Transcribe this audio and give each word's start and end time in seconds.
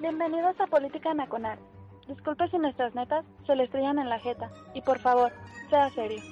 Bienvenidos 0.00 0.60
a 0.60 0.66
Política 0.66 1.14
Nacional. 1.14 1.58
Disculpe 2.06 2.46
si 2.48 2.58
nuestras 2.58 2.94
netas 2.94 3.24
se 3.46 3.56
le 3.56 3.64
estrellan 3.64 3.98
en 3.98 4.10
la 4.10 4.18
jeta. 4.18 4.50
Y 4.74 4.82
por 4.82 4.98
favor, 4.98 5.32
sea 5.70 5.88
serio. 5.90 6.22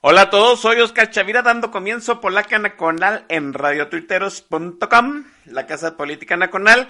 Hola 0.00 0.22
a 0.22 0.30
todos, 0.30 0.60
soy 0.60 0.80
Oscar 0.80 1.10
Chavira 1.10 1.42
dando 1.42 1.70
comienzo 1.70 2.22
Polaca 2.22 2.58
Nacional 2.58 3.26
en 3.28 3.52
radiotuiteros.com, 3.52 5.24
la 5.44 5.66
casa 5.66 5.90
de 5.90 5.96
política 5.98 6.38
nacional. 6.38 6.88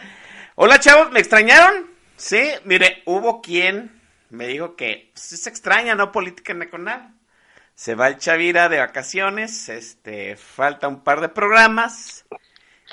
Hola 0.55 0.79
chavos, 0.79 1.11
¿me 1.11 1.19
extrañaron? 1.19 1.91
Sí, 2.17 2.41
mire, 2.65 3.03
hubo 3.07 3.43
quien 3.43 4.01
me 4.29 4.47
dijo 4.47 4.77
que 4.77 5.11
sí 5.15 5.37
se 5.37 5.51
extraña, 5.51 5.97
¿no? 5.97 6.13
Política 6.13 6.55
nacional. 6.55 7.20
Se 7.81 7.95
va 7.95 8.09
el 8.09 8.19
Chavira 8.19 8.69
de 8.69 8.79
vacaciones, 8.79 9.71
este, 9.71 10.37
falta 10.37 10.87
un 10.87 11.03
par 11.03 11.23
de 11.23 11.31
programas. 11.31 12.27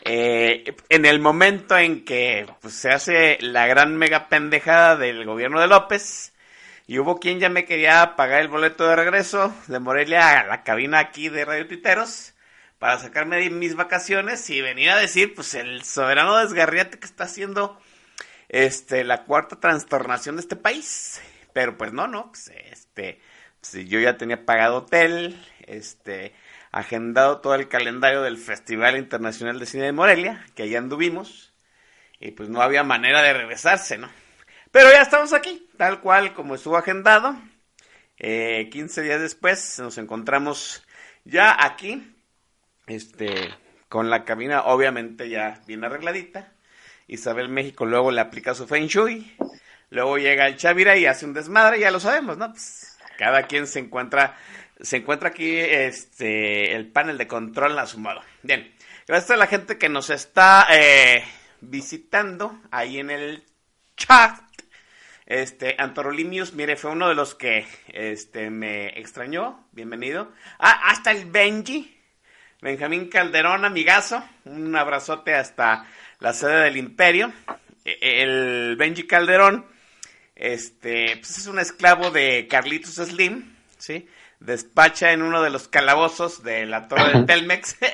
Eh, 0.05 0.77
en 0.87 1.05
el 1.05 1.19
momento 1.19 1.77
en 1.77 2.05
que 2.05 2.47
pues, 2.61 2.75
se 2.75 2.91
hace 2.91 3.37
la 3.41 3.67
gran 3.67 3.97
mega 3.97 4.29
pendejada 4.29 4.95
del 4.95 5.25
gobierno 5.25 5.59
de 5.59 5.67
López, 5.67 6.33
y 6.87 6.99
hubo 6.99 7.19
quien 7.19 7.41
ya 7.41 7.49
me 7.49 7.65
quería 7.65 8.15
pagar 8.15 8.39
el 8.39 8.47
boleto 8.47 8.87
de 8.87 8.95
regreso 8.95 9.53
de 9.67 9.79
Morelia 9.79 10.39
a 10.39 10.45
la 10.45 10.63
cabina 10.63 10.99
aquí 10.99 11.27
de 11.27 11.43
Radio 11.43 11.67
Titeros 11.67 12.33
para 12.79 12.97
sacarme 12.97 13.41
de 13.41 13.49
mis 13.49 13.75
vacaciones 13.75 14.49
y 14.49 14.61
venir 14.61 14.91
a 14.91 14.95
decir, 14.95 15.35
pues 15.35 15.53
el 15.53 15.83
soberano 15.83 16.37
desgarriate 16.37 16.97
que 16.97 17.07
está 17.07 17.25
haciendo 17.25 17.77
este 18.47 19.03
la 19.03 19.25
cuarta 19.25 19.59
trastornación 19.59 20.37
de 20.37 20.43
este 20.43 20.55
país. 20.55 21.21
Pero 21.51 21.77
pues 21.77 21.91
no, 21.91 22.07
no, 22.07 22.27
pues, 22.29 22.53
este, 22.71 23.19
pues, 23.61 23.87
yo 23.87 23.99
ya 23.99 24.17
tenía 24.17 24.45
pagado 24.45 24.77
hotel, 24.77 25.39
este, 25.65 26.33
agendado 26.71 27.39
todo 27.39 27.55
el 27.55 27.67
calendario 27.67 28.21
del 28.21 28.37
Festival 28.37 28.97
Internacional 28.97 29.59
de 29.59 29.65
Cine 29.65 29.85
de 29.85 29.91
Morelia, 29.91 30.45
que 30.55 30.63
allá 30.63 30.79
anduvimos, 30.79 31.53
y 32.19 32.31
pues 32.31 32.49
no 32.49 32.61
había 32.61 32.83
manera 32.83 33.21
de 33.21 33.33
regresarse, 33.33 33.97
¿no? 33.97 34.09
Pero 34.71 34.91
ya 34.91 35.01
estamos 35.01 35.33
aquí, 35.33 35.69
tal 35.77 36.01
cual 36.01 36.33
como 36.33 36.55
estuvo 36.55 36.77
agendado. 36.77 37.37
Eh, 38.19 38.69
15 38.71 39.01
días 39.03 39.21
después 39.21 39.79
nos 39.79 39.97
encontramos 39.97 40.83
ya 41.23 41.55
aquí, 41.63 42.15
este, 42.87 43.53
con 43.89 44.09
la 44.09 44.25
cabina 44.25 44.63
obviamente 44.63 45.29
ya 45.29 45.61
bien 45.67 45.83
arregladita. 45.83 46.53
Isabel 47.07 47.49
México 47.49 47.85
luego 47.85 48.11
le 48.11 48.21
aplica 48.21 48.53
su 48.53 48.67
Feng 48.67 48.87
Shui. 48.87 49.35
Luego 49.89 50.17
llega 50.17 50.47
el 50.47 50.57
Chavira 50.57 50.97
y 50.97 51.05
hace 51.05 51.25
un 51.25 51.33
desmadre, 51.33 51.79
ya 51.79 51.91
lo 51.91 51.99
sabemos, 51.99 52.37
¿no? 52.37 52.51
Pues 52.51 52.96
cada 53.17 53.43
quien 53.43 53.67
se 53.67 53.79
encuentra, 53.79 54.37
se 54.79 54.97
encuentra 54.97 55.29
aquí 55.29 55.57
este, 55.57 56.75
el 56.75 56.87
panel 56.87 57.17
de 57.17 57.27
control 57.27 57.77
a 57.79 57.85
su 57.85 57.99
modo. 57.99 58.21
Bien, 58.43 58.73
gracias 59.07 59.31
a 59.31 59.37
la 59.37 59.47
gente 59.47 59.77
que 59.77 59.89
nos 59.89 60.09
está 60.09 60.67
eh, 60.71 61.23
visitando 61.61 62.61
ahí 62.71 62.99
en 62.99 63.09
el 63.09 63.43
chat. 63.97 64.39
Este, 65.25 65.75
Antorolimius, 65.77 66.53
mire, 66.53 66.77
fue 66.77 66.91
uno 66.91 67.09
de 67.09 67.15
los 67.15 67.35
que 67.35 67.67
este, 67.89 68.49
me 68.49 68.97
extrañó. 68.97 69.67
Bienvenido. 69.73 70.31
Ah, 70.57 70.79
hasta 70.85 71.11
el 71.11 71.25
Benji. 71.25 71.97
Benjamín 72.61 73.09
Calderón, 73.09 73.65
amigazo. 73.65 74.23
Un 74.45 74.73
abrazote 74.75 75.35
hasta 75.35 75.85
la 76.19 76.33
sede 76.33 76.63
del 76.63 76.77
Imperio. 76.77 77.33
E, 77.83 78.21
El 78.23 78.75
Benji 78.77 79.05
Calderón, 79.05 79.65
este, 80.37 81.17
pues 81.17 81.37
es 81.37 81.47
un 81.47 81.59
esclavo 81.59 82.11
de 82.11 82.47
Carlitos 82.47 82.95
Slim, 82.95 83.55
¿sí? 83.77 84.07
Despacha 84.39 85.11
en 85.11 85.21
uno 85.21 85.41
de 85.41 85.49
los 85.49 85.67
calabozos 85.67 86.43
de 86.43 86.65
la 86.65 86.87
Torre 86.87 87.11
del 87.11 87.25
Telmex. 87.25 87.75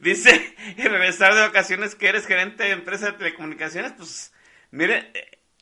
Dice, 0.00 0.54
y 0.76 0.82
regresar 0.82 1.34
de 1.34 1.40
vacaciones 1.40 1.94
que 1.94 2.08
eres 2.08 2.26
gerente 2.26 2.64
de 2.64 2.72
empresa 2.72 3.06
de 3.06 3.12
telecomunicaciones, 3.12 3.92
pues 3.92 4.32
Mire, 4.70 5.12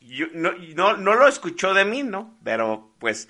yo, 0.01 0.27
no, 0.33 0.53
no, 0.75 0.97
no 0.97 1.15
lo 1.15 1.29
escuchó 1.29 1.75
de 1.75 1.85
mí, 1.85 2.03
¿no? 2.03 2.37
Pero 2.43 2.95
pues 2.99 3.29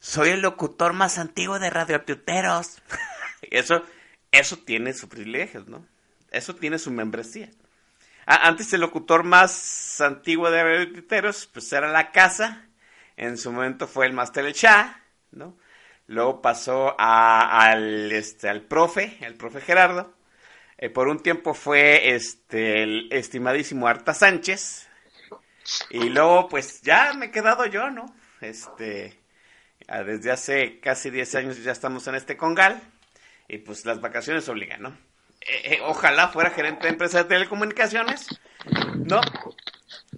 soy 0.00 0.30
el 0.30 0.40
locutor 0.40 0.92
más 0.92 1.18
antiguo 1.18 1.58
de 1.58 1.70
Radio 1.70 2.02
Tuteros. 2.02 2.82
eso, 3.42 3.84
eso 4.32 4.58
tiene 4.58 4.92
sus 4.92 5.08
privilegios, 5.08 5.68
¿no? 5.68 5.86
Eso 6.30 6.54
tiene 6.56 6.78
su 6.78 6.90
membresía. 6.90 7.50
Antes 8.26 8.72
el 8.72 8.80
locutor 8.80 9.22
más 9.24 10.00
antiguo 10.00 10.50
de 10.50 10.62
Radio 10.62 10.92
Tuteros, 10.92 11.46
pues 11.52 11.72
era 11.72 11.88
La 11.90 12.10
Casa. 12.12 12.66
En 13.16 13.38
su 13.38 13.52
momento 13.52 13.86
fue 13.86 14.06
el 14.06 14.12
Master 14.12 14.44
El 14.46 14.54
¿no? 15.32 15.56
Luego 16.06 16.42
pasó 16.42 16.94
al, 16.98 18.12
este, 18.12 18.48
al 18.48 18.62
profe, 18.62 19.18
el 19.20 19.34
profe 19.34 19.60
Gerardo. 19.60 20.14
Eh, 20.78 20.90
por 20.90 21.08
un 21.08 21.22
tiempo 21.22 21.54
fue 21.54 22.14
este, 22.14 22.82
el 22.82 23.08
estimadísimo 23.12 23.86
Arta 23.86 24.12
Sánchez, 24.12 24.88
y 25.90 26.10
luego, 26.10 26.48
pues 26.48 26.82
ya 26.82 27.12
me 27.14 27.26
he 27.26 27.30
quedado 27.30 27.66
yo, 27.66 27.90
¿no? 27.90 28.14
Este, 28.40 29.18
desde 29.88 30.30
hace 30.30 30.80
casi 30.80 31.10
10 31.10 31.34
años 31.36 31.62
ya 31.62 31.72
estamos 31.72 32.06
en 32.06 32.14
este 32.14 32.36
congal. 32.36 32.80
Y 33.48 33.58
pues 33.58 33.84
las 33.84 34.00
vacaciones 34.00 34.48
obligan, 34.48 34.82
¿no? 34.82 34.96
Eh, 35.46 35.74
eh, 35.74 35.80
ojalá 35.82 36.28
fuera 36.28 36.50
gerente 36.50 36.84
de 36.84 36.92
empresa 36.92 37.18
de 37.18 37.28
telecomunicaciones. 37.28 38.26
No. 38.96 39.20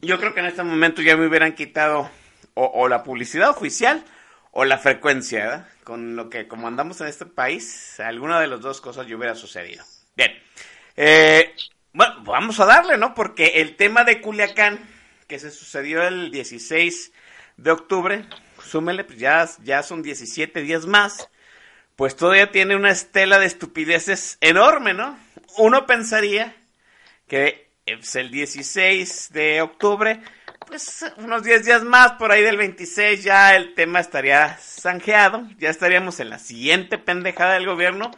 Yo 0.01 0.19
creo 0.19 0.35
que 0.35 0.41
en 0.41 0.47
este 0.47 0.63
momento 0.63 1.03
ya 1.03 1.17
me 1.17 1.27
hubieran 1.27 1.55
quitado 1.55 2.11
o, 2.55 2.89
la 2.89 3.03
publicidad 3.03 3.51
oficial 3.51 4.05
o 4.53 4.65
la 4.65 4.79
frecuencia, 4.79 5.45
¿verdad? 5.45 5.69
Con 5.85 6.17
lo 6.17 6.31
que, 6.31 6.49
como 6.49 6.69
andamos 6.69 7.01
en 7.01 7.09
este 7.09 7.27
país, 7.27 8.01
alguna 8.01 8.41
de 8.41 8.47
las 8.47 8.61
dos 8.61 8.81
cosas 8.81 9.07
ya 9.07 9.17
hubiera 9.17 9.35
sucedido. 9.35 9.85
Bien. 10.17 10.33
Eh, 10.97 11.55
bueno, 11.93 12.23
vamos 12.25 12.59
a 12.61 12.65
darle, 12.65 12.97
¿no? 12.97 13.15
Porque 13.15 13.61
el 13.61 13.77
tema 13.77 14.05
de 14.05 14.21
Culiacán 14.21 14.79
que 15.27 15.39
se 15.39 15.51
sucedió 15.51 16.07
el 16.07 16.31
16 16.31 17.13
de 17.57 17.71
octubre, 17.71 18.25
súmele, 18.65 19.05
pues 19.05 19.19
ya, 19.19 19.49
ya 19.65 19.83
son 19.83 20.03
17 20.03 20.61
días 20.63 20.87
más, 20.87 21.29
pues 21.97 22.15
todavía 22.15 22.53
tiene 22.53 22.77
una 22.77 22.91
estela 22.91 23.39
de 23.39 23.47
estupideces 23.47 24.37
enorme, 24.41 24.93
¿no? 24.93 25.19
Uno 25.57 25.87
pensaría 25.87 26.55
que 27.27 27.71
pues, 27.85 28.15
el 28.17 28.31
16 28.31 29.31
de 29.33 29.63
octubre, 29.63 30.21
pues 30.67 31.05
unos 31.17 31.43
10 31.43 31.65
días 31.65 31.83
más, 31.83 32.13
por 32.13 32.31
ahí 32.31 32.43
del 32.43 32.59
26 32.59 33.25
ya 33.25 33.57
el 33.57 33.75
tema 33.75 34.01
estaría 34.01 34.59
zanjeado, 34.61 35.49
ya 35.59 35.71
estaríamos 35.71 36.21
en 36.21 36.29
la 36.29 36.39
siguiente 36.39 36.99
pendejada 36.99 37.55
del 37.55 37.67
gobierno, 37.67 38.11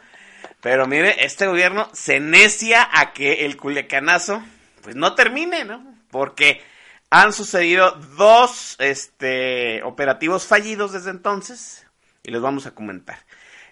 pero 0.61 0.85
mire, 0.85 1.23
este 1.23 1.47
gobierno 1.47 1.89
se 1.93 2.19
necia 2.19 2.89
a 2.91 3.13
que 3.13 3.45
el 3.45 3.55
culecanazo 3.55 4.43
pues 4.81 4.97
no 4.97 5.15
termine, 5.15 5.63
¿no? 5.63 5.95
Porque 6.11 6.61
han 7.09 7.31
sucedido 7.31 7.91
dos 8.17 8.75
este, 8.79 9.81
operativos 9.83 10.45
fallidos 10.45 10.91
desde 10.91 11.11
entonces 11.11 11.85
y 12.23 12.31
los 12.31 12.41
vamos 12.41 12.65
a 12.65 12.71
comentar. 12.71 13.19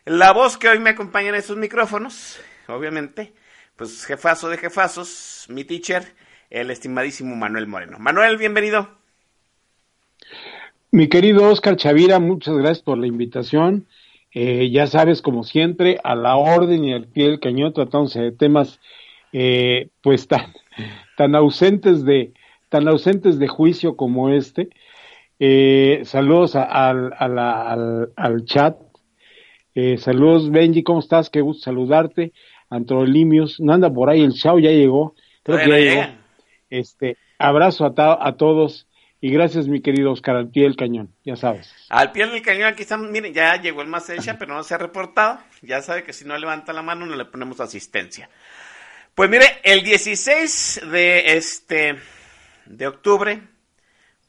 La 0.07 0.31
voz 0.31 0.57
que 0.57 0.69
hoy 0.69 0.79
me 0.79 0.91
acompaña 0.91 1.27
en 1.27 1.35
estos 1.35 1.57
micrófonos, 1.57 2.39
obviamente, 2.69 3.33
pues 3.75 4.05
jefazo 4.05 4.47
de 4.47 4.57
jefazos, 4.57 5.47
mi 5.49 5.65
teacher, 5.65 6.01
el 6.49 6.71
estimadísimo 6.71 7.35
Manuel 7.35 7.67
Moreno. 7.67 7.99
Manuel, 7.99 8.37
bienvenido. 8.37 8.87
Mi 10.91 11.09
querido 11.09 11.49
Oscar 11.49 11.75
Chavira, 11.75 12.19
muchas 12.19 12.55
gracias 12.55 12.83
por 12.83 12.97
la 12.97 13.05
invitación. 13.05 13.85
Eh, 14.33 14.71
ya 14.71 14.87
sabes, 14.87 15.21
como 15.21 15.43
siempre, 15.43 15.99
a 16.05 16.15
la 16.15 16.37
orden 16.37 16.85
y 16.85 16.93
al 16.93 17.07
pie 17.07 17.25
del 17.25 17.41
cañón, 17.41 17.73
tratándose 17.73 18.21
de 18.21 18.31
temas 18.31 18.79
eh, 19.33 19.89
pues 20.01 20.29
tan, 20.29 20.53
tan 21.17 21.35
ausentes 21.35 22.05
de, 22.05 22.31
tan 22.69 22.87
ausentes 22.87 23.39
de 23.39 23.49
juicio 23.49 23.97
como 23.97 24.29
este. 24.29 24.69
Eh, 25.39 26.01
saludos 26.05 26.55
al, 26.55 27.13
al, 27.19 28.45
chat. 28.45 28.77
Eh, 29.79 29.99
saludos, 29.99 30.49
Benji, 30.49 30.81
¿cómo 30.81 31.01
estás? 31.01 31.29
Qué 31.29 31.39
gusto 31.39 31.65
saludarte. 31.65 32.33
Antrolimios, 32.67 33.59
no 33.59 33.73
anda 33.73 33.93
por 33.93 34.09
ahí, 34.09 34.23
el 34.23 34.33
chao 34.33 34.57
ya 34.57 34.71
llegó. 34.71 35.13
Creo 35.43 35.59
que 35.59 35.69
ya 35.69 35.77
llegó. 35.77 36.03
Este, 36.71 37.15
abrazo 37.37 37.85
a, 37.85 38.27
a 38.27 38.37
todos. 38.37 38.87
Y 39.21 39.29
gracias, 39.29 39.67
mi 39.67 39.79
querido 39.79 40.11
Oscar, 40.11 40.35
al 40.35 40.49
pie 40.49 40.63
del 40.63 40.75
cañón, 40.75 41.13
ya 41.23 41.35
sabes. 41.35 41.71
Al 41.89 42.11
pie 42.11 42.25
del 42.25 42.41
cañón, 42.41 42.69
aquí 42.69 42.81
estamos, 42.81 43.11
miren, 43.11 43.35
ya 43.35 43.61
llegó 43.61 43.83
el 43.83 43.87
más 43.87 44.09
hecha, 44.09 44.39
pero 44.39 44.55
no 44.55 44.63
se 44.63 44.73
ha 44.73 44.79
reportado. 44.79 45.37
Ya 45.61 45.79
sabe 45.83 46.03
que 46.03 46.11
si 46.11 46.25
no 46.25 46.35
levanta 46.35 46.73
la 46.73 46.81
mano, 46.81 47.05
no 47.05 47.15
le 47.15 47.25
ponemos 47.25 47.59
asistencia. 47.59 48.31
Pues 49.13 49.29
mire, 49.29 49.45
el 49.63 49.83
16 49.83 50.87
de 50.91 51.37
este 51.37 51.97
de 52.65 52.87
octubre, 52.87 53.41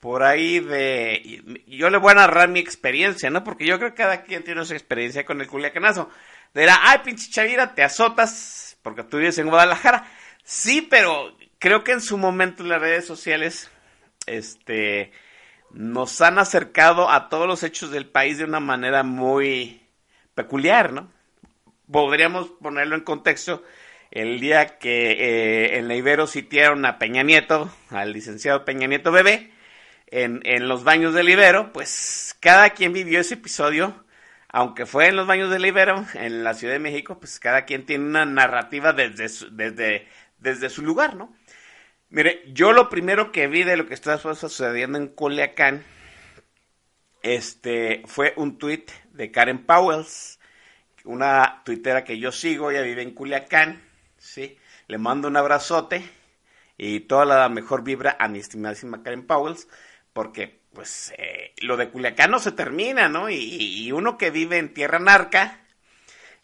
por 0.00 0.22
ahí 0.22 0.60
de 0.60 1.42
yo 1.66 1.90
le 1.90 1.98
voy 1.98 2.12
a 2.12 2.16
narrar 2.16 2.48
mi 2.48 2.60
experiencia, 2.60 3.30
¿no? 3.30 3.44
Porque 3.44 3.66
yo 3.66 3.78
creo 3.78 3.90
que 3.90 4.02
cada 4.02 4.22
quien 4.22 4.44
tiene 4.44 4.64
su 4.64 4.72
experiencia 4.72 5.24
con 5.24 5.40
el 5.40 5.48
culiacanazo. 5.48 6.08
De 6.54 6.66
la, 6.66 6.78
ay, 6.82 7.00
pinche 7.04 7.30
chavira, 7.30 7.74
te 7.74 7.82
azotas 7.82 8.78
porque 8.82 9.02
tú 9.02 9.18
vives 9.18 9.38
en 9.38 9.48
Guadalajara. 9.48 10.06
Sí, 10.44 10.86
pero 10.88 11.36
creo 11.58 11.84
que 11.84 11.92
en 11.92 12.00
su 12.00 12.16
momento 12.16 12.62
las 12.64 12.80
redes 12.80 13.06
sociales 13.06 13.70
este, 14.26 15.12
nos 15.70 16.20
han 16.20 16.38
acercado 16.38 17.10
a 17.10 17.28
todos 17.28 17.46
los 17.46 17.62
hechos 17.62 17.90
del 17.90 18.06
país 18.06 18.38
de 18.38 18.44
una 18.44 18.60
manera 18.60 19.02
muy 19.02 19.82
peculiar, 20.34 20.92
¿no? 20.92 21.12
Podríamos 21.90 22.48
ponerlo 22.62 22.94
en 22.94 23.02
contexto 23.02 23.64
el 24.10 24.40
día 24.40 24.78
que 24.78 25.12
eh, 25.12 25.78
en 25.78 25.88
la 25.88 25.94
Ibero 25.94 26.26
sitiaron 26.26 26.86
a 26.86 26.98
Peña 26.98 27.22
Nieto, 27.22 27.70
al 27.90 28.12
licenciado 28.12 28.64
Peña 28.64 28.86
Nieto 28.86 29.12
bebé, 29.12 29.50
en, 30.10 30.40
en 30.44 30.68
los 30.68 30.84
baños 30.84 31.14
del 31.14 31.28
Ibero, 31.28 31.72
pues 31.72 32.36
cada 32.40 32.70
quien 32.70 32.92
vivió 32.92 33.20
ese 33.20 33.34
episodio, 33.34 34.04
aunque 34.48 34.86
fue 34.86 35.08
en 35.08 35.16
los 35.16 35.26
baños 35.26 35.50
del 35.50 35.66
Ibero, 35.66 36.04
en 36.14 36.44
la 36.44 36.54
Ciudad 36.54 36.74
de 36.74 36.78
México, 36.78 37.18
pues 37.18 37.38
cada 37.38 37.64
quien 37.64 37.86
tiene 37.86 38.04
una 38.04 38.24
narrativa 38.24 38.92
desde 38.92 39.28
desde, 39.50 40.08
desde 40.38 40.70
su 40.70 40.82
lugar, 40.82 41.16
¿no? 41.16 41.34
Mire, 42.10 42.42
yo 42.52 42.72
lo 42.72 42.88
primero 42.88 43.32
que 43.32 43.48
vi 43.48 43.64
de 43.64 43.76
lo 43.76 43.86
que 43.86 43.92
estaba 43.94 44.16
sucediendo 44.18 44.96
en 44.96 45.08
Culiacán, 45.08 45.84
este, 47.22 48.02
fue 48.06 48.32
un 48.36 48.56
tuit 48.56 48.90
de 49.12 49.30
Karen 49.30 49.66
Powells, 49.66 50.38
una 51.04 51.62
tuitera 51.64 52.04
que 52.04 52.18
yo 52.18 52.32
sigo, 52.32 52.70
ella 52.70 52.80
vive 52.80 53.02
en 53.02 53.12
Culiacán, 53.12 53.82
¿sí? 54.16 54.56
Le 54.86 54.96
mando 54.96 55.28
un 55.28 55.36
abrazote 55.36 56.02
y 56.78 57.00
toda 57.00 57.26
la 57.26 57.48
mejor 57.50 57.82
vibra 57.82 58.16
a 58.18 58.28
mi 58.28 58.38
estimadísima 58.38 59.02
Karen 59.02 59.26
Powells, 59.26 59.68
porque, 60.18 60.62
pues, 60.72 61.14
eh, 61.16 61.54
lo 61.58 61.76
de 61.76 61.90
Culiacán 61.90 62.32
no 62.32 62.40
se 62.40 62.50
termina, 62.50 63.08
¿no? 63.08 63.30
Y, 63.30 63.92
uno 63.92 64.18
que 64.18 64.32
vive 64.32 64.58
en 64.58 64.74
tierra 64.74 64.98
narca, 64.98 65.60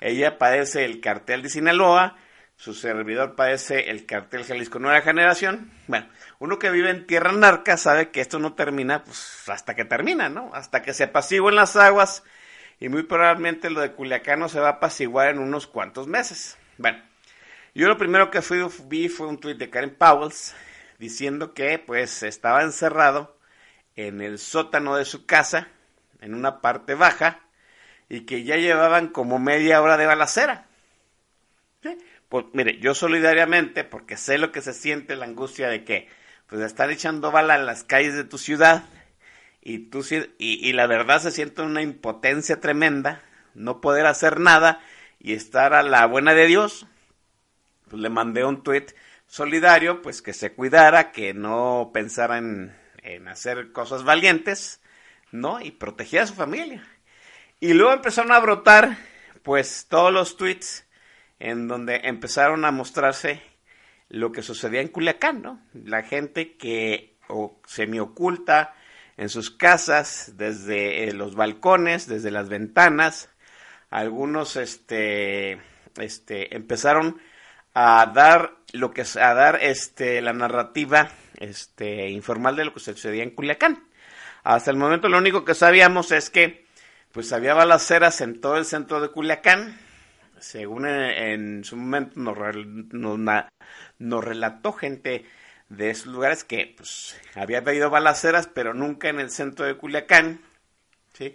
ella 0.00 0.38
padece 0.38 0.84
el 0.84 1.00
cartel 1.00 1.42
de 1.42 1.48
Sinaloa, 1.48 2.16
su 2.54 2.72
servidor 2.72 3.34
padece 3.34 3.90
el 3.90 4.06
cartel 4.06 4.44
Jalisco 4.44 4.78
Nueva 4.78 5.00
Generación. 5.00 5.72
Bueno, 5.88 6.08
uno 6.38 6.60
que 6.60 6.70
vive 6.70 6.88
en 6.90 7.08
tierra 7.08 7.32
narca 7.32 7.76
sabe 7.76 8.12
que 8.12 8.20
esto 8.20 8.38
no 8.38 8.54
termina 8.54 9.02
pues 9.02 9.42
hasta 9.48 9.74
que 9.74 9.84
termina, 9.84 10.28
¿no? 10.28 10.52
Hasta 10.54 10.82
que 10.82 10.94
se 10.94 11.02
apaciguen 11.02 11.56
las 11.56 11.74
aguas 11.74 12.22
y 12.78 12.88
muy 12.88 13.02
probablemente 13.02 13.70
lo 13.70 13.80
de 13.80 13.90
Culiacano 13.90 14.48
se 14.48 14.60
va 14.60 14.68
a 14.68 14.72
apaciguar 14.74 15.30
en 15.30 15.40
unos 15.40 15.66
cuantos 15.66 16.06
meses. 16.06 16.56
Bueno, 16.78 17.02
yo 17.74 17.88
lo 17.88 17.98
primero 17.98 18.30
que 18.30 18.40
fui, 18.40 18.64
vi 18.86 19.08
fue 19.08 19.26
un 19.26 19.40
tuit 19.40 19.58
de 19.58 19.68
Karen 19.68 19.96
Powells 19.96 20.54
diciendo 21.00 21.54
que 21.54 21.80
pues 21.80 22.22
estaba 22.22 22.62
encerrado 22.62 23.33
en 23.96 24.20
el 24.20 24.38
sótano 24.38 24.96
de 24.96 25.04
su 25.04 25.26
casa, 25.26 25.68
en 26.20 26.34
una 26.34 26.60
parte 26.60 26.94
baja, 26.94 27.40
y 28.08 28.22
que 28.22 28.44
ya 28.44 28.56
llevaban 28.56 29.08
como 29.08 29.38
media 29.38 29.80
hora 29.82 29.96
de 29.96 30.06
balacera. 30.06 30.66
Pues 32.28 32.46
mire, 32.52 32.78
yo 32.78 32.94
solidariamente, 32.94 33.84
porque 33.84 34.16
sé 34.16 34.38
lo 34.38 34.52
que 34.52 34.62
se 34.62 34.72
siente 34.72 35.16
la 35.16 35.26
angustia 35.26 35.68
de 35.68 35.84
que 35.84 36.08
pues 36.46 36.60
están 36.60 36.90
echando 36.90 37.30
bala 37.30 37.56
en 37.56 37.66
las 37.66 37.84
calles 37.84 38.14
de 38.14 38.24
tu 38.24 38.38
ciudad 38.38 38.84
y 39.60 39.78
tú 39.90 40.04
y, 40.38 40.68
y 40.68 40.72
la 40.72 40.86
verdad 40.86 41.20
se 41.20 41.30
siente 41.30 41.62
una 41.62 41.82
impotencia 41.82 42.60
tremenda, 42.60 43.22
no 43.54 43.80
poder 43.80 44.06
hacer 44.06 44.40
nada 44.40 44.80
y 45.18 45.32
estar 45.32 45.74
a 45.74 45.82
la 45.82 46.06
buena 46.06 46.34
de 46.34 46.46
Dios. 46.46 46.86
Pues 47.88 48.00
le 48.02 48.10
mandé 48.10 48.44
un 48.44 48.62
tuit 48.62 48.92
solidario, 49.26 50.02
pues 50.02 50.20
que 50.20 50.32
se 50.32 50.52
cuidara, 50.52 51.12
que 51.12 51.34
no 51.34 51.90
pensara 51.92 52.38
en, 52.38 52.74
en 53.04 53.28
hacer 53.28 53.70
cosas 53.72 54.02
valientes, 54.02 54.80
¿no? 55.30 55.60
Y 55.60 55.70
protegía 55.70 56.22
a 56.22 56.26
su 56.26 56.34
familia. 56.34 56.84
Y 57.60 57.74
luego 57.74 57.92
empezaron 57.92 58.32
a 58.32 58.40
brotar, 58.40 58.96
pues, 59.42 59.86
todos 59.88 60.12
los 60.12 60.36
tweets 60.36 60.86
en 61.38 61.68
donde 61.68 62.00
empezaron 62.04 62.64
a 62.64 62.70
mostrarse 62.70 63.42
lo 64.08 64.32
que 64.32 64.42
sucedía 64.42 64.80
en 64.80 64.88
Culiacán, 64.88 65.42
¿no? 65.42 65.60
La 65.72 66.02
gente 66.02 66.56
que 66.56 67.16
o, 67.28 67.60
oculta 68.00 68.74
en 69.16 69.28
sus 69.28 69.50
casas, 69.50 70.32
desde 70.36 71.04
eh, 71.04 71.12
los 71.12 71.34
balcones, 71.34 72.06
desde 72.06 72.30
las 72.30 72.48
ventanas, 72.48 73.30
algunos 73.90 74.56
este, 74.56 75.60
este, 75.96 76.56
empezaron 76.56 77.20
a 77.74 78.10
dar 78.14 78.56
lo 78.72 78.92
que 78.92 79.02
a 79.02 79.34
dar 79.34 79.58
este 79.62 80.20
la 80.20 80.32
narrativa 80.32 81.10
este 81.38 82.08
informal 82.10 82.56
de 82.56 82.64
lo 82.64 82.74
que 82.74 82.80
sucedía 82.80 83.22
en 83.22 83.30
Culiacán. 83.30 83.84
Hasta 84.42 84.70
el 84.70 84.76
momento 84.76 85.08
lo 85.08 85.18
único 85.18 85.44
que 85.44 85.54
sabíamos 85.54 86.12
es 86.12 86.30
que 86.30 86.64
pues 87.12 87.32
había 87.32 87.54
balaceras 87.54 88.20
en 88.20 88.40
todo 88.40 88.56
el 88.56 88.64
centro 88.64 89.00
de 89.00 89.08
Culiacán, 89.08 89.78
según 90.38 90.86
en, 90.86 91.64
su 91.64 91.76
momento 91.76 92.12
nos, 92.16 92.36
nos, 93.98 94.24
relató 94.24 94.72
gente 94.72 95.24
de 95.68 95.90
esos 95.90 96.06
lugares 96.06 96.42
que 96.42 96.74
pues, 96.76 97.16
había 97.36 97.58
habido 97.58 97.88
balaceras, 97.88 98.48
pero 98.52 98.74
nunca 98.74 99.08
en 99.08 99.20
el 99.20 99.30
centro 99.30 99.64
de 99.64 99.76
Culiacán, 99.76 100.40
¿sí? 101.12 101.34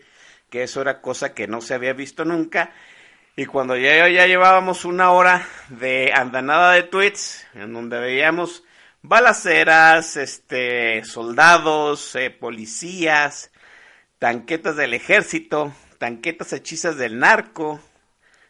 que 0.50 0.64
eso 0.64 0.82
era 0.82 1.02
cosa 1.02 1.34
que 1.34 1.48
no 1.48 1.62
se 1.62 1.74
había 1.74 1.94
visto 1.94 2.26
nunca. 2.26 2.74
Y 3.40 3.46
cuando 3.46 3.78
ya, 3.78 4.10
ya 4.10 4.28
llevábamos 4.28 4.84
una 4.84 5.12
hora 5.12 5.48
de 5.70 6.12
andanada 6.14 6.74
de 6.74 6.84
tweets, 6.84 7.48
en 7.54 7.72
donde 7.72 7.98
veíamos 7.98 8.66
balaceras, 9.02 10.18
este, 10.18 11.06
soldados, 11.06 12.18
eh, 12.18 12.32
policías, 12.32 13.50
tanquetas 14.18 14.76
del 14.76 14.94
ejército, 14.94 15.74
tanquetas 16.00 16.52
hechizas 16.52 16.98
del 16.98 17.18
narco, 17.18 17.80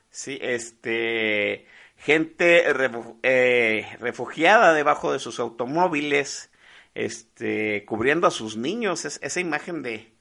Sí, 0.10 0.40
este, 0.42 1.68
gente 1.96 2.64
eh, 3.22 3.98
refugiada 4.00 4.74
debajo 4.74 5.14
de 5.14 5.20
sus 5.20 5.40
automóviles, 5.40 6.50
este, 6.96 7.86
cubriendo 7.86 8.26
a 8.26 8.32
sus 8.32 8.58
niños, 8.58 9.06
esa 9.06 9.40
imagen 9.40 9.84
de, 9.84 10.12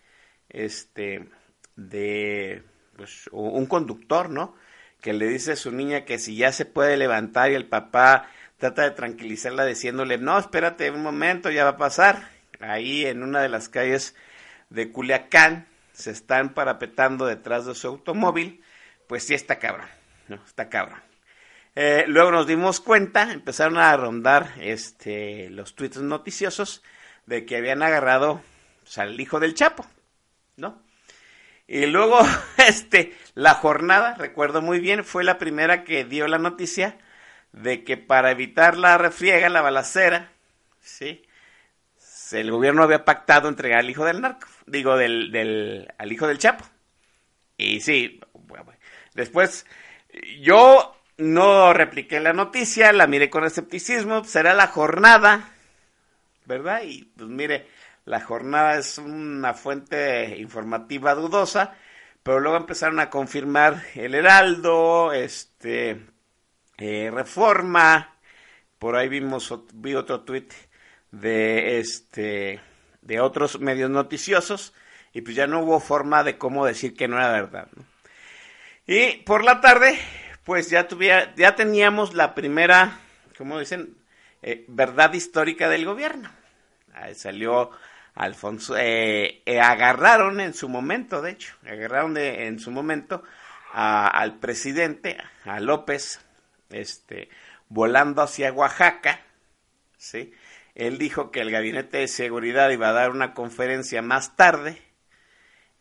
este, 0.50 1.26
de, 1.74 2.64
pues, 2.98 3.30
un 3.32 3.64
conductor, 3.64 4.28
¿no? 4.28 4.54
Que 5.00 5.14
le 5.14 5.26
dice 5.26 5.52
a 5.52 5.56
su 5.56 5.72
niña 5.72 6.04
que 6.04 6.18
si 6.18 6.36
ya 6.36 6.52
se 6.52 6.66
puede 6.66 6.98
levantar 6.98 7.50
y 7.50 7.54
el 7.54 7.66
papá 7.66 8.28
trata 8.58 8.82
de 8.82 8.90
tranquilizarla 8.90 9.64
diciéndole, 9.64 10.18
no, 10.18 10.38
espérate 10.38 10.90
un 10.90 11.02
momento, 11.02 11.50
ya 11.50 11.64
va 11.64 11.70
a 11.70 11.76
pasar. 11.78 12.28
Ahí 12.60 13.06
en 13.06 13.22
una 13.22 13.40
de 13.40 13.48
las 13.48 13.70
calles 13.70 14.14
de 14.68 14.92
Culiacán 14.92 15.66
se 15.92 16.10
están 16.10 16.52
parapetando 16.52 17.24
detrás 17.24 17.64
de 17.64 17.74
su 17.74 17.86
automóvil 17.88 18.62
pues 19.08 19.24
sí 19.24 19.34
está 19.34 19.58
cabrón, 19.58 19.88
¿no? 20.28 20.36
Está 20.46 20.68
cabrón. 20.68 21.00
Eh, 21.74 22.04
luego 22.06 22.30
nos 22.30 22.46
dimos 22.46 22.80
cuenta, 22.80 23.32
empezaron 23.32 23.78
a 23.78 23.96
rondar 23.96 24.52
este, 24.60 25.48
los 25.50 25.74
tweets 25.74 25.98
noticiosos 25.98 26.82
de 27.26 27.44
que 27.44 27.56
habían 27.56 27.82
agarrado 27.82 28.42
pues, 28.82 28.98
al 28.98 29.18
hijo 29.18 29.40
del 29.40 29.54
Chapo, 29.54 29.86
¿no? 30.56 30.82
Y 31.68 31.86
luego, 31.86 32.18
este, 32.56 33.16
la 33.34 33.54
jornada, 33.54 34.14
recuerdo 34.14 34.62
muy 34.62 34.80
bien, 34.80 35.04
fue 35.04 35.22
la 35.22 35.38
primera 35.38 35.84
que 35.84 36.04
dio 36.04 36.26
la 36.26 36.38
noticia 36.38 36.98
de 37.52 37.84
que 37.84 37.96
para 37.96 38.32
evitar 38.32 38.76
la 38.76 38.98
refriega, 38.98 39.48
la 39.48 39.62
balacera, 39.62 40.32
¿sí? 40.80 41.22
El 42.32 42.50
gobierno 42.50 42.82
había 42.82 43.04
pactado 43.04 43.48
entregar 43.48 43.78
al 43.78 43.90
hijo 43.90 44.04
del 44.04 44.20
narco, 44.20 44.48
digo, 44.66 44.96
del, 44.96 45.30
del, 45.30 45.92
al 45.96 46.12
hijo 46.12 46.26
del 46.26 46.38
Chapo. 46.38 46.64
Y 47.56 47.80
sí, 47.80 48.20
Después, 49.14 49.66
yo 50.40 50.96
no 51.16 51.72
repliqué 51.72 52.20
la 52.20 52.32
noticia, 52.32 52.92
la 52.92 53.08
miré 53.08 53.30
con 53.30 53.44
escepticismo, 53.44 54.22
será 54.22 54.54
la 54.54 54.68
jornada, 54.68 55.50
¿verdad? 56.44 56.82
Y 56.84 57.04
pues 57.16 57.28
mire, 57.28 57.66
la 58.08 58.20
jornada 58.20 58.78
es 58.78 58.96
una 58.96 59.52
fuente 59.52 60.38
informativa 60.38 61.14
dudosa, 61.14 61.74
pero 62.22 62.40
luego 62.40 62.56
empezaron 62.56 63.00
a 63.00 63.10
confirmar 63.10 63.82
el 63.94 64.14
Heraldo, 64.14 65.12
este, 65.12 66.06
eh, 66.78 67.10
Reforma, 67.12 68.16
por 68.78 68.96
ahí 68.96 69.10
vimos, 69.10 69.52
vi 69.74 69.94
otro 69.94 70.22
tuit 70.22 70.50
de 71.10 71.80
este, 71.80 72.60
de 73.02 73.20
otros 73.20 73.60
medios 73.60 73.90
noticiosos, 73.90 74.72
y 75.12 75.20
pues 75.20 75.36
ya 75.36 75.46
no 75.46 75.60
hubo 75.60 75.78
forma 75.78 76.24
de 76.24 76.38
cómo 76.38 76.64
decir 76.64 76.96
que 76.96 77.08
no 77.08 77.18
era 77.18 77.30
verdad. 77.30 77.68
Y 78.86 79.18
por 79.18 79.44
la 79.44 79.60
tarde, 79.60 79.98
pues 80.44 80.70
ya, 80.70 80.88
tuviera, 80.88 81.34
ya 81.34 81.54
teníamos 81.54 82.14
la 82.14 82.34
primera, 82.34 83.00
como 83.36 83.58
dicen, 83.58 83.98
eh, 84.40 84.64
verdad 84.66 85.12
histórica 85.12 85.68
del 85.68 85.84
gobierno. 85.84 86.30
Salió 87.14 87.70
Alfonso, 88.18 88.76
eh, 88.76 89.42
eh, 89.46 89.60
agarraron 89.60 90.40
en 90.40 90.52
su 90.52 90.68
momento, 90.68 91.22
de 91.22 91.30
hecho, 91.30 91.54
agarraron 91.64 92.14
de, 92.14 92.48
en 92.48 92.58
su 92.58 92.72
momento 92.72 93.22
al 93.72 94.40
presidente, 94.40 95.18
a 95.44 95.60
López, 95.60 96.20
este, 96.70 97.28
volando 97.68 98.20
hacia 98.22 98.52
Oaxaca, 98.52 99.20
¿sí? 99.98 100.32
Él 100.74 100.98
dijo 100.98 101.30
que 101.30 101.42
el 101.42 101.52
gabinete 101.52 101.98
de 101.98 102.08
seguridad 102.08 102.70
iba 102.70 102.88
a 102.88 102.92
dar 102.92 103.10
una 103.10 103.34
conferencia 103.34 104.02
más 104.02 104.34
tarde, 104.34 104.82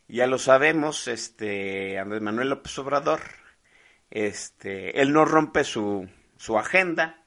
ya 0.08 0.28
lo 0.28 0.38
sabemos, 0.38 1.08
este, 1.08 1.98
Andrés 1.98 2.22
Manuel 2.22 2.50
López 2.50 2.78
Obrador, 2.78 3.22
este, 4.12 5.02
él 5.02 5.12
no 5.12 5.26
rompe 5.26 5.64
su, 5.64 6.08
su 6.38 6.60
agenda, 6.60 7.24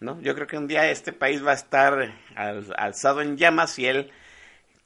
¿no? 0.00 0.20
Yo 0.22 0.34
creo 0.34 0.48
que 0.48 0.58
un 0.58 0.66
día 0.66 0.90
este 0.90 1.12
país 1.12 1.46
va 1.46 1.52
a 1.52 1.54
estar 1.54 2.14
alzado 2.34 3.22
en 3.22 3.36
llamas 3.36 3.78
y 3.78 3.86
él 3.86 4.10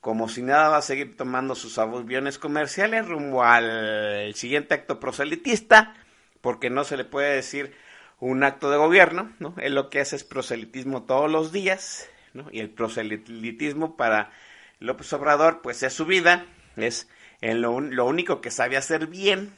como 0.04 0.28
si 0.28 0.42
nada 0.42 0.68
va 0.68 0.76
a 0.76 0.82
seguir 0.82 1.16
tomando 1.16 1.54
sus 1.54 1.78
aviones 1.78 2.38
comerciales 2.38 3.08
rumbo 3.08 3.42
al 3.42 4.34
siguiente 4.34 4.74
acto 4.74 5.00
proselitista, 5.00 5.94
porque 6.42 6.68
no 6.68 6.84
se 6.84 6.98
le 6.98 7.06
puede 7.06 7.34
decir 7.34 7.74
un 8.20 8.44
acto 8.44 8.70
de 8.70 8.76
gobierno, 8.76 9.32
¿no? 9.38 9.54
Él 9.56 9.74
lo 9.74 9.88
que 9.88 10.00
hace 10.00 10.16
es 10.16 10.22
proselitismo 10.22 11.04
todos 11.04 11.30
los 11.30 11.52
días, 11.52 12.06
¿no? 12.34 12.48
Y 12.52 12.60
el 12.60 12.68
proselitismo 12.68 13.96
para 13.96 14.30
López 14.78 15.10
Obrador, 15.14 15.62
pues 15.62 15.82
es 15.82 15.94
su 15.94 16.04
vida, 16.04 16.44
es 16.76 17.08
en 17.40 17.62
lo, 17.62 17.80
lo 17.80 18.04
único 18.04 18.42
que 18.42 18.50
sabe 18.50 18.76
hacer 18.76 19.06
bien, 19.06 19.56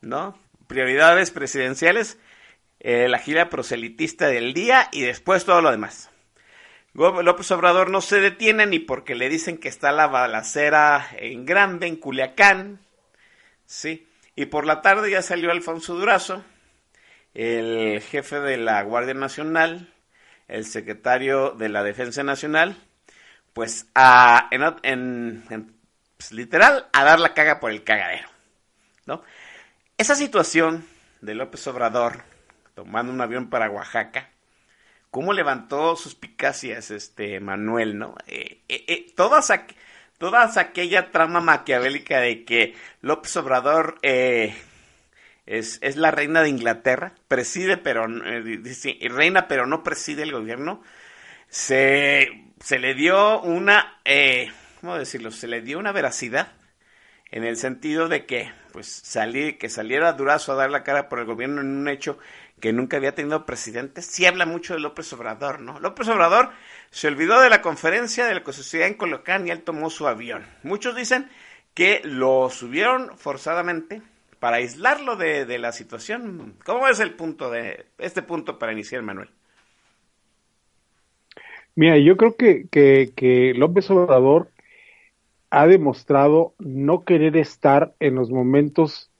¿no? 0.00 0.38
Prioridades 0.68 1.32
presidenciales, 1.32 2.20
eh, 2.78 3.08
la 3.08 3.18
gira 3.18 3.50
proselitista 3.50 4.28
del 4.28 4.54
día 4.54 4.88
y 4.92 5.00
después 5.00 5.44
todo 5.44 5.60
lo 5.60 5.72
demás. 5.72 6.08
López 6.96 7.50
Obrador 7.50 7.90
no 7.90 8.00
se 8.00 8.20
detiene 8.20 8.64
ni 8.66 8.78
porque 8.78 9.14
le 9.14 9.28
dicen 9.28 9.58
que 9.58 9.68
está 9.68 9.92
la 9.92 10.06
balacera 10.06 11.08
en 11.18 11.44
grande, 11.44 11.86
en 11.86 11.96
Culiacán, 11.96 12.80
¿sí? 13.66 14.08
Y 14.34 14.46
por 14.46 14.66
la 14.66 14.80
tarde 14.80 15.10
ya 15.10 15.20
salió 15.20 15.50
Alfonso 15.50 15.94
Durazo, 15.94 16.42
el 17.34 18.00
jefe 18.00 18.40
de 18.40 18.56
la 18.56 18.82
Guardia 18.82 19.12
Nacional, 19.12 19.92
el 20.48 20.64
secretario 20.64 21.50
de 21.50 21.68
la 21.68 21.82
Defensa 21.82 22.22
Nacional, 22.22 22.76
pues 23.52 23.88
a, 23.94 24.48
en, 24.50 25.42
pues, 26.16 26.32
literal, 26.32 26.88
a 26.92 27.04
dar 27.04 27.20
la 27.20 27.34
caga 27.34 27.60
por 27.60 27.70
el 27.70 27.84
cagadero, 27.84 28.28
¿no? 29.04 29.22
Esa 29.98 30.14
situación 30.14 30.86
de 31.20 31.34
López 31.34 31.66
Obrador 31.66 32.22
tomando 32.74 33.12
un 33.12 33.20
avión 33.20 33.50
para 33.50 33.70
Oaxaca, 33.70 34.30
cómo 35.10 35.32
levantó 35.32 35.96
sus 35.96 36.14
picacias 36.14 36.90
este 36.90 37.40
Manuel, 37.40 37.98
¿no? 37.98 38.14
Eh, 38.26 38.60
eh, 38.68 38.84
eh 38.88 39.06
todas, 39.16 39.50
aquella 40.56 41.10
trama 41.10 41.40
maquiavélica 41.40 42.20
de 42.20 42.44
que 42.44 42.74
López 43.00 43.36
Obrador 43.36 43.98
eh, 44.02 44.54
es, 45.46 45.78
es, 45.82 45.96
la 45.96 46.10
reina 46.10 46.42
de 46.42 46.48
Inglaterra, 46.48 47.14
preside 47.28 47.76
pero 47.76 48.06
reina 48.06 49.48
pero 49.48 49.66
no 49.66 49.82
preside 49.82 50.22
el 50.22 50.32
gobierno, 50.32 50.82
se, 51.48 52.44
se 52.60 52.78
le 52.78 52.94
dio 52.94 53.40
una, 53.40 54.00
¿cómo 54.80 54.98
decirlo? 54.98 55.30
Se 55.30 55.46
le 55.46 55.60
dio 55.60 55.78
una 55.78 55.92
veracidad 55.92 56.52
en 57.30 57.44
el 57.44 57.56
sentido 57.56 58.08
de 58.08 58.26
que 58.26 58.50
pues 58.72 58.88
salí, 58.88 59.54
que 59.54 59.68
saliera 59.68 60.12
Durazo 60.12 60.52
a 60.52 60.56
dar 60.56 60.70
la 60.70 60.82
cara 60.82 61.08
por 61.08 61.18
el 61.18 61.24
gobierno 61.24 61.62
en 61.62 61.68
un 61.68 61.88
hecho 61.88 62.18
que 62.60 62.72
nunca 62.72 62.96
había 62.96 63.14
tenido 63.14 63.44
presidente, 63.44 64.02
sí 64.02 64.24
habla 64.24 64.46
mucho 64.46 64.74
de 64.74 64.80
López 64.80 65.12
Obrador, 65.12 65.60
¿no? 65.60 65.78
López 65.80 66.08
Obrador 66.08 66.50
se 66.90 67.08
olvidó 67.08 67.40
de 67.40 67.50
la 67.50 67.60
conferencia 67.60 68.26
de 68.26 68.34
la 68.34 68.52
sociedad 68.52 68.88
en 68.88 68.94
Colocán 68.94 69.46
y 69.46 69.50
él 69.50 69.62
tomó 69.62 69.90
su 69.90 70.06
avión. 70.06 70.44
Muchos 70.62 70.96
dicen 70.96 71.28
que 71.74 72.00
lo 72.04 72.48
subieron 72.48 73.18
forzadamente 73.18 74.00
para 74.38 74.56
aislarlo 74.56 75.16
de, 75.16 75.58
la 75.58 75.72
situación. 75.72 76.54
¿Cómo 76.64 76.88
es 76.88 77.00
el 77.00 77.14
punto 77.14 77.50
de 77.50 77.86
este 77.98 78.22
punto 78.22 78.58
para 78.58 78.72
iniciar, 78.72 79.02
Manuel? 79.02 79.28
Mira, 81.74 81.98
yo 81.98 82.16
creo 82.16 82.36
que, 82.36 82.68
que 82.70 83.52
López 83.54 83.90
Obrador 83.90 84.50
ha 85.50 85.66
demostrado 85.66 86.54
no 86.58 87.04
querer 87.04 87.36
estar 87.36 87.94
en 88.00 88.14
los 88.14 88.30
momentos 88.30 89.10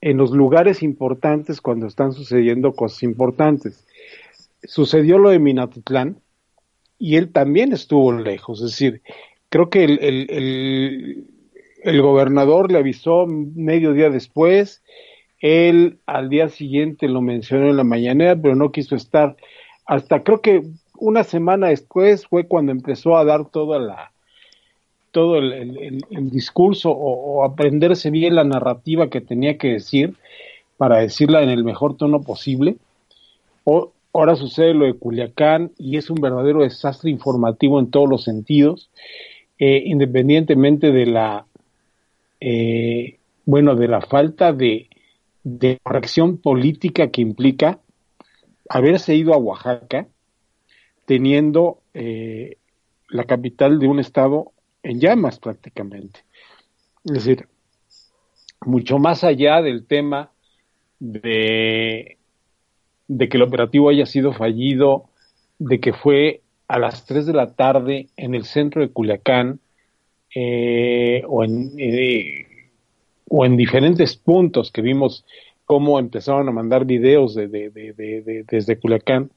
en 0.00 0.16
los 0.16 0.30
lugares 0.30 0.82
importantes 0.82 1.60
cuando 1.60 1.86
están 1.86 2.12
sucediendo 2.12 2.74
cosas 2.74 3.02
importantes. 3.02 3.86
Sucedió 4.62 5.18
lo 5.18 5.30
de 5.30 5.38
Minatitlán 5.38 6.20
y 6.98 7.16
él 7.16 7.32
también 7.32 7.72
estuvo 7.72 8.12
lejos, 8.12 8.60
es 8.62 8.70
decir, 8.70 9.02
creo 9.48 9.70
que 9.70 9.84
el, 9.84 11.26
el, 11.82 12.02
gobernador 12.02 12.72
le 12.72 12.78
avisó 12.78 13.26
medio 13.26 13.92
día 13.92 14.10
después, 14.10 14.82
él 15.40 15.98
al 16.06 16.30
día 16.30 16.48
siguiente 16.48 17.08
lo 17.08 17.20
mencionó 17.20 17.68
en 17.68 17.76
la 17.76 17.84
mañanera, 17.84 18.34
pero 18.36 18.54
no 18.54 18.72
quiso 18.72 18.96
estar. 18.96 19.36
Hasta 19.84 20.22
creo 20.22 20.40
que 20.40 20.62
una 20.98 21.22
semana 21.22 21.68
después 21.68 22.26
fue 22.26 22.48
cuando 22.48 22.72
empezó 22.72 23.16
a 23.16 23.24
dar 23.24 23.50
toda 23.50 23.78
la, 23.78 24.12
todo 25.16 25.38
el, 25.38 26.02
discurso 26.30 26.90
o, 26.90 27.42
aprenderse 27.42 28.10
bien 28.10 28.34
la 28.34 28.44
narrativa 28.44 29.08
que 29.08 29.22
tenía 29.22 29.56
que 29.56 29.68
decir 29.68 30.12
para 30.76 30.98
decirla 30.98 31.42
en 31.42 31.48
el 31.48 31.64
mejor 31.64 31.96
tono 31.96 32.20
posible. 32.20 32.76
O, 33.64 33.92
ahora 34.12 34.36
sucede 34.36 34.74
lo 34.74 34.84
de 34.84 34.92
Culiacán 34.92 35.70
y 35.78 35.96
es 35.96 36.10
un 36.10 36.20
verdadero 36.20 36.64
desastre 36.64 37.10
informativo 37.10 37.80
en 37.80 37.90
todos 37.90 38.10
los 38.10 38.24
sentidos, 38.24 38.90
eh, 39.58 39.84
independientemente 39.86 40.92
de 40.92 41.06
la, 41.06 41.46
eh, 42.40 43.16
bueno, 43.46 43.74
de 43.74 43.88
la 43.88 44.02
falta 44.02 44.52
de, 44.52 44.90
de 45.44 45.78
corrección 45.82 46.36
política 46.36 47.08
que 47.08 47.22
implica 47.22 47.78
haberse 48.68 49.14
ido 49.14 49.32
a 49.32 49.38
Oaxaca 49.38 50.08
teniendo 51.06 51.78
eh, 51.94 52.58
la 53.08 53.24
capital 53.24 53.78
de 53.78 53.88
un 53.88 53.98
estado 53.98 54.52
en 54.82 55.00
llamas 55.00 55.38
prácticamente. 55.38 56.20
Es 57.04 57.12
decir, 57.12 57.48
mucho 58.64 58.98
más 58.98 59.24
allá 59.24 59.62
del 59.62 59.86
tema 59.86 60.32
de, 60.98 62.18
de 63.08 63.28
que 63.28 63.36
el 63.36 63.42
operativo 63.42 63.88
haya 63.88 64.06
sido 64.06 64.32
fallido, 64.32 65.10
de 65.58 65.80
que 65.80 65.92
fue 65.92 66.42
a 66.68 66.78
las 66.78 67.06
3 67.06 67.26
de 67.26 67.32
la 67.32 67.54
tarde 67.54 68.08
en 68.16 68.34
el 68.34 68.44
centro 68.44 68.82
de 68.82 68.90
Culiacán 68.90 69.60
eh, 70.34 71.22
o, 71.28 71.44
en, 71.44 71.72
eh, 71.78 72.46
o 73.28 73.46
en 73.46 73.56
diferentes 73.56 74.16
puntos 74.16 74.70
que 74.72 74.82
vimos 74.82 75.24
cómo 75.64 75.98
empezaron 75.98 76.48
a 76.48 76.52
mandar 76.52 76.84
videos 76.84 77.34
de, 77.34 77.48
desde 78.46 78.78
Culiacán 78.78 79.30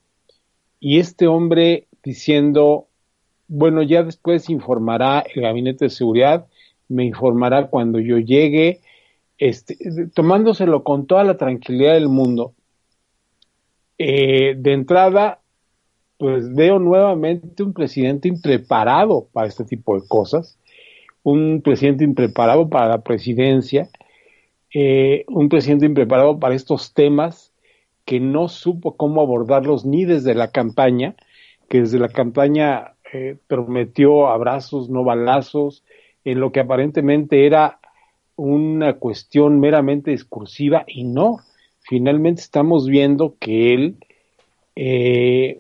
y 0.80 1.00
este 1.00 1.28
hombre 1.28 1.88
diciendo 2.04 2.89
bueno, 3.50 3.82
ya 3.82 4.04
después 4.04 4.50
informará 4.50 5.26
el 5.34 5.42
gabinete 5.42 5.86
de 5.86 5.90
seguridad, 5.90 6.46
me 6.88 7.04
informará 7.04 7.68
cuando 7.68 8.00
yo 8.00 8.20
llegue, 8.20 8.80
este, 9.40 9.76
tomándoselo 10.14 10.84
con 10.84 11.08
toda 11.08 11.24
la 11.24 11.36
tranquilidad 11.36 11.96
del 11.96 12.10
mundo. 12.10 12.54
Eh, 13.98 14.56
de 14.56 14.74
entrada, 14.74 15.42
pues 16.18 16.54
veo 16.54 16.80
nuevamente 16.80 17.64
un 17.64 17.74
presidente 17.74 18.28
impreparado 18.28 19.28
para 19.34 19.48
este 19.48 19.66
tipo 19.66 20.00
de 20.00 20.08
cosas, 20.08 20.58
un 21.24 21.62
presidente 21.64 22.04
impreparado 22.04 22.70
para 22.70 22.88
la 22.88 23.02
presidencia, 23.02 23.90
eh, 24.74 25.26
un 25.28 25.50
presidente 25.50 25.88
impreparado 25.88 26.40
para 26.40 26.56
estos 26.56 26.94
temas 26.94 27.52
que 28.06 28.20
no 28.20 28.48
supo 28.48 28.96
cómo 28.96 29.22
abordarlos 29.22 29.86
ni 29.86 30.06
desde 30.06 30.36
la 30.36 30.52
campaña, 30.52 31.16
que 31.68 31.82
desde 31.82 32.00
la 32.00 32.10
campaña 32.10 32.94
eh, 33.14 33.38
prometió 33.48 34.28
abrazos, 34.28 34.90
no 34.90 35.04
balazos, 35.04 35.84
en 36.24 36.40
lo 36.40 36.52
que 36.52 36.60
aparentemente 36.60 37.46
era 37.46 37.80
una 38.36 38.94
cuestión 38.94 39.60
meramente 39.60 40.12
discursiva 40.12 40.84
y 40.88 41.04
no, 41.04 41.40
finalmente 41.82 42.42
estamos 42.42 42.88
viendo 42.88 43.36
que 43.40 43.74
él 43.74 43.98
eh, 44.76 45.60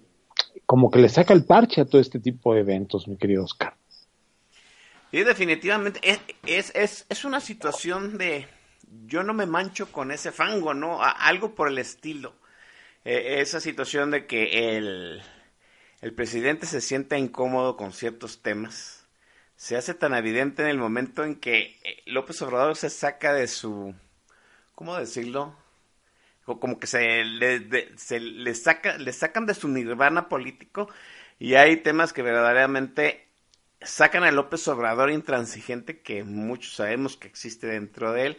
como 0.65 0.91
que 0.91 0.99
le 0.99 1.09
saca 1.09 1.33
el 1.33 1.43
parche 1.43 1.81
a 1.81 1.85
todo 1.85 1.99
este 1.99 2.19
tipo 2.19 2.53
de 2.53 2.61
eventos, 2.61 3.07
mi 3.07 3.17
querido 3.17 3.43
Oscar. 3.43 3.73
Y 5.11 5.23
definitivamente 5.23 5.99
es, 6.03 6.71
es, 6.75 7.05
es, 7.09 7.25
una 7.25 7.39
situación 7.39 8.19
de 8.19 8.45
yo 9.07 9.23
no 9.23 9.33
me 9.33 9.47
mancho 9.47 9.91
con 9.91 10.11
ese 10.11 10.31
fango, 10.31 10.75
¿no? 10.75 10.99
algo 11.01 11.55
por 11.55 11.67
el 11.67 11.79
estilo. 11.79 12.33
Eh, 13.03 13.37
esa 13.39 13.59
situación 13.59 14.11
de 14.11 14.27
que 14.27 14.77
el, 14.77 15.21
el 16.01 16.13
presidente 16.13 16.65
se 16.65 16.81
sienta 16.81 17.17
incómodo 17.17 17.75
con 17.75 17.91
ciertos 17.91 18.41
temas, 18.41 19.05
se 19.55 19.75
hace 19.75 19.93
tan 19.93 20.13
evidente 20.13 20.61
en 20.61 20.69
el 20.69 20.77
momento 20.77 21.23
en 21.23 21.35
que 21.35 21.77
eh, 21.83 22.03
López 22.05 22.41
Obrador 22.41 22.77
se 22.77 22.89
saca 22.89 23.33
de 23.33 23.47
su, 23.47 23.93
¿cómo 24.75 24.95
decirlo? 24.95 25.55
Como 26.45 26.79
que 26.79 26.87
se 26.87 27.23
le, 27.25 27.97
se 27.97 28.19
le, 28.19 28.55
saca, 28.55 28.97
le 28.97 29.13
sacan 29.13 29.45
de 29.45 29.53
su 29.53 29.67
nirvana 29.67 30.29
político 30.29 30.89
y 31.37 31.55
hay 31.55 31.77
temas 31.77 32.11
que 32.11 32.23
verdaderamente 32.23 33.27
sacan 33.81 34.23
a 34.23 34.31
López 34.31 34.67
Obrador 34.67 35.11
intransigente 35.11 35.99
que 35.99 36.23
muchos 36.23 36.73
sabemos 36.75 37.17
que 37.17 37.27
existe 37.27 37.67
dentro 37.67 38.13
de 38.13 38.27
él. 38.27 38.37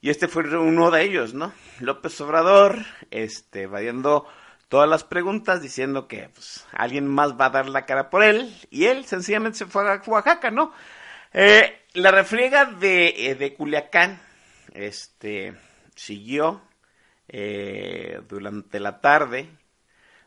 Y 0.00 0.10
este 0.10 0.28
fue 0.28 0.44
uno 0.56 0.90
de 0.90 1.02
ellos, 1.02 1.34
¿no? 1.34 1.52
López 1.80 2.20
Obrador, 2.20 2.78
este, 3.10 3.62
evadiendo 3.62 4.26
todas 4.70 4.88
las 4.88 5.02
preguntas, 5.04 5.60
diciendo 5.60 6.06
que 6.08 6.30
pues, 6.32 6.64
alguien 6.72 7.06
más 7.06 7.38
va 7.38 7.46
a 7.46 7.50
dar 7.50 7.68
la 7.68 7.84
cara 7.84 8.08
por 8.08 8.22
él, 8.22 8.56
y 8.70 8.86
él 8.86 9.04
sencillamente 9.04 9.58
se 9.58 9.66
fue 9.66 9.82
a 9.82 10.00
Oaxaca, 10.06 10.50
¿no? 10.50 10.72
Eh, 11.32 11.82
la 11.94 12.12
refriega 12.12 12.64
de, 12.66 13.08
eh, 13.16 13.34
de, 13.34 13.54
Culiacán, 13.54 14.20
este, 14.72 15.54
siguió 15.96 16.62
eh, 17.28 18.20
durante 18.28 18.78
la 18.78 19.00
tarde. 19.00 19.48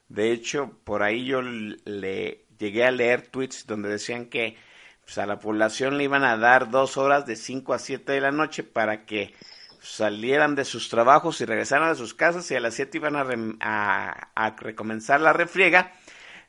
De 0.09 0.31
hecho, 0.31 0.77
por 0.83 1.03
ahí 1.03 1.25
yo 1.25 1.41
le 1.41 2.45
llegué 2.59 2.85
a 2.85 2.91
leer 2.91 3.27
tweets 3.27 3.65
donde 3.65 3.89
decían 3.89 4.25
que 4.25 4.57
pues, 5.05 5.17
a 5.19 5.25
la 5.25 5.39
población 5.39 5.97
le 5.97 6.03
iban 6.03 6.25
a 6.25 6.37
dar 6.37 6.69
dos 6.69 6.97
horas 6.97 7.25
de 7.25 7.37
5 7.37 7.73
a 7.73 7.79
7 7.79 8.11
de 8.11 8.21
la 8.21 8.31
noche 8.31 8.63
para 8.63 9.05
que 9.05 9.33
salieran 9.83 10.55
de 10.55 10.63
sus 10.63 10.87
trabajos 10.89 11.41
y 11.41 11.45
regresaran 11.45 11.89
a 11.89 11.95
sus 11.95 12.13
casas 12.13 12.49
y 12.49 12.55
a 12.55 12.61
las 12.61 12.73
7 12.73 12.97
iban 12.97 13.15
a, 13.59 14.29
a, 14.33 14.49
recomenzar 14.55 15.19
la 15.19 15.33
refriega. 15.33 15.91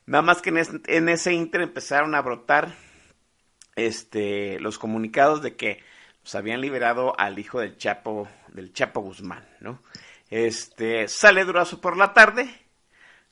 Nada 0.06 0.22
más 0.22 0.40
que 0.40 0.50
en, 0.50 1.08
ese 1.08 1.32
inter 1.32 1.62
empezaron 1.62 2.14
a 2.14 2.22
brotar 2.22 2.72
este, 3.74 4.60
los 4.60 4.78
comunicados 4.78 5.42
de 5.42 5.56
que 5.56 5.82
pues, 6.22 6.36
habían 6.36 6.60
liberado 6.60 7.18
al 7.18 7.38
hijo 7.38 7.58
del 7.58 7.76
Chapo, 7.76 8.28
del 8.48 8.72
Chapo 8.72 9.00
Guzmán, 9.00 9.46
¿no? 9.60 9.82
Este, 10.30 11.08
sale 11.08 11.44
Durazo 11.44 11.80
por 11.80 11.96
la 11.96 12.12
tarde 12.12 12.48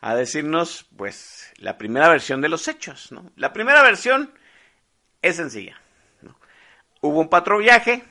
a 0.00 0.16
decirnos, 0.16 0.86
pues, 0.96 1.52
la 1.58 1.78
primera 1.78 2.08
versión 2.08 2.40
de 2.40 2.48
los 2.48 2.66
hechos, 2.66 3.12
¿no? 3.12 3.30
La 3.36 3.52
primera 3.52 3.82
versión 3.82 4.32
es 5.20 5.36
sencilla, 5.36 5.80
¿no? 6.22 6.36
Hubo 7.00 7.20
un 7.20 7.28
patrullaje, 7.28 8.02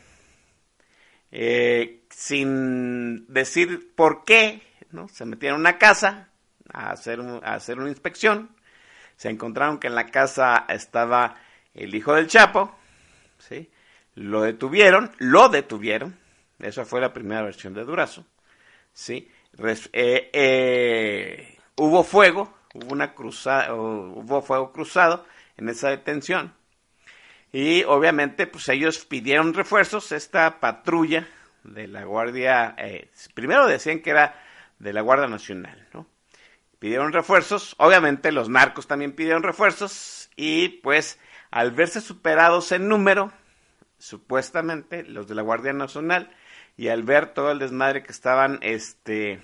eh, 1.31 2.03
sin 2.09 3.25
decir 3.27 3.93
por 3.95 4.23
qué, 4.23 4.61
¿no? 4.91 5.07
Se 5.07 5.25
metieron 5.25 5.57
a 5.57 5.59
una 5.61 5.77
casa 5.77 6.29
a 6.71 6.91
hacer, 6.91 7.19
a 7.21 7.53
hacer 7.53 7.79
una 7.79 7.89
inspección, 7.89 8.50
se 9.15 9.29
encontraron 9.29 9.79
que 9.79 9.88
en 9.88 9.95
la 9.95 10.07
casa 10.07 10.65
estaba 10.67 11.35
el 11.73 11.93
hijo 11.95 12.13
del 12.13 12.27
Chapo, 12.27 12.75
¿sí? 13.38 13.69
Lo 14.15 14.41
detuvieron, 14.41 15.11
lo 15.19 15.50
detuvieron, 15.50 16.17
esa 16.59 16.85
fue 16.85 17.01
la 17.01 17.13
primera 17.13 17.43
versión 17.43 17.73
de 17.73 17.85
Durazo, 17.85 18.25
¿sí? 18.93 19.31
Eh, 19.93 20.29
eh, 20.33 21.57
hubo 21.75 22.03
fuego, 22.03 22.53
hubo 22.73 22.93
una 22.93 23.13
cruzada, 23.13 23.73
hubo 23.73 24.41
fuego 24.41 24.71
cruzado 24.71 25.25
en 25.57 25.69
esa 25.69 25.89
detención. 25.89 26.53
Y 27.51 27.84
obviamente, 27.84 28.48
pues 28.48 28.70
ellos 28.70 29.05
pidieron 29.05 29.53
refuerzos, 29.53 30.12
esta 30.12 30.60
patrulla 30.60 31.27
de 31.63 31.88
la 31.88 32.03
Guardia, 32.05 32.75
eh, 32.77 33.10
primero 33.34 33.67
decían 33.67 34.01
que 34.01 34.12
era 34.12 34.41
de 34.79 34.93
la 34.93 35.01
Guardia 35.01 35.27
Nacional, 35.27 35.88
¿no? 35.93 36.08
Pidieron 36.79 37.13
refuerzos, 37.13 37.75
obviamente 37.77 38.31
los 38.31 38.50
narcos 38.50 38.88
también 38.88 39.12
pidieron 39.12 39.43
refuerzos 39.43 40.31
y 40.36 40.70
pues 40.70 41.20
al 41.51 41.72
verse 41.72 42.01
superados 42.01 42.72
en 42.72 42.88
número, 42.88 43.31
supuestamente 44.00 45.03
los 45.03 45.27
de 45.27 45.36
la 45.36 45.43
Guardia 45.43 45.74
Nacional, 45.74 46.31
y 46.77 46.88
al 46.88 47.03
ver 47.03 47.34
todo 47.34 47.51
el 47.51 47.60
desmadre 47.60 48.01
que 48.01 48.12
estaban 48.12 48.58
este, 48.63 49.43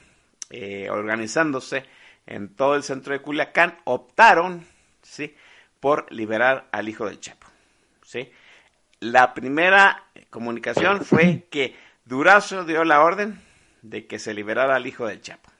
eh, 0.49 0.89
organizándose 0.89 1.85
en 2.25 2.55
todo 2.55 2.75
el 2.75 2.83
centro 2.83 3.13
de 3.13 3.21
Culiacán, 3.21 3.77
optaron 3.83 4.65
¿sí? 5.03 5.35
por 5.79 6.11
liberar 6.11 6.67
al 6.71 6.89
hijo 6.89 7.05
del 7.05 7.19
Chapo. 7.19 7.47
¿Sí? 8.07 8.31
La 8.99 9.33
primera 9.33 10.05
comunicación 10.29 11.03
fue 11.03 11.45
que 11.51 11.75
Durazo 12.05 12.63
dio 12.63 12.83
la 12.83 13.03
orden 13.03 13.39
de 13.81 14.07
que 14.07 14.17
se 14.17 14.33
liberara 14.33 14.75
al 14.75 14.87
hijo 14.87 15.05
del 15.05 15.21
Chapo. 15.21 15.51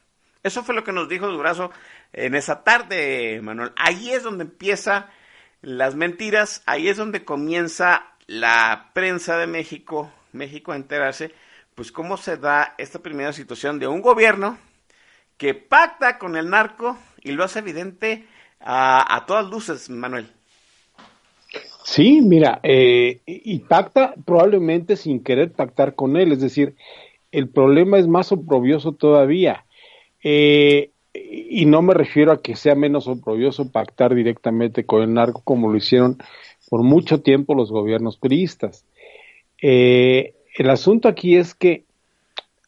Eso 0.41 0.63
fue 0.63 0.73
lo 0.73 0.83
que 0.83 0.93
nos 0.93 1.09
dijo 1.09 1.27
Durazo 1.27 1.71
en 2.13 2.35
esa 2.35 2.63
tarde, 2.63 3.41
Manuel. 3.43 3.73
Ahí 3.75 4.11
es 4.11 4.23
donde 4.23 4.45
empieza 4.45 5.09
las 5.61 5.95
mentiras, 5.95 6.63
ahí 6.65 6.87
es 6.87 6.97
donde 6.97 7.25
comienza 7.25 8.13
la 8.27 8.91
prensa 8.93 9.37
de 9.37 9.47
México, 9.47 10.11
México 10.31 10.71
a 10.71 10.77
enterarse, 10.77 11.33
pues 11.75 11.91
cómo 11.91 12.15
se 12.15 12.37
da 12.37 12.75
esta 12.77 12.99
primera 12.99 13.33
situación 13.33 13.77
de 13.77 13.87
un 13.87 14.01
gobierno 14.01 14.57
que 15.37 15.53
pacta 15.53 16.17
con 16.17 16.37
el 16.37 16.49
narco 16.49 16.97
y 17.21 17.33
lo 17.33 17.43
hace 17.43 17.59
evidente 17.59 18.25
a, 18.59 19.25
todas 19.27 19.45
luces, 19.47 19.89
Manuel. 19.89 20.36
Sí, 21.89 22.21
mira, 22.21 22.59
eh, 22.63 23.21
y 23.25 23.59
pacta 23.59 24.13
probablemente 24.25 24.97
sin 24.97 25.23
querer 25.23 25.53
pactar 25.53 25.95
con 25.95 26.17
él, 26.17 26.33
es 26.33 26.41
decir, 26.41 26.75
el 27.31 27.47
problema 27.47 27.97
es 27.97 28.07
más 28.09 28.33
oprobioso 28.33 28.91
todavía. 28.91 29.65
Eh, 30.21 30.91
y 31.13 31.65
no 31.65 31.81
me 31.81 31.93
refiero 31.93 32.33
a 32.33 32.41
que 32.41 32.57
sea 32.57 32.75
menos 32.75 33.07
oprobioso 33.07 33.71
pactar 33.71 34.13
directamente 34.13 34.85
con 34.85 35.01
el 35.01 35.13
narco 35.13 35.41
como 35.45 35.71
lo 35.71 35.77
hicieron 35.77 36.17
por 36.69 36.83
mucho 36.83 37.21
tiempo 37.21 37.55
los 37.55 37.71
gobiernos 37.71 38.17
priistas. 38.17 38.83
Eh, 39.61 40.33
el 40.57 40.69
asunto 40.69 41.07
aquí 41.07 41.37
es 41.37 41.55
que 41.55 41.85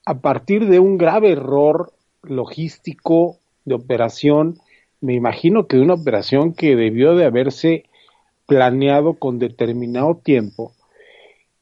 a 0.05 0.21
partir 0.21 0.65
de 0.69 0.79
un 0.79 0.97
grave 0.97 1.31
error 1.31 1.91
logístico 2.23 3.35
de 3.65 3.75
operación, 3.75 4.59
me 5.01 5.13
imagino 5.13 5.67
que 5.67 5.75
de 5.75 5.83
una 5.83 5.95
operación 5.95 6.53
que 6.53 6.77
debió 6.77 7.15
de 7.15 7.25
haberse 7.25 7.88
planeado 8.49 9.13
con 9.13 9.39
determinado 9.39 10.17
tiempo, 10.17 10.73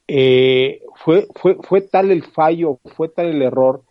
eh, 0.08 0.82
fue, 0.96 1.28
fue, 1.36 1.58
fue 1.62 1.82
tal 1.82 2.10
el 2.10 2.24
fallo, 2.24 2.80
fue 2.96 3.10
tal 3.10 3.28
el 3.28 3.44
error, 3.44 3.84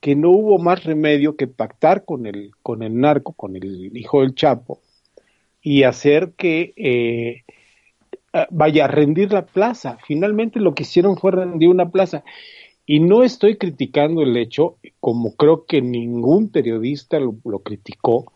que 0.00 0.16
no 0.16 0.30
hubo 0.30 0.58
más 0.58 0.84
remedio 0.84 1.36
que 1.36 1.46
pactar 1.46 2.04
con 2.06 2.26
el, 2.26 2.52
con 2.62 2.82
el 2.82 2.98
narco, 2.98 3.34
con 3.34 3.56
el 3.56 3.94
hijo 3.96 4.22
del 4.22 4.34
Chapo, 4.34 4.80
y 5.60 5.82
hacer 5.82 6.32
que 6.36 6.72
eh, 6.76 7.42
vaya 8.50 8.84
a 8.84 8.88
rendir 8.88 9.32
la 9.32 9.46
plaza. 9.46 9.98
Finalmente 10.06 10.60
lo 10.60 10.74
que 10.74 10.82
hicieron 10.82 11.16
fue 11.16 11.32
rendir 11.32 11.68
una 11.68 11.90
plaza. 11.90 12.24
Y 12.86 13.00
no 13.00 13.22
estoy 13.22 13.56
criticando 13.56 14.22
el 14.22 14.36
hecho, 14.36 14.76
como 15.00 15.34
creo 15.36 15.64
que 15.64 15.80
ningún 15.80 16.50
periodista 16.50 17.18
lo, 17.18 17.58
criticó, 17.60 18.32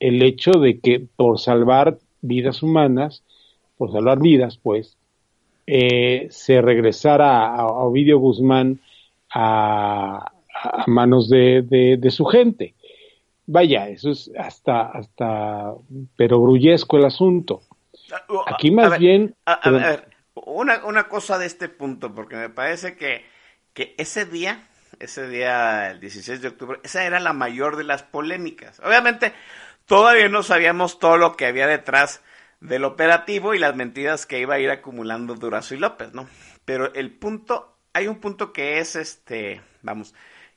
el 0.00 0.22
hecho 0.22 0.52
de 0.52 0.80
que 0.80 1.06
por 1.16 1.38
salvar 1.38 1.98
vidas 2.20 2.62
humanas, 2.62 3.22
por 3.76 3.92
salvar 3.92 4.18
vidas, 4.18 4.58
pues, 4.62 4.96
eh, 5.66 6.28
se 6.30 6.60
regresara 6.60 7.46
a, 7.46 7.66
Ovidio 7.66 8.18
Guzmán 8.18 8.80
a, 9.34 10.32
manos 10.86 11.28
de, 11.28 12.08
su 12.10 12.24
gente. 12.24 12.74
Vaya, 13.46 13.88
eso 13.88 14.10
es 14.10 14.30
hasta, 14.38 14.86
hasta, 14.86 15.74
pero 16.16 16.40
grullesco 16.40 16.96
el 16.96 17.04
asunto. 17.04 17.62
Aquí 18.46 18.70
más 18.70 18.98
bien... 18.98 19.34
A, 19.44 19.70
ver, 19.70 20.08
una, 20.34 20.84
una 20.84 21.08
cosa 21.08 21.38
de 21.38 21.46
este 21.46 21.68
punto, 21.68 22.14
porque 22.14 22.36
me 22.36 22.48
parece 22.48 22.96
que 22.96 23.22
que 23.76 23.94
ese 23.98 24.24
día, 24.24 24.66
ese 24.98 25.28
día, 25.28 25.90
el 25.90 26.00
16 26.00 26.40
de 26.40 26.48
octubre, 26.48 26.80
esa 26.82 27.04
era 27.04 27.20
la 27.20 27.34
mayor 27.34 27.76
de 27.76 27.84
las 27.84 28.02
polémicas. 28.02 28.80
Obviamente, 28.80 29.34
todavía 29.84 30.30
no 30.30 30.42
sabíamos 30.42 30.98
todo 30.98 31.18
lo 31.18 31.36
que 31.36 31.44
había 31.44 31.66
detrás 31.66 32.22
del 32.60 32.84
operativo 32.84 33.54
y 33.54 33.58
las 33.58 33.76
mentiras 33.76 34.26
que 34.26 34.40
iba 34.40 34.54
a 34.54 34.58
ir 34.58 34.70
acumulando 34.70 35.34
Durazo 35.34 35.74
y 35.74 35.78
López, 35.78 36.12
¿no? 36.14 36.28
Pero 36.64 36.92
el 36.94 37.12
punto, 37.12 37.76
hay 37.92 38.08
un 38.08 38.20
punto 38.20 38.52
que 38.52 38.78
es 38.78 38.96
este, 38.96 39.62
vamos, 39.82 40.14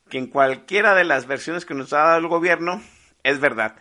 que 0.09 0.17
en 0.17 0.27
cualquiera 0.27 0.95
de 0.95 1.03
las 1.03 1.27
versiones 1.27 1.65
que 1.65 1.75
nos 1.75 1.93
ha 1.93 1.99
dado 1.99 2.17
el 2.17 2.27
gobierno, 2.27 2.81
es 3.23 3.39
verdad. 3.39 3.75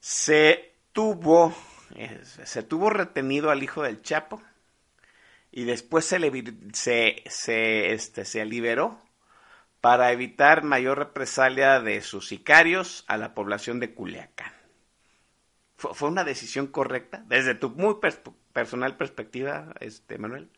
Se 0.00 0.74
tuvo, 0.92 1.54
eh, 1.94 2.20
se 2.22 2.62
tuvo 2.62 2.90
retenido 2.90 3.50
al 3.50 3.62
hijo 3.62 3.82
del 3.82 4.02
Chapo, 4.02 4.42
y 5.52 5.64
después 5.64 6.06
se, 6.06 6.18
le, 6.18 6.32
se, 6.72 7.22
se, 7.28 7.92
este, 7.92 8.24
se 8.24 8.44
liberó 8.46 8.98
para 9.82 10.10
evitar 10.12 10.64
mayor 10.64 10.98
represalia 10.98 11.80
de 11.80 12.00
sus 12.00 12.28
sicarios 12.28 13.04
a 13.06 13.18
la 13.18 13.34
población 13.34 13.78
de 13.78 13.92
Culiacán. 13.92 14.61
¿Fue, 15.90 16.08
una 16.08 16.22
decisión 16.22 16.68
correcta 16.68 17.24
desde 17.28 17.56
tu 17.56 17.70
muy 17.70 17.96
personal 18.52 18.96
perspectiva, 18.96 19.74
este 19.80 20.16
Manuel? 20.16 20.48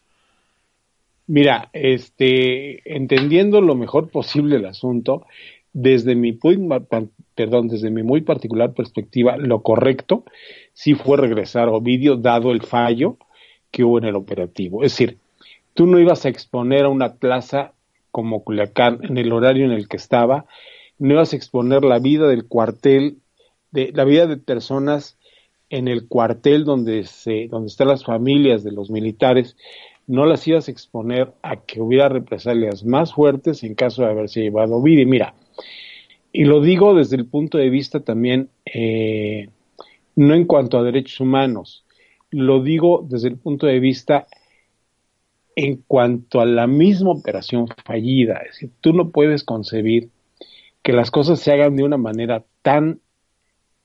Mira, 1.27 1.71
este, 1.73 2.95
entendiendo 2.95 3.63
lo 3.63 3.75
mejor 3.75 4.11
posible 4.11 4.57
el 4.57 4.67
asunto, 4.67 5.27
desde 5.73 6.15
mi 6.15 6.39
perdón, 7.35 7.69
desde 7.69 7.91
mi 7.91 8.03
muy 8.03 8.21
particular 8.21 8.75
perspectiva, 8.75 9.39
lo 9.39 9.63
correcto 9.63 10.25
sí 10.75 10.95
fue 10.95 11.17
regresar 11.17 11.69
a 11.69 11.73
Ovidio, 11.73 12.17
dado 12.17 12.53
el 12.53 12.63
fallo 12.63 13.17
que 13.71 13.83
hubo 13.83 13.99
en 13.99 14.05
el 14.05 14.17
operativo. 14.17 14.85
Es 14.85 14.93
decir, 14.93 15.19
tú 15.73 15.87
no 15.87 15.99
ibas 15.99 16.27
a 16.27 16.29
exponer 16.29 16.85
a 16.85 16.91
una 16.91 17.15
plaza 17.15 17.73
como 18.11 18.45
Culiacán 18.45 18.99
en 19.03 19.17
el 19.17 19.33
horario 19.33 19.65
en 19.65 19.73
el 19.73 19.89
que 19.89 19.97
estaba, 19.97 20.45
no 20.99 21.15
ibas 21.15 21.33
a 21.33 21.37
exponer 21.37 21.83
la 21.83 21.99
vida 21.99 22.29
del 22.29 22.47
cuartel, 22.47 23.17
de 23.75 23.91
la 23.93 24.05
vida 24.05 24.27
de 24.27 24.37
personas 24.37 25.19
en 25.69 25.89
el 25.89 26.07
cuartel 26.07 26.65
donde, 26.65 27.05
se, 27.05 27.49
donde 27.49 27.67
están 27.67 27.89
las 27.89 28.05
familias 28.05 28.63
de 28.63 28.71
los 28.71 28.89
militares, 28.89 29.57
no 30.07 30.27
las 30.27 30.47
ibas 30.47 30.69
a 30.69 30.71
exponer 30.71 31.33
a 31.43 31.57
que 31.57 31.81
hubiera 31.81 32.09
represalias 32.09 32.85
más 32.85 33.13
fuertes 33.13 33.65
en 33.65 33.75
caso 33.75 34.03
de 34.03 34.11
haberse 34.11 34.43
llevado 34.43 34.81
vida. 34.81 35.03
Y 35.03 35.07
mira, 35.07 35.35
y 36.33 36.45
lo 36.45 36.61
digo 36.61 36.95
desde 36.95 37.17
el 37.17 37.27
punto 37.27 37.59
de 37.59 37.69
vista 37.69 38.01
también, 38.01 38.49
eh, 38.65 39.49
no 40.15 40.35
en 40.35 40.45
cuanto 40.45 40.79
a 40.79 40.85
derechos 40.85 41.19
humanos, 41.19 41.85
lo 42.31 42.63
digo 42.63 43.05
desde 43.09 43.29
el 43.29 43.39
punto 43.39 43.67
de 43.67 43.81
vista 43.81 44.29
en 45.57 45.83
cuanto 45.87 46.41
a 46.41 46.47
la 46.47 46.69
misma 46.69 47.11
operación 47.11 47.67
fallida. 47.85 48.35
Es 48.39 48.55
decir, 48.55 48.71
tú 48.81 48.93
no 48.93 49.11
puedes 49.11 49.43
concebir 49.43 50.11
que 50.83 50.93
las 50.93 51.11
cosas 51.11 51.41
se 51.41 51.51
hagan 51.51 51.75
de 51.75 51.83
una 51.83 51.97
manera 51.97 52.45
tan, 52.63 53.01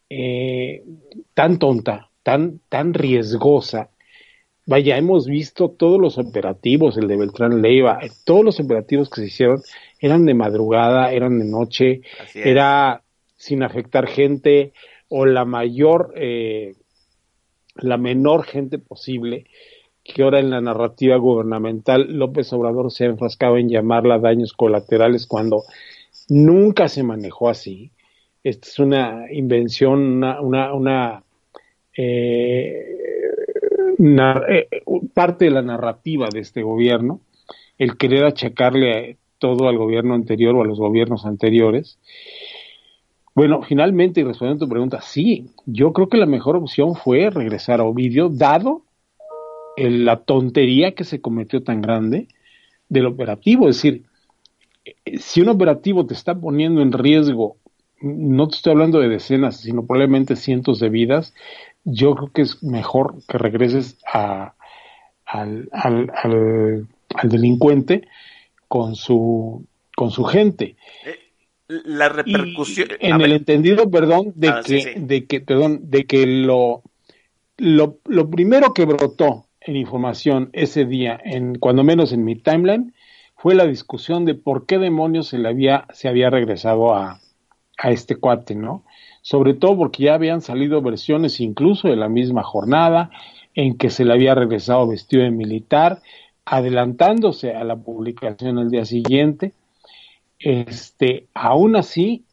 eh, 0.10 0.84
tan 1.34 1.60
tonta, 1.60 2.10
tan, 2.24 2.60
tan 2.70 2.94
riesgosa, 2.94 3.90
vaya, 4.66 4.98
hemos 4.98 5.26
visto 5.26 5.70
todos 5.70 6.00
los 6.00 6.18
operativos, 6.18 6.98
el 6.98 7.08
de 7.08 7.18
Beltrán 7.18 7.62
Leiva, 7.62 8.00
todos 8.24 8.46
los 8.46 8.60
operativos 8.60 9.10
que 9.10 9.22
se 9.22 9.28
hicieron 9.28 9.62
eran 10.00 10.26
de 10.26 10.36
madrugada, 10.36 11.12
eran 11.12 11.40
de 11.40 11.46
noche, 11.46 12.02
era 12.36 13.02
sin 13.36 13.64
afectar 13.64 14.08
gente 14.08 14.74
o 15.08 15.26
la 15.26 15.44
mayor, 15.46 16.14
eh, 16.16 16.76
la 17.76 17.98
menor 17.98 18.44
gente 18.44 18.78
posible, 18.78 19.46
que 20.04 20.24
ahora 20.24 20.40
en 20.40 20.50
la 20.50 20.62
narrativa 20.62 21.16
gubernamental 21.18 22.18
López 22.18 22.52
Obrador 22.54 22.92
se 22.92 23.06
ha 23.06 23.08
enfrascado 23.08 23.58
en 23.58 23.70
llamarla 23.70 24.20
daños 24.20 24.54
colaterales 24.54 25.26
cuando 25.26 25.64
nunca 26.30 26.88
se 26.90 27.04
manejó 27.04 27.50
así. 27.50 27.92
Esta 28.44 28.68
es 28.68 28.80
una 28.80 29.26
invención, 29.32 30.00
una, 30.00 30.42
una, 30.42 30.74
una 30.74 31.24
eh, 31.98 33.00
eh, 34.00 34.68
parte 35.14 35.46
de 35.46 35.52
la 35.52 35.62
narrativa 35.62 36.30
de 36.32 36.40
este 36.40 36.64
gobierno, 36.64 37.20
el 37.78 37.98
querer 37.98 38.26
achacarle 38.26 39.18
todo 39.38 39.68
al 39.68 39.78
gobierno 39.78 40.14
anterior 40.14 40.56
o 40.56 40.62
a 40.62 40.66
los 40.68 40.80
gobiernos 40.80 41.26
anteriores. 41.26 42.00
Bueno, 43.36 43.62
finalmente, 43.62 44.22
y 44.22 44.24
respondiendo 44.24 44.66
a 44.66 44.68
tu 44.68 44.72
pregunta, 44.72 45.02
sí, 45.02 45.52
yo 45.66 45.94
creo 45.94 46.10
que 46.10 46.18
la 46.18 46.26
mejor 46.26 46.56
opción 46.56 46.96
fue 46.96 47.30
regresar 47.30 47.80
a 47.80 47.86
Ovidio, 47.86 48.30
dado 48.30 48.84
la 49.78 50.18
tontería 50.18 50.94
que 50.94 51.06
se 51.06 51.22
cometió 51.22 51.64
tan 51.64 51.82
grande 51.82 52.28
del 52.90 53.06
operativo. 53.06 53.70
Es 53.70 53.78
decir, 53.78 54.04
si 55.20 55.42
un 55.42 55.50
operativo 55.50 56.06
te 56.06 56.14
está 56.14 56.36
poniendo 56.36 56.82
en 56.82 56.92
riesgo, 56.92 57.58
no 58.02 58.48
te 58.48 58.56
estoy 58.56 58.72
hablando 58.72 59.00
de 59.00 59.10
decenas, 59.10 59.62
sino 59.62 59.86
probablemente 59.86 60.36
cientos 60.36 60.80
de 60.80 60.90
vidas, 60.90 61.34
yo 61.84 62.16
creo 62.16 62.32
que 62.32 62.42
es 62.44 62.64
mejor 62.64 63.16
que 63.28 63.38
regreses 63.38 63.98
a, 64.12 64.56
al, 65.26 65.70
al, 65.72 66.12
al, 66.14 67.30
delincuente 67.30 68.08
con 68.68 68.96
su, 68.96 69.66
con 69.96 70.12
su 70.12 70.24
gente. 70.24 70.76
Eh, 71.06 71.20
la 71.68 72.10
repercusión. 72.10 72.90
en 73.00 73.22
el 73.22 73.32
entendido, 73.34 73.90
perdón, 73.90 74.34
de 74.36 74.50
ah, 74.50 74.62
que, 74.66 74.96
de 74.98 75.26
que, 75.26 75.42
perdón, 75.42 75.90
de 75.90 76.06
que 76.06 76.26
lo, 76.26 76.84
lo, 77.58 78.00
lo 78.06 78.30
primero 78.30 78.74
que 78.74 78.86
brotó 78.86 79.46
en 79.62 79.76
información 79.76 80.50
ese 80.54 80.86
día, 80.86 81.20
en, 81.24 81.56
cuando 81.56 81.84
menos 81.84 82.12
en 82.12 82.24
mi 82.24 82.36
timeline, 82.36 82.94
fue 83.36 83.56
la 83.56 83.66
discusión 83.66 84.26
de 84.26 84.36
por 84.36 84.66
qué 84.66 84.80
demonios 84.80 85.28
se 85.28 85.38
le 85.38 85.48
había, 85.48 85.86
se 85.94 86.10
había 86.10 86.30
regresado 86.30 86.94
a, 86.94 87.20
a 87.82 87.92
este 87.92 88.16
cuate, 88.16 88.56
¿no? 88.56 88.84
sobre 89.22 89.54
todo 89.54 89.78
porque 89.78 90.04
ya 90.04 90.14
habían 90.16 90.42
salido 90.42 90.82
versiones 90.82 91.40
incluso 91.40 91.88
de 91.88 91.96
la 91.96 92.10
misma 92.10 92.44
jornada 92.44 93.12
en 93.54 93.78
que 93.78 93.90
se 93.90 94.06
le 94.06 94.14
había 94.14 94.36
regresado 94.36 94.88
vestido 94.88 95.24
de 95.24 95.32
militar, 95.32 96.02
adelantándose 96.46 97.54
a 97.54 97.64
la 97.64 97.76
publicación 97.76 98.58
el 98.58 98.70
día 98.70 98.86
siguiente. 98.86 99.54
Este, 100.40 101.28
aún 101.34 101.76
así, 101.76 102.24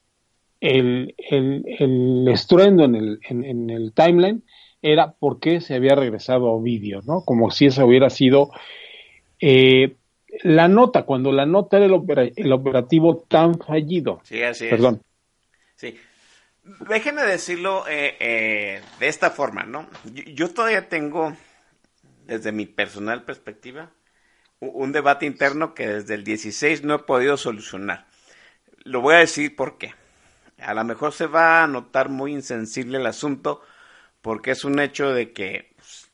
el, 0.61 1.15
el, 1.19 2.29
estruendo 2.29 2.85
en 2.85 2.95
el, 2.95 3.19
en, 3.29 3.71
el 3.71 3.93
timeline 3.93 4.43
era 4.83 5.13
por 5.13 5.41
qué 5.41 5.61
se 5.61 5.75
había 5.75 5.97
regresado 5.97 6.47
a 6.47 6.53
Ovidio, 6.53 7.01
¿no? 7.05 7.25
Como 7.25 7.51
si 7.51 7.67
esa 7.67 7.85
hubiera 7.85 8.09
sido 8.09 8.51
eh, 9.41 9.97
la 10.45 10.69
nota, 10.69 11.03
cuando 11.03 11.33
la 11.33 11.47
nota 11.47 11.79
era 11.79 11.87
el, 11.87 12.33
el 12.37 12.53
operativo 12.53 13.25
tan 13.29 13.59
fallido. 13.59 14.21
Sí, 14.23 14.43
así 14.43 14.67
Perdón. 14.71 15.01
Sí, 15.77 15.99
Déjenme 16.81 17.23
decirlo 17.23 17.87
eh, 17.87 18.17
eh, 18.19 18.83
de 18.99 19.09
esta 19.09 19.31
forma, 19.31 19.63
¿no? 19.63 19.89
Yo, 20.05 20.53
todavía 20.53 20.89
tengo, 20.89 21.37
desde 22.25 22.51
mi 22.51 22.67
personal 22.67 23.23
perspectiva, 23.23 23.93
un 24.59 24.91
debate 24.91 25.27
interno 25.27 25.75
que 25.75 25.87
desde 25.87 26.15
el 26.15 26.25
16 26.25 26.83
no 26.83 26.95
he 26.97 26.99
podido 27.01 27.37
solucionar. 27.37 28.07
Lo 28.83 29.01
voy 29.01 29.15
a 29.15 29.19
decir 29.19 29.55
por 29.55 29.79
qué. 29.79 29.95
A 30.59 30.75
lo 30.75 30.83
mejor 30.83 31.13
se 31.13 31.27
va 31.27 31.63
a 31.63 31.69
notar 31.69 32.09
muy 32.09 32.33
insensible 32.33 32.99
el 32.99 33.07
asunto 33.07 33.63
porque 34.21 34.51
es 34.51 34.65
un 34.65 34.81
hecho 34.81 35.13
de 35.13 35.33
que 35.33 35.73
pues, 35.77 36.11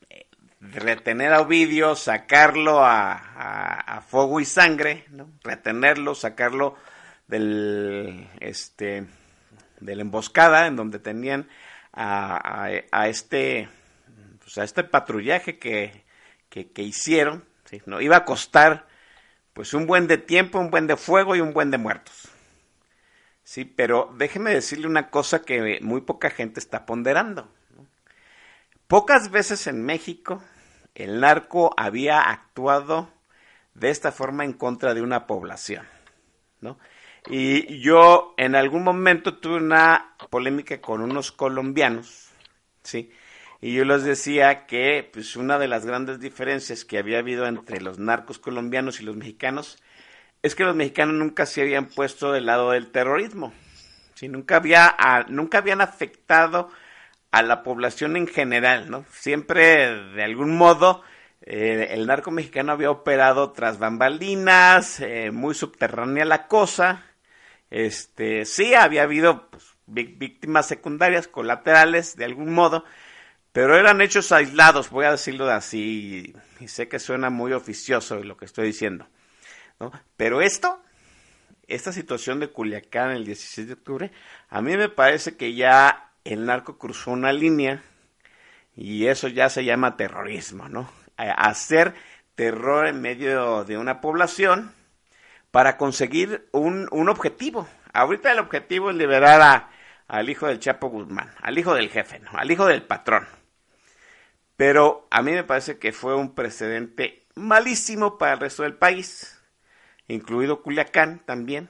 retener 0.59 1.33
a 1.33 1.41
Ovidio, 1.41 1.95
sacarlo 1.95 2.85
a, 2.85 3.13
a, 3.13 4.01
fuego 4.01 4.39
y 4.39 4.45
sangre, 4.45 5.05
¿no? 5.09 5.31
retenerlo, 5.43 6.13
sacarlo 6.13 6.75
del 7.27 8.27
este 8.39 9.07
de 9.85 9.95
la 9.95 10.01
emboscada 10.01 10.67
en 10.67 10.75
donde 10.75 10.99
tenían 10.99 11.47
a, 11.93 12.69
este 13.07 13.69
pues 14.39 14.57
este 14.57 14.83
patrullaje 14.83 15.59
que, 15.59 16.03
que, 16.49 16.81
hicieron 16.81 17.45
no 17.85 18.01
iba 18.01 18.17
a 18.17 18.25
costar 18.25 18.87
pues 19.53 19.73
un 19.73 19.85
buen 19.87 20.07
de 20.07 20.17
tiempo 20.17 20.59
un 20.59 20.71
buen 20.71 20.87
de 20.87 20.97
fuego 20.97 21.35
y 21.35 21.41
un 21.41 21.53
buen 21.53 21.71
de 21.71 21.77
muertos. 21.77 22.29
Sí 23.43 23.65
pero 23.65 24.13
déjeme 24.17 24.51
decirle 24.51 24.87
una 24.87 25.09
cosa 25.09 25.41
que 25.41 25.79
muy 25.81 26.01
poca 26.01 26.29
gente 26.29 26.59
está 26.59 26.85
ponderando 26.85 27.49
pocas 28.87 29.29
veces 29.31 29.67
en 29.67 29.83
México 29.83 30.41
el 30.95 31.19
narco 31.19 31.73
había 31.77 32.21
actuado 32.21 33.09
de 33.73 33.89
esta 33.89 34.11
forma 34.11 34.45
en 34.45 34.53
contra 34.53 34.93
de 34.93 35.01
una 35.01 35.27
población 35.27 35.85
no 36.61 36.77
y 37.29 37.79
yo 37.79 38.33
en 38.37 38.55
algún 38.55 38.83
momento 38.83 39.37
tuve 39.37 39.57
una 39.57 40.15
polémica 40.29 40.81
con 40.81 41.01
unos 41.01 41.31
colombianos, 41.31 42.31
¿sí? 42.83 43.11
Y 43.61 43.73
yo 43.73 43.85
les 43.85 44.03
decía 44.03 44.65
que 44.65 45.09
pues 45.13 45.37
una 45.37 45.57
de 45.57 45.69
las 45.69 45.85
grandes 45.85 46.19
diferencias 46.19 46.83
que 46.83 46.97
había 46.97 47.19
habido 47.19 47.47
entre 47.47 47.79
los 47.79 47.97
narcos 47.97 48.37
colombianos 48.37 48.99
y 48.99 49.05
los 49.05 49.15
mexicanos 49.15 49.81
es 50.41 50.53
que 50.55 50.65
los 50.65 50.75
mexicanos 50.75 51.15
nunca 51.15 51.45
se 51.45 51.61
habían 51.61 51.85
puesto 51.85 52.33
del 52.33 52.45
lado 52.45 52.71
del 52.71 52.91
terrorismo. 52.91 53.53
¿sí? 54.15 54.27
Nunca, 54.27 54.57
había, 54.57 54.97
nunca 55.29 55.59
habían 55.59 55.79
afectado 55.79 56.69
a 57.31 57.41
la 57.41 57.63
población 57.63 58.17
en 58.17 58.27
general, 58.27 58.91
¿no? 58.91 59.05
Siempre, 59.11 60.11
de 60.13 60.23
algún 60.23 60.57
modo, 60.57 61.01
eh, 61.41 61.87
el 61.91 62.05
narco 62.05 62.31
mexicano 62.31 62.73
había 62.73 62.91
operado 62.91 63.53
tras 63.53 63.79
bambalinas, 63.79 64.99
eh, 64.99 65.31
muy 65.31 65.55
subterránea 65.55 66.25
la 66.25 66.47
cosa, 66.47 67.03
este, 67.73 68.45
sí, 68.45 68.75
había 68.75 69.01
habido 69.01 69.49
pues, 69.49 69.63
víctimas 69.87 70.67
secundarias, 70.67 71.27
colaterales, 71.27 72.15
de 72.15 72.25
algún 72.25 72.53
modo, 72.53 72.85
pero 73.51 73.75
eran 73.75 73.99
hechos 73.99 74.31
aislados, 74.31 74.91
voy 74.91 75.05
a 75.05 75.11
decirlo 75.11 75.49
así, 75.49 76.35
y 76.59 76.67
sé 76.67 76.87
que 76.87 76.99
suena 76.99 77.31
muy 77.31 77.51
oficioso 77.51 78.23
lo 78.23 78.37
que 78.37 78.45
estoy 78.45 78.67
diciendo, 78.67 79.07
¿no? 79.79 79.91
Pero 80.17 80.43
esto, 80.43 80.83
esta 81.65 81.91
situación 81.91 82.39
de 82.39 82.49
Culiacán 82.49 83.09
el 83.09 83.25
16 83.25 83.67
de 83.67 83.73
octubre, 83.73 84.11
a 84.49 84.61
mí 84.61 84.77
me 84.77 84.89
parece 84.89 85.35
que 85.35 85.55
ya 85.55 86.11
el 86.25 86.45
narco 86.45 86.77
cruzó 86.77 87.09
una 87.09 87.33
línea 87.33 87.81
y 88.75 89.07
eso 89.07 89.27
ya 89.29 89.49
se 89.49 89.65
llama 89.65 89.97
terrorismo, 89.97 90.69
¿no? 90.69 90.91
Hacer 91.17 91.95
terror 92.35 92.85
en 92.85 93.01
medio 93.01 93.63
de 93.63 93.79
una 93.79 93.99
población 93.99 94.75
para 95.53 95.77
conseguir 95.77 96.49
un, 96.51 96.87
un 96.89 97.09
objetivo. 97.09 97.69
Ahorita 97.93 98.31
el 98.31 98.39
objetivo 98.39 98.89
es 98.89 98.95
liberar 98.95 99.39
a, 99.39 99.69
al 100.07 100.27
hijo 100.27 100.47
del 100.47 100.59
Chapo 100.59 100.89
Guzmán, 100.89 101.31
al 101.43 101.55
hijo 101.59 101.75
del 101.75 101.91
jefe, 101.91 102.17
¿no? 102.17 102.31
al 102.33 102.49
hijo 102.49 102.65
del 102.65 102.81
patrón. 102.81 103.27
Pero 104.57 105.07
a 105.11 105.21
mí 105.21 105.31
me 105.31 105.43
parece 105.43 105.77
que 105.77 105.91
fue 105.91 106.15
un 106.15 106.33
precedente 106.33 107.27
malísimo 107.35 108.17
para 108.17 108.33
el 108.33 108.39
resto 108.39 108.63
del 108.63 108.73
país, 108.73 109.39
incluido 110.07 110.63
Culiacán 110.63 111.19
también, 111.19 111.69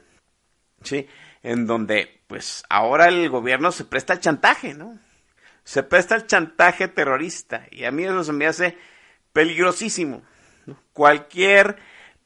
¿sí? 0.82 1.10
En 1.42 1.68
donde, 1.68 2.22
pues, 2.28 2.64
ahora 2.70 3.10
el 3.10 3.30
gobierno 3.30 3.74
se 3.74 3.84
presta 3.84 4.14
al 4.14 4.22
chantaje, 4.22 4.76
¿no? 4.76 4.98
Se 5.66 5.84
presta 5.84 6.16
al 6.16 6.26
chantaje 6.26 6.88
terrorista, 6.88 7.68
y 7.70 7.84
a 7.84 7.92
mí 7.92 8.06
eso 8.06 8.24
se 8.24 8.32
me 8.32 8.48
hace 8.48 8.78
peligrosísimo. 9.34 10.24
Cualquier 10.94 11.76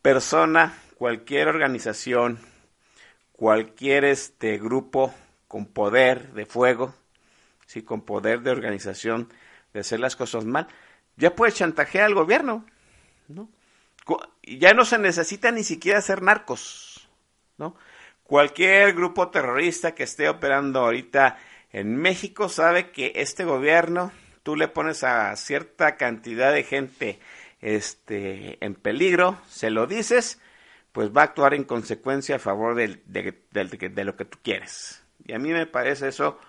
persona 0.03 0.73
cualquier 0.97 1.47
organización, 1.47 2.39
cualquier 3.31 4.03
este 4.03 4.57
grupo 4.57 5.13
con 5.47 5.65
poder 5.67 6.33
de 6.33 6.45
fuego, 6.45 6.95
sí, 7.67 7.83
con 7.83 8.01
poder 8.01 8.41
de 8.41 8.51
organización 8.51 9.31
de 9.73 9.81
hacer 9.81 9.99
las 9.99 10.15
cosas 10.15 10.45
mal, 10.45 10.67
ya 11.15 11.35
puede 11.35 11.51
chantajear 11.51 12.05
al 12.05 12.15
gobierno, 12.15 12.65
¿no? 13.27 13.49
Ya 14.43 14.73
no 14.73 14.85
se 14.85 14.97
necesita 14.97 15.51
ni 15.51 15.63
siquiera 15.63 16.01
ser 16.01 16.21
narcos, 16.21 17.07
¿no? 17.57 17.75
Cualquier 18.23 18.93
grupo 18.93 19.29
terrorista 19.29 19.93
que 19.93 20.03
esté 20.03 20.29
operando 20.29 20.79
ahorita 20.79 21.37
en 21.71 21.95
México 21.95 22.49
sabe 22.49 22.91
que 22.91 23.13
este 23.15 23.45
gobierno, 23.45 24.11
tú 24.43 24.55
le 24.55 24.67
pones 24.67 25.03
a 25.03 25.35
cierta 25.35 25.95
cantidad 25.95 26.51
de 26.51 26.63
gente 26.63 27.19
este, 27.61 28.57
en 28.65 28.75
peligro, 28.75 29.37
se 29.47 29.69
lo 29.69 29.85
dices, 29.85 30.39
pues 30.97 31.15
va 31.15 31.21
a 31.21 31.25
actuar 31.25 31.53
en 31.53 31.63
consecuencia 31.63 32.37
a 32.37 32.39
favor 32.39 32.73
de, 32.73 32.99
de, 33.05 34.03
lo 34.03 34.15
que 34.15 34.25
tú 34.25 34.39
quieres. 34.41 35.03
Y 35.23 35.33
a 35.33 35.37
mí 35.37 35.51
me 35.51 35.67
parece 35.67 36.07
eso, 36.07 36.39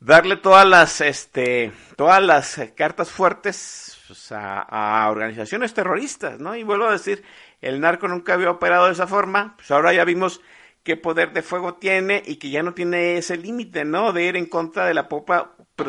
darle 0.00 0.36
todas 0.36 0.66
las, 0.68 1.00
este, 1.00 1.72
todas 1.96 2.22
las 2.22 2.60
cartas 2.76 3.10
fuertes 3.10 3.96
pues, 4.06 4.30
a, 4.32 5.08
organizaciones 5.10 5.72
terroristas, 5.72 6.38
¿no? 6.38 6.54
Y 6.54 6.62
vuelvo 6.62 6.88
a 6.88 6.92
decir, 6.92 7.24
el 7.62 7.80
narco 7.80 8.06
nunca 8.06 8.34
había 8.34 8.50
operado 8.50 8.84
de 8.84 8.92
esa 8.92 9.06
forma, 9.06 9.54
pues 9.56 9.70
ahora 9.70 9.94
ya 9.94 10.04
vimos 10.04 10.42
qué 10.82 10.98
poder 10.98 11.32
de 11.32 11.40
fuego 11.40 11.76
tiene 11.76 12.22
y 12.22 12.36
que 12.36 12.50
ya 12.50 12.62
no 12.62 12.74
tiene 12.74 13.16
ese 13.16 13.38
límite, 13.38 13.86
¿no? 13.86 14.12
De 14.12 14.24
ir 14.24 14.36
en 14.36 14.44
contra 14.44 14.84
de 14.84 14.92
la, 14.92 15.08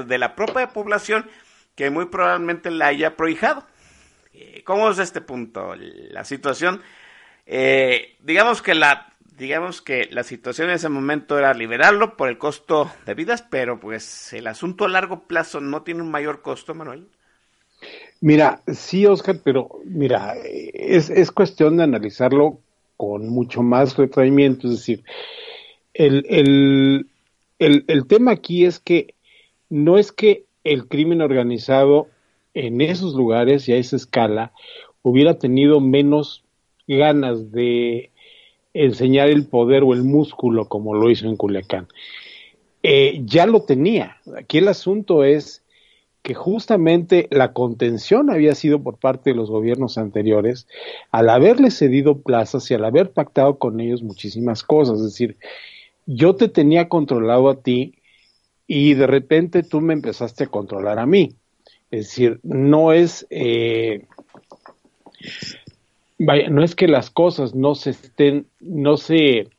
de 0.07 0.17
la 0.17 0.33
propia 0.33 0.69
población 0.69 1.29
que 1.75 1.89
muy 1.89 2.05
probablemente 2.05 2.71
la 2.71 2.88
haya 2.88 3.17
prohijado. 3.17 3.67
Eh, 4.31 4.63
¿Cómo 4.63 4.89
es 4.89 4.97
este 4.97 5.19
punto? 5.19 5.75
La 5.75 6.23
situación 6.23 6.81
eh, 7.45 8.15
digamos 8.23 8.62
que 8.62 8.75
la 8.75 9.12
digamos 9.38 9.81
que 9.81 10.08
la 10.12 10.23
situación 10.23 10.69
en 10.69 10.75
ese 10.75 10.89
momento 10.89 11.38
era 11.38 11.53
liberarlo 11.53 12.15
por 12.15 12.29
el 12.29 12.38
costo 12.38 12.89
de 13.05 13.13
vidas, 13.13 13.41
pero 13.41 13.79
pues 13.79 14.31
el 14.34 14.47
asunto 14.47 14.86
a 14.86 14.89
largo 14.89 15.23
plazo 15.27 15.60
no 15.60 15.81
tiene 15.84 16.01
un 16.01 16.12
mayor 16.12 16.41
costo, 16.41 16.73
Manuel. 16.73 17.08
Mira, 18.21 18.62
sí, 18.73 19.05
Oscar, 19.05 19.39
pero 19.43 19.69
mira, 19.84 20.36
es, 20.73 21.10
es 21.10 21.31
cuestión 21.31 21.77
de 21.77 21.84
analizarlo 21.84 22.60
con 22.95 23.27
mucho 23.27 23.62
más 23.62 23.97
retraimiento, 23.97 24.67
es 24.67 24.77
decir, 24.77 25.03
el, 25.93 26.25
el, 26.29 27.08
el, 27.60 27.84
el 27.88 28.08
tema 28.08 28.31
aquí 28.31 28.65
es 28.65 28.79
que 28.79 29.15
no 29.69 29.97
es 29.97 30.13
que 30.13 30.45
el 30.63 30.88
crimen 30.88 31.21
organizado 31.21 32.08
en 32.53 32.79
esos 32.79 33.15
lugares 33.15 33.67
y 33.67 33.73
a 33.73 33.77
esa 33.77 33.97
escala 33.97 34.53
hubiera 35.01 35.38
tenido 35.38 35.81
menos 35.81 36.44
ganas 36.88 37.52
de 37.52 38.12
enseñar 38.74 39.30
el 39.30 39.48
poder 39.48 39.84
o 39.84 39.93
el 39.93 40.04
músculo 40.04 40.67
como 40.67 40.95
lo 40.95 41.10
hizo 41.10 41.28
en 41.28 41.38
Culiacán. 41.38 41.88
Eh, 42.84 43.21
ya 43.26 43.45
lo 43.45 43.63
tenía. 43.63 44.17
Aquí 44.38 44.60
el 44.60 44.67
asunto 44.67 45.24
es 45.24 45.63
que 46.21 46.34
justamente 46.34 47.28
la 47.32 47.54
contención 47.54 48.30
había 48.30 48.56
sido 48.56 48.82
por 48.82 48.98
parte 48.98 49.30
de 49.30 49.36
los 49.36 49.50
gobiernos 49.50 49.98
anteriores 49.98 50.67
al 51.12 51.30
haberle 51.30 51.69
cedido 51.71 52.21
plazas 52.21 52.69
y 52.69 52.74
al 52.74 52.84
haber 52.84 53.12
pactado 53.12 53.60
con 53.60 53.80
ellos 53.80 54.04
muchísimas 54.04 54.63
cosas. 54.63 54.98
Es 54.98 55.06
decir, 55.06 55.38
yo 56.06 56.36
te 56.36 56.50
tenía 56.50 56.89
controlado 56.89 57.50
a 57.50 57.62
ti 57.62 58.00
y 58.67 58.95
de 58.95 59.08
repente 59.08 59.63
tú 59.63 59.82
me 59.82 59.93
empezaste 59.93 60.45
a 60.45 60.48
controlar 60.48 61.00
a 61.00 61.06
mí. 61.06 61.36
Es 61.91 62.08
decir, 62.08 62.39
no 62.43 62.91
es 62.91 63.28
eh, 63.30 64.06
Vaya, 66.17 66.49
no 66.49 66.63
es 66.63 66.75
que 66.75 66.88
las 66.88 67.10
cosas 67.10 67.56
no 67.56 67.75
se 67.75 67.89
estén, 67.89 68.47
no 68.60 68.97
se, 68.97 69.49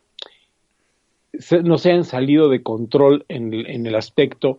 no 1.62 1.78
se 1.78 1.90
hayan 1.90 2.04
salido 2.04 2.48
de 2.48 2.62
control 2.62 3.26
en, 3.28 3.52
en, 3.52 3.86
el 3.86 3.94
aspecto 3.94 4.58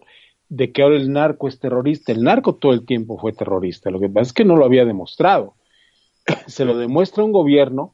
de 0.49 0.71
que 0.71 0.83
ahora 0.83 0.97
el 0.97 1.11
narco 1.11 1.47
es 1.47 1.59
terrorista. 1.59 2.11
El 2.11 2.21
narco 2.21 2.55
todo 2.55 2.73
el 2.73 2.85
tiempo 2.85 3.17
fue 3.17 3.33
terrorista. 3.33 3.89
Lo 3.89 3.99
que 3.99 4.09
pasa 4.09 4.27
es 4.27 4.33
que 4.33 4.45
no 4.45 4.55
lo 4.55 4.65
había 4.65 4.85
demostrado. 4.85 5.55
Se 6.47 6.65
lo 6.65 6.77
demuestra 6.77 7.23
un 7.23 7.31
gobierno 7.31 7.93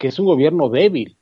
que 0.00 0.08
es 0.08 0.18
un 0.18 0.24
gobierno 0.24 0.70
débil, 0.70 1.16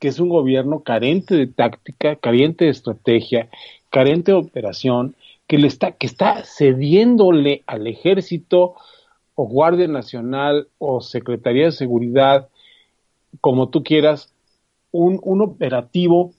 que 0.00 0.08
es 0.08 0.18
un 0.18 0.28
gobierno 0.28 0.80
carente 0.80 1.36
de 1.36 1.46
táctica, 1.46 2.16
carente 2.16 2.64
de 2.64 2.72
estrategia, 2.72 3.48
carente 3.88 4.32
de 4.32 4.38
operación, 4.38 5.14
que 5.46 5.58
le 5.58 5.68
está, 5.68 5.92
que 5.92 6.08
está 6.08 6.42
cediéndole 6.44 7.62
al 7.68 7.86
ejército 7.86 8.74
o 9.36 9.46
Guardia 9.46 9.86
Nacional 9.86 10.68
o 10.78 11.00
Secretaría 11.00 11.66
de 11.66 11.72
Seguridad, 11.72 12.48
como 13.40 13.68
tú 13.68 13.84
quieras, 13.84 14.34
un, 14.90 15.20
un 15.22 15.42
operativo 15.42 16.32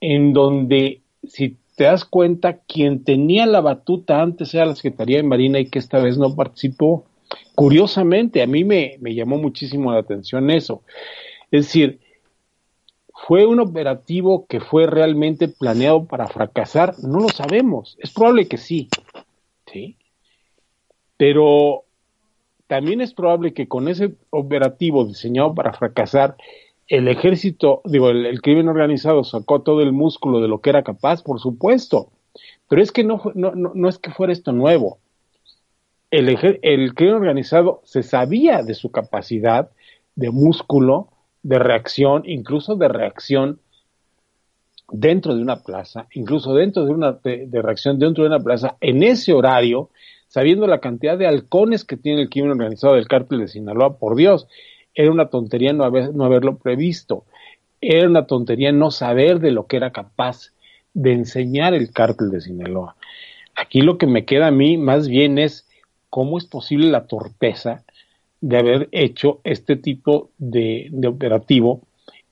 en 0.00 0.34
donde, 0.34 1.00
si 1.26 1.56
te 1.76 1.84
das 1.84 2.04
cuenta, 2.04 2.58
quien 2.58 3.04
tenía 3.04 3.46
la 3.46 3.62
batuta 3.62 4.20
antes 4.20 4.52
era 4.52 4.66
la 4.66 4.74
Secretaría 4.74 5.16
de 5.16 5.22
Marina 5.22 5.58
y 5.58 5.70
que 5.70 5.78
esta 5.78 5.98
vez 5.98 6.18
no 6.18 6.34
participó. 6.34 7.06
Curiosamente, 7.54 8.42
a 8.42 8.46
mí 8.46 8.64
me, 8.64 8.98
me 9.00 9.14
llamó 9.14 9.38
muchísimo 9.38 9.92
la 9.92 10.00
atención 10.00 10.50
eso. 10.50 10.82
Es 11.50 11.66
decir, 11.66 12.00
¿Fue 13.26 13.46
un 13.46 13.60
operativo 13.60 14.46
que 14.46 14.58
fue 14.58 14.86
realmente 14.88 15.46
planeado 15.46 16.06
para 16.06 16.26
fracasar? 16.26 16.98
No 17.04 17.20
lo 17.20 17.28
sabemos. 17.28 17.96
Es 18.00 18.12
probable 18.12 18.48
que 18.48 18.56
sí. 18.56 18.88
¿sí? 19.70 19.96
Pero 21.16 21.84
también 22.72 23.02
es 23.02 23.12
probable 23.12 23.52
que 23.52 23.68
con 23.68 23.86
ese 23.86 24.14
operativo 24.30 25.04
diseñado 25.04 25.54
para 25.54 25.74
fracasar, 25.74 26.36
el 26.88 27.06
ejército, 27.06 27.82
digo, 27.84 28.08
el, 28.08 28.40
crimen 28.40 28.66
organizado 28.66 29.24
sacó 29.24 29.60
todo 29.60 29.82
el 29.82 29.92
músculo 29.92 30.40
de 30.40 30.48
lo 30.48 30.62
que 30.62 30.70
era 30.70 30.82
capaz, 30.82 31.22
por 31.22 31.38
supuesto. 31.38 32.12
Pero 32.70 32.80
es 32.80 32.90
que 32.90 33.04
no, 33.04 33.20
no, 33.34 33.52
no, 33.52 33.88
es 33.90 33.98
que 33.98 34.10
fuera 34.10 34.32
esto 34.32 34.52
nuevo. 34.52 34.96
El, 36.10 36.30
el 36.62 36.94
crimen 36.94 37.16
organizado 37.16 37.82
se 37.84 38.02
sabía 38.02 38.62
de 38.62 38.72
su 38.72 38.90
capacidad 38.90 39.68
de 40.14 40.30
músculo, 40.30 41.08
de 41.42 41.58
reacción, 41.58 42.22
incluso 42.24 42.76
de 42.76 42.88
reacción 42.88 43.60
dentro 44.90 45.34
de 45.34 45.42
una 45.42 45.62
plaza, 45.62 46.06
incluso 46.14 46.54
dentro 46.54 46.86
de 46.86 46.92
una 46.92 47.12
de 47.22 47.60
reacción 47.60 47.98
dentro 47.98 48.24
de 48.24 48.30
una 48.30 48.42
plaza, 48.42 48.78
en 48.80 49.02
ese 49.02 49.34
horario, 49.34 49.90
sabiendo 50.32 50.66
la 50.66 50.78
cantidad 50.78 51.18
de 51.18 51.26
halcones 51.26 51.84
que 51.84 51.98
tiene 51.98 52.22
el 52.22 52.30
crimen 52.30 52.52
organizado 52.52 52.94
del 52.94 53.06
cártel 53.06 53.40
de 53.40 53.48
Sinaloa, 53.48 53.98
por 53.98 54.16
Dios, 54.16 54.48
era 54.94 55.10
una 55.10 55.28
tontería 55.28 55.74
no, 55.74 55.84
haber, 55.84 56.14
no 56.14 56.24
haberlo 56.24 56.56
previsto, 56.56 57.26
era 57.82 58.08
una 58.08 58.26
tontería 58.26 58.72
no 58.72 58.90
saber 58.90 59.40
de 59.40 59.50
lo 59.50 59.66
que 59.66 59.76
era 59.76 59.92
capaz 59.92 60.54
de 60.94 61.12
enseñar 61.12 61.74
el 61.74 61.92
cártel 61.92 62.30
de 62.30 62.40
Sinaloa. 62.40 62.96
Aquí 63.54 63.82
lo 63.82 63.98
que 63.98 64.06
me 64.06 64.24
queda 64.24 64.46
a 64.46 64.50
mí 64.52 64.78
más 64.78 65.06
bien 65.06 65.36
es 65.36 65.68
cómo 66.08 66.38
es 66.38 66.46
posible 66.46 66.90
la 66.90 67.06
torpeza 67.06 67.84
de 68.40 68.56
haber 68.56 68.88
hecho 68.90 69.42
este 69.44 69.76
tipo 69.76 70.30
de, 70.38 70.88
de 70.92 71.08
operativo 71.08 71.82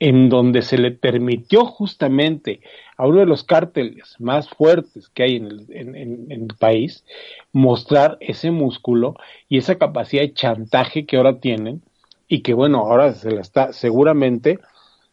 en 0.00 0.30
donde 0.30 0.62
se 0.62 0.78
le 0.78 0.90
permitió 0.90 1.66
justamente 1.66 2.60
a 2.96 3.06
uno 3.06 3.20
de 3.20 3.26
los 3.26 3.44
cárteles 3.44 4.16
más 4.18 4.48
fuertes 4.48 5.10
que 5.10 5.22
hay 5.22 5.36
en 5.36 5.46
el, 5.46 5.66
en, 5.70 6.26
el, 6.30 6.48
país 6.58 7.04
mostrar 7.52 8.16
ese 8.20 8.50
músculo 8.50 9.14
y 9.48 9.58
esa 9.58 9.76
capacidad 9.76 10.22
de 10.22 10.32
chantaje 10.32 11.04
que 11.04 11.18
ahora 11.18 11.38
tienen 11.38 11.82
y 12.28 12.40
que 12.40 12.54
bueno, 12.54 12.78
ahora 12.78 13.12
se 13.12 13.30
le 13.30 13.40
está 13.40 13.72
seguramente 13.72 14.58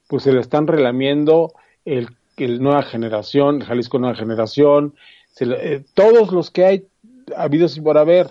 pues 0.07 0.23
se 0.23 0.31
le 0.31 0.39
están 0.39 0.67
relamiendo 0.67 1.53
el, 1.83 2.07
el 2.37 2.61
nueva 2.61 2.83
generación, 2.83 3.59
Jalisco 3.59 3.99
nueva 3.99 4.15
generación, 4.15 4.95
eh, 5.41 5.83
todos 5.93 6.31
los 6.31 6.49
que 6.49 6.65
hay 6.65 6.87
habidos 7.35 7.75
y 7.75 7.81
por 7.81 7.97
haber, 7.97 8.27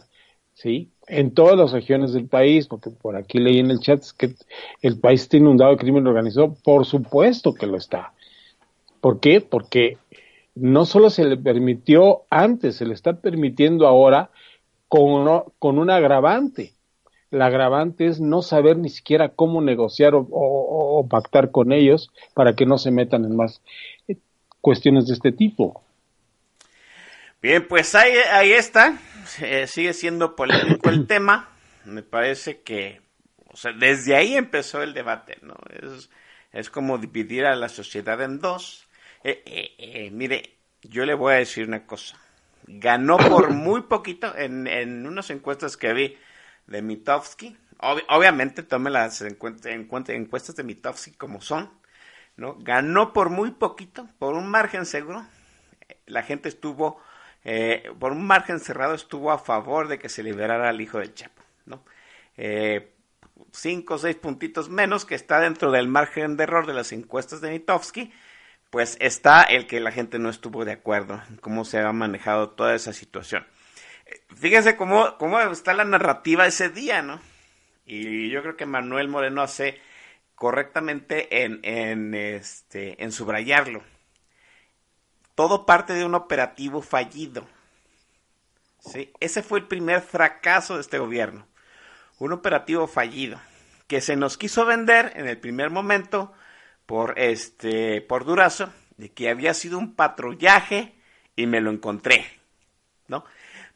¿sí? 0.55 0.90
En 1.07 1.33
todas 1.33 1.57
las 1.57 1.73
regiones 1.73 2.12
del 2.12 2.27
país, 2.27 2.66
porque 2.66 2.90
por 2.90 3.16
aquí 3.16 3.38
leí 3.38 3.59
en 3.59 3.71
el 3.71 3.81
chat 3.81 4.03
que 4.16 4.35
el 4.83 4.99
país 4.99 5.23
está 5.23 5.37
inundado 5.37 5.71
de 5.73 5.77
crimen 5.79 6.07
organizado, 6.07 6.57
por 6.64 6.85
supuesto 6.85 7.55
que 7.55 7.66
lo 7.66 7.77
está. 7.77 8.12
¿Por 9.01 9.21
qué? 9.21 9.40
Porque 9.40 9.99
no 10.55 10.85
solo 10.85 11.11
se 11.11 11.25
le 11.25 11.37
permitió 11.37 12.23
antes, 12.31 12.77
se 12.77 12.87
le 12.87 12.95
está 12.95 13.21
permitiendo 13.21 13.87
ahora 13.87 14.31
con, 14.88 15.45
con 15.59 15.79
un 15.79 15.90
agravante. 15.90 16.73
El 17.31 17.42
agravante 17.42 18.07
es 18.07 18.21
no 18.21 18.42
saber 18.42 18.77
ni 18.79 18.88
siquiera 18.88 19.29
cómo 19.29 19.61
negociar 19.61 20.12
o, 20.14 21.07
pactar 21.11 21.51
con 21.51 21.73
ellos 21.73 22.11
para 22.35 22.55
que 22.55 22.66
no 22.66 22.79
se 22.79 22.90
metan 22.90 23.25
en 23.25 23.37
más 23.37 23.61
eh, 24.09 24.16
cuestiones 24.61 25.07
de 25.07 25.14
este 25.14 25.33
tipo. 25.33 25.83
Bien, 27.42 27.66
pues 27.69 27.95
ahí, 27.95 28.12
ahí 28.33 28.53
está. 28.53 28.99
Eh, 29.41 29.67
sigue 29.67 29.93
siendo 29.93 30.37
polémico 30.37 30.89
el 30.89 31.07
tema. 31.07 31.49
Me 31.85 32.03
parece 32.03 32.62
que, 32.62 33.01
o 33.47 33.57
sea, 33.57 33.73
desde 33.73 34.17
ahí 34.17 34.37
empezó 34.37 34.83
el 34.83 34.95
debate, 34.95 35.39
¿no? 35.43 35.55
Es, 35.71 36.11
es 36.53 36.71
como 36.71 36.99
dividir 36.99 37.47
a 37.47 37.57
la 37.57 37.69
sociedad 37.69 38.21
en 38.23 38.41
dos. 38.41 38.87
Eh, 39.25 39.43
eh, 39.47 40.11
mire, 40.12 40.57
yo 40.83 41.05
le 41.05 41.15
voy 41.15 41.35
a 41.35 41.39
decir 41.39 41.67
una 41.67 41.87
cosa. 41.87 42.19
Ganó 42.67 43.17
por 43.17 43.51
muy 43.51 43.83
poquito 43.83 44.37
en, 44.37 44.67
en 44.67 45.07
unas 45.07 45.31
encuestas 45.31 45.77
que 45.77 45.93
vi 45.93 46.19
de 46.67 46.83
Mitofsky. 46.83 47.57
obviamente 48.09 48.62
tome 48.62 48.91
las 48.91 49.23
encuestas 49.23 50.57
de 50.57 50.65
Mitofsky 50.65 51.12
como 51.12 51.41
son. 51.41 51.71
¿no? 52.37 52.57
Ganó 52.59 53.12
por 53.12 53.31
muy 53.31 53.53
poquito, 53.53 54.09
por 54.19 54.35
un 54.35 54.49
margen 54.49 54.87
seguro. 54.87 55.27
La 56.07 56.23
gente 56.23 56.49
estuvo 56.49 57.01
eh, 57.49 57.93
por 58.01 58.11
un 58.11 58.27
margen 58.27 58.59
cerrado 58.59 58.93
estuvo 58.93 59.31
a 59.31 59.39
favor 59.39 59.87
de 59.87 60.01
que 60.01 60.09
se 60.09 60.25
liberara 60.25 60.69
al 60.69 60.81
hijo 60.81 60.99
del 60.99 61.15
Chapo, 61.15 61.45
¿no? 61.65 61.85
Eh, 62.37 62.93
cinco 63.53 63.95
o 63.95 63.99
seis 63.99 64.17
puntitos 64.17 64.69
menos, 64.69 65.05
que 65.05 65.15
está 65.15 65.39
dentro 65.39 65.71
del 65.71 65.87
margen 65.87 66.37
de 66.37 66.43
error 66.43 66.67
de 66.67 66.75
las 66.75 66.91
encuestas 66.91 67.41
de 67.41 67.51
Mitofsky, 67.51 68.13
pues 68.69 68.97
está 69.01 69.45
el 69.45 69.69
que 69.69 69.79
la 69.79 69.93
gente 69.93 70.19
no 70.19 70.29
estuvo 70.29 70.65
de 70.65 70.73
acuerdo 70.73 71.23
en 71.31 71.37
cómo 71.37 71.65
se 71.65 71.79
ha 71.79 71.93
manejado 71.93 72.51
toda 72.51 72.75
esa 72.75 72.93
situación. 72.93 73.47
Fíjense 74.35 74.77
cómo, 74.77 75.17
cómo 75.17 75.39
está 75.39 75.73
la 75.73 75.85
narrativa 75.85 76.49
ese 76.49 76.69
día, 76.69 77.01
¿no? 77.01 77.21
Y 77.85 78.29
yo 78.29 78.43
creo 78.43 78.57
que 78.57 78.67
Manuel 78.67 79.07
Moreno 79.07 79.43
hace 79.43 79.81
correctamente 80.35 81.45
en, 81.45 81.61
en, 81.63 82.13
este, 82.13 83.01
en 83.05 83.13
subrayarlo. 83.13 83.85
Todo 85.37 85.64
parte 85.66 85.92
de 85.92 86.05
un 86.05 86.16
operativo 86.16 86.83
fallido. 86.83 87.46
¿sí? 88.81 89.12
Ese 89.20 89.44
fue 89.44 89.61
el 89.61 89.68
primer 89.68 90.01
fracaso 90.01 90.75
de 90.75 90.81
este 90.81 90.99
gobierno. 90.99 91.46
Un 92.18 92.33
operativo 92.33 92.88
fallido 92.88 93.38
que 93.87 94.01
se 94.01 94.16
nos 94.16 94.37
quiso 94.37 94.66
vender 94.66 95.12
en 95.14 95.29
el 95.29 95.38
primer 95.38 95.70
momento 95.70 96.33
por 96.87 97.18
este 97.18 98.01
por 98.01 98.25
Durazo 98.25 98.72
de 98.96 99.12
que 99.12 99.29
había 99.29 99.55
sido 99.55 99.79
un 99.79 99.94
patrullaje 99.94 100.94
y 101.37 101.46
me 101.46 101.61
lo 101.61 101.70
encontré, 101.70 102.27
¿no? 103.09 103.25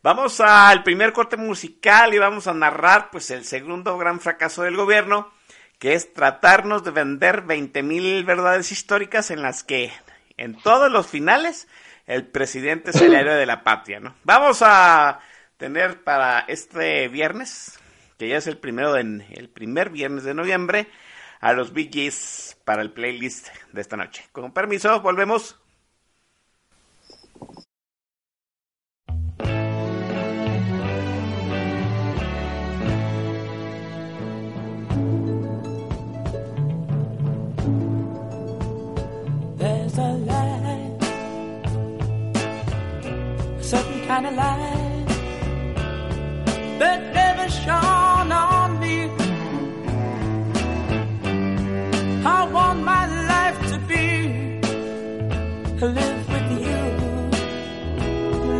Vamos 0.02 0.40
al 0.40 0.82
primer 0.82 1.12
corte 1.12 1.36
musical 1.36 2.14
y 2.14 2.18
vamos 2.18 2.46
a 2.46 2.54
narrar 2.54 3.10
pues 3.10 3.30
el 3.30 3.44
segundo 3.44 3.98
gran 3.98 4.18
fracaso 4.18 4.62
del 4.62 4.76
gobierno, 4.76 5.30
que 5.78 5.92
es 5.92 6.14
tratarnos 6.14 6.82
de 6.84 6.90
vender 6.90 7.44
20.000 7.44 8.24
verdades 8.24 8.72
históricas 8.72 9.30
en 9.30 9.42
las 9.42 9.62
que 9.62 9.92
en 10.40 10.54
todos 10.54 10.90
los 10.90 11.06
finales 11.06 11.68
el 12.06 12.26
presidente 12.26 12.90
es 12.90 13.00
el 13.00 13.14
héroe 13.14 13.34
de 13.34 13.46
la 13.46 13.62
patria, 13.62 14.00
¿no? 14.00 14.16
Vamos 14.24 14.62
a 14.62 15.20
tener 15.58 16.02
para 16.02 16.40
este 16.40 17.06
viernes, 17.08 17.78
que 18.18 18.28
ya 18.28 18.38
es 18.38 18.46
el 18.46 18.58
primero 18.58 18.96
en 18.96 19.24
el 19.30 19.48
primer 19.48 19.90
viernes 19.90 20.24
de 20.24 20.34
noviembre, 20.34 20.88
a 21.40 21.52
los 21.52 21.72
BGs 21.72 22.58
para 22.64 22.82
el 22.82 22.90
playlist 22.90 23.48
de 23.72 23.80
esta 23.80 23.96
noche. 23.96 24.26
Con 24.32 24.52
permiso, 24.52 25.00
volvemos. 25.02 25.59
Of 44.30 44.36
light 44.36 45.06
that 46.78 47.00
never 47.14 47.48
shone 47.48 48.32
on 48.32 48.80
me. 48.80 48.96
I 52.26 52.44
want 52.52 52.82
my 52.82 53.04
life 53.32 53.58
to 53.72 53.78
be 53.90 54.06
live 55.80 56.28
with 56.32 56.48
you, 56.66 56.80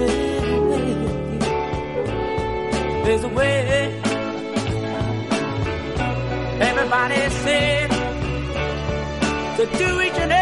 live 0.03 0.51
with 0.71 0.89
you. 0.93 1.39
There's 3.05 3.25
a 3.25 3.29
way. 3.29 4.01
Everybody 6.61 7.21
said 7.45 7.91
to 9.57 9.67
do 9.79 10.01
each 10.01 10.19
and 10.25 10.33
every 10.33 10.40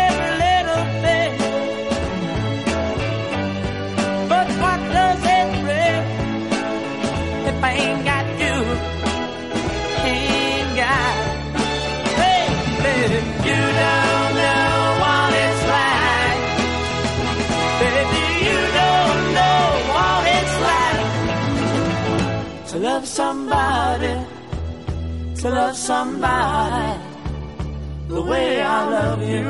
to 25.49 25.55
love 25.55 25.77
somebody 25.77 27.01
the 28.09 28.23
way 28.23 28.61
I 28.61 28.79
love 28.97 29.23
you. 29.23 29.49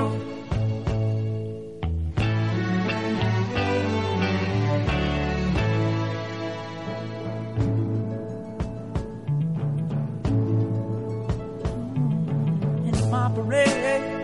In 12.88 13.10
my 13.10 13.26
parade, 13.34 14.22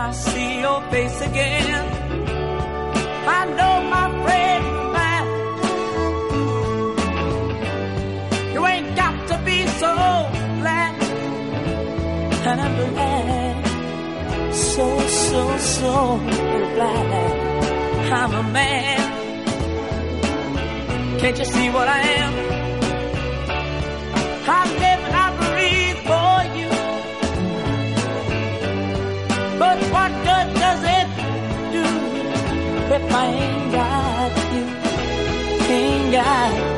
I 0.00 0.10
see 0.12 0.60
your 0.60 0.80
face 0.90 1.20
again. 1.28 1.84
I 3.38 3.40
know 3.56 3.74
my 3.94 4.06
friend 4.24 4.57
so, 14.78 14.86
so, 15.08 15.58
so 15.58 16.18
glad 16.76 17.06
I'm 18.12 18.32
a 18.32 18.42
man. 18.44 19.00
Can't 21.18 21.36
you 21.36 21.44
see 21.44 21.68
what 21.70 21.88
I 21.88 22.00
am? 22.22 22.32
I 24.56 24.62
live 24.82 25.02
and 25.08 25.16
I 25.24 25.28
breathe 25.42 26.00
for 26.10 26.34
you. 26.58 26.70
But 29.62 29.78
what 29.94 30.10
good 30.28 30.48
does 30.62 30.82
it 30.98 31.08
do 31.76 31.86
if 32.96 33.04
I 33.22 33.26
ain't 33.42 33.72
got 33.78 34.32
you? 34.54 34.64
Ain't 35.74 36.08
got 36.12 36.52
you, 36.56 36.77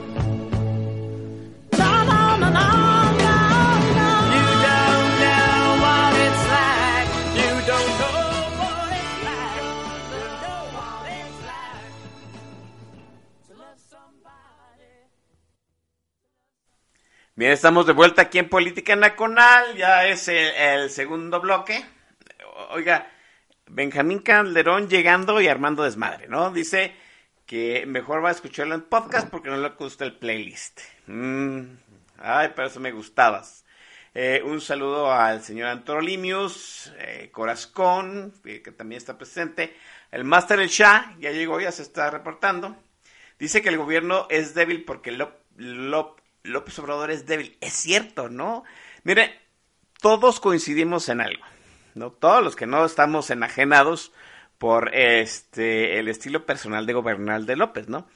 Bien, 17.41 17.53
estamos 17.53 17.87
de 17.87 17.93
vuelta 17.93 18.21
aquí 18.21 18.37
en 18.37 18.49
Política 18.49 18.95
Nacional, 18.95 19.75
ya 19.75 20.05
es 20.05 20.27
el, 20.27 20.91
segundo 20.91 21.41
bloque. 21.41 21.83
Oiga, 22.69 23.09
Benjamín 23.65 24.19
Calderón 24.19 24.87
llegando 24.87 25.41
y 25.41 25.47
armando 25.47 25.81
desmadre, 25.81 26.27
¿no? 26.27 26.51
Dice 26.51 26.93
que 27.47 27.87
mejor 27.87 28.23
va 28.23 28.29
a 28.29 28.33
escucharlo 28.33 28.75
en 28.75 28.83
podcast 28.83 29.27
porque 29.27 29.49
no 29.49 29.57
le 29.57 29.69
gusta 29.69 30.05
el 30.05 30.19
playlist. 30.19 30.81
Mm, 31.07 31.61
ay, 32.19 32.51
pero 32.55 32.67
eso 32.67 32.79
me 32.79 32.91
gustabas. 32.91 33.65
Eh, 34.13 34.43
un 34.45 34.61
saludo 34.61 35.11
al 35.11 35.41
señor 35.41 35.69
Antorolimius, 35.69 36.93
eh, 36.99 37.29
Corazcón, 37.31 38.35
eh, 38.45 38.61
que 38.61 38.71
también 38.71 38.97
está 38.97 39.17
presente. 39.17 39.75
El 40.11 40.25
Master 40.25 40.59
El 40.59 40.69
Shah, 40.69 41.15
ya 41.17 41.31
llegó, 41.31 41.59
ya 41.59 41.71
se 41.71 41.81
está 41.81 42.11
reportando. 42.11 42.77
Dice 43.39 43.63
que 43.63 43.69
el 43.69 43.79
gobierno 43.79 44.27
es 44.29 44.53
débil 44.53 44.85
porque 44.85 45.11
Lop- 45.11 46.20
López 46.43 46.77
Obrador 46.79 47.11
es 47.11 47.25
débil. 47.25 47.57
Es 47.61 47.73
cierto, 47.73 48.29
¿no? 48.29 48.63
Mire, 49.03 49.39
todos 49.99 50.39
coincidimos 50.39 51.09
en 51.09 51.21
algo, 51.21 51.43
¿no? 51.95 52.11
Todos 52.11 52.43
los 52.43 52.55
que 52.55 52.67
no 52.67 52.85
estamos 52.85 53.29
enajenados 53.29 54.11
por 54.57 54.93
este 54.95 55.99
el 55.99 56.07
estilo 56.07 56.45
personal 56.45 56.85
de 56.85 56.93
gobernar 56.93 57.41
de 57.43 57.55
López, 57.55 57.87
¿no? 57.87 58.07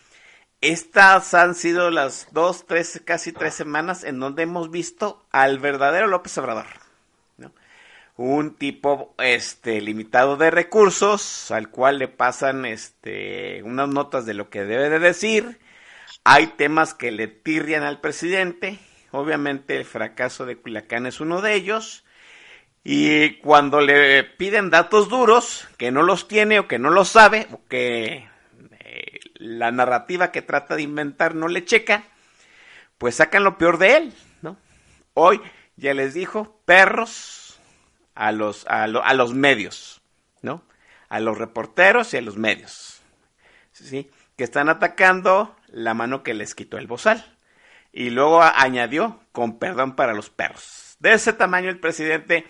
estas 0.62 1.34
han 1.34 1.56
sido 1.56 1.92
las 1.92 2.28
dos, 2.32 2.66
tres, 2.66 3.02
casi 3.06 3.32
tres 3.32 3.54
semanas 3.54 4.04
en 4.04 4.20
donde 4.20 4.44
hemos 4.44 4.72
visto 4.72 5.24
al 5.32 5.60
verdadero 5.60 6.08
López 6.08 6.38
Obrador. 6.38 6.66
¿no? 7.38 7.52
Un 8.18 8.56
tipo 8.56 9.14
este, 9.20 9.82
limitado 9.82 10.38
de 10.38 10.52
recursos, 10.52 11.52
al 11.52 11.70
cual 11.70 12.00
le 12.00 12.08
pasan 12.08 12.66
este, 12.66 13.62
unas 13.64 13.90
notas 13.90 14.26
de 14.26 14.34
lo 14.34 14.50
que 14.50 14.64
debe 14.64 14.90
de 14.90 15.00
decir. 15.00 15.60
Hay 16.28 16.48
temas 16.48 16.96
que 16.96 17.12
le 17.12 17.28
tirrian 17.28 17.84
al 17.84 18.02
presidente. 18.02 18.80
Obviamente 19.12 19.78
el 19.78 19.86
fracaso 19.86 20.48
de 20.48 20.58
Culiacán 20.58 21.06
es 21.06 21.20
uno 21.20 21.42
de 21.44 21.54
ellos. 21.54 22.04
Y 22.84 23.36
cuando 23.38 23.80
le 23.80 24.24
piden 24.24 24.72
datos 24.72 25.08
duros, 25.08 25.68
que 25.78 25.92
no 25.92 26.02
los 26.02 26.28
tiene 26.28 26.58
o 26.58 26.68
que 26.68 26.80
no 26.80 26.90
los 26.90 27.10
sabe, 27.10 27.48
o 27.52 27.62
que 27.68 28.28
eh, 28.80 29.20
la 29.36 29.72
narrativa 29.72 30.32
que 30.32 30.42
trata 30.42 30.76
de 30.76 30.82
inventar 30.82 31.36
no 31.36 31.48
le 31.48 31.64
checa, 31.64 32.04
pues 32.98 33.16
sacan 33.16 33.44
lo 33.44 33.60
peor 33.60 33.78
de 33.78 33.98
él, 33.98 34.14
¿no? 34.42 34.58
Hoy 35.14 35.40
ya 35.76 35.94
les 35.94 36.16
dijo 36.16 36.60
perros 36.66 37.60
a 38.16 38.32
los, 38.32 38.66
a, 38.68 38.84
a 38.86 39.14
los 39.14 39.34
medios, 39.36 40.02
¿no? 40.42 40.64
A 41.08 41.20
los 41.20 41.38
reporteros 41.38 42.16
y 42.16 42.18
a 42.18 42.22
los 42.22 42.38
medios, 42.38 43.02
¿sí? 43.72 44.10
Que 44.36 44.44
están 44.44 44.70
atacando 44.70 45.56
la 45.76 45.94
mano 45.94 46.24
que 46.24 46.34
les 46.34 46.56
quitó 46.56 46.78
el 46.78 46.88
bozal. 46.88 47.38
Y 47.92 48.10
luego 48.10 48.42
añadió, 48.42 49.22
con 49.32 49.60
perdón 49.60 49.96
para 49.96 50.14
los 50.14 50.30
perros. 50.30 50.96
De 51.00 51.14
ese 51.14 51.34
tamaño 51.34 51.70
el 51.70 51.80
presidente 51.80 52.46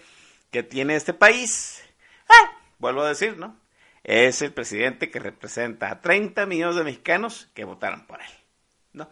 que 0.51 0.63
tiene 0.63 0.95
este 0.95 1.13
país. 1.13 1.84
Ah, 2.30 2.51
vuelvo 2.78 3.01
a 3.01 3.09
decir, 3.09 3.38
¿no? 3.38 3.59
Es 4.03 4.43
el 4.43 4.53
presidente 4.53 5.09
que 5.09 5.19
representa 5.19 5.89
a 5.89 6.01
30 6.01 6.45
millones 6.45 6.76
de 6.76 6.84
mexicanos 6.84 7.49
que 7.55 7.63
votaron 7.63 8.05
por 8.05 8.21
él, 8.21 8.30
¿no? 8.93 9.09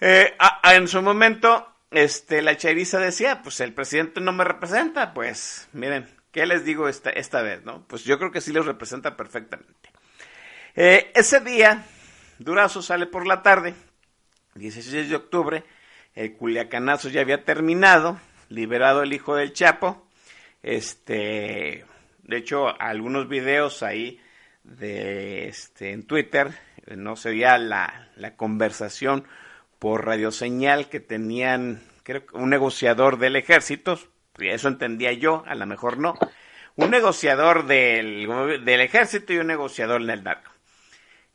Eh, 0.00 0.36
en 0.64 0.88
su 0.88 1.00
momento, 1.00 1.72
este, 1.92 2.42
la 2.42 2.56
chairiza 2.56 2.98
decía, 2.98 3.42
pues 3.42 3.60
el 3.60 3.72
presidente 3.72 4.20
no 4.20 4.32
me 4.32 4.44
representa, 4.44 5.14
pues 5.14 5.68
miren, 5.72 6.08
¿qué 6.32 6.46
les 6.46 6.64
digo 6.64 6.88
esta, 6.88 7.10
esta 7.10 7.42
vez, 7.42 7.64
no? 7.64 7.86
Pues 7.86 8.02
yo 8.02 8.18
creo 8.18 8.32
que 8.32 8.40
sí 8.40 8.52
los 8.52 8.66
representa 8.66 9.16
perfectamente. 9.16 9.90
Eh, 10.74 11.12
ese 11.14 11.40
día, 11.40 11.86
Durazo 12.38 12.82
sale 12.82 13.06
por 13.06 13.26
la 13.26 13.42
tarde, 13.42 13.74
16 14.54 15.08
de 15.08 15.16
octubre, 15.16 15.64
el 16.14 16.36
culiacanazo 16.36 17.08
ya 17.08 17.20
había 17.20 17.44
terminado, 17.44 18.18
liberado 18.48 19.02
el 19.02 19.12
hijo 19.12 19.36
del 19.36 19.52
Chapo, 19.52 20.06
este, 20.62 21.84
de 22.22 22.36
hecho, 22.36 22.68
algunos 22.80 23.28
videos 23.28 23.82
ahí 23.82 24.20
de, 24.64 25.48
este, 25.48 25.92
en 25.92 26.04
Twitter, 26.04 26.52
no 26.96 27.16
se 27.16 27.30
veía 27.30 27.58
la, 27.58 28.10
la 28.16 28.36
conversación 28.36 29.24
por 29.78 30.06
radioseñal 30.06 30.88
que 30.88 31.00
tenían, 31.00 31.82
creo 32.02 32.26
que 32.26 32.36
un 32.36 32.50
negociador 32.50 33.18
del 33.18 33.36
ejército, 33.36 33.98
eso 34.38 34.68
entendía 34.68 35.12
yo, 35.12 35.44
a 35.46 35.54
lo 35.54 35.66
mejor 35.66 35.98
no, 35.98 36.14
un 36.76 36.90
negociador 36.90 37.66
del, 37.66 38.28
del 38.64 38.80
ejército 38.80 39.32
y 39.32 39.38
un 39.38 39.46
negociador 39.46 40.04
del 40.04 40.22
narco. 40.22 40.55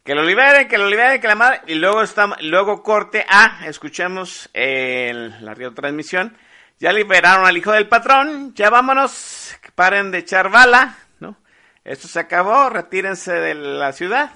Que 0.04 0.16
lo 0.16 0.24
liberen, 0.24 0.68
que 0.68 0.78
lo 0.78 0.90
liberen, 0.90 1.22
que 1.22 1.28
la 1.28 1.36
madre. 1.36 1.62
Y 1.68 1.76
luego 1.76 2.02
está, 2.02 2.36
luego 2.42 2.82
corte 2.82 3.26
a, 3.30 3.68
escuchamos 3.68 4.50
el- 4.54 5.44
la 5.46 5.54
radiotransmisión. 5.54 6.36
Ya 6.80 6.92
liberaron 6.92 7.46
al 7.46 7.56
hijo 7.58 7.72
del 7.72 7.88
patrón, 7.88 8.54
ya 8.56 8.72
vámonos, 8.72 9.56
que 9.62 9.72
paren 9.72 10.10
de 10.10 10.18
echar 10.20 10.50
bala, 10.50 10.98
¿no? 11.20 11.38
Esto 11.84 12.08
se 12.08 12.20
acabó, 12.20 12.70
retírense 12.72 13.32
de 13.34 13.54
la 13.54 13.94
ciudad. 13.94 14.32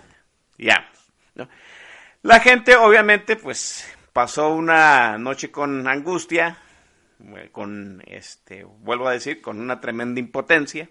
Ya. 0.57 0.87
La 2.21 2.39
gente, 2.39 2.75
obviamente, 2.75 3.35
pues, 3.35 3.91
pasó 4.13 4.49
una 4.49 5.17
noche 5.17 5.49
con 5.51 5.87
angustia, 5.87 6.57
eh, 7.35 7.49
con, 7.51 8.03
este, 8.05 8.63
vuelvo 8.63 9.07
a 9.07 9.13
decir, 9.13 9.41
con 9.41 9.59
una 9.59 9.81
tremenda 9.81 10.19
impotencia. 10.19 10.87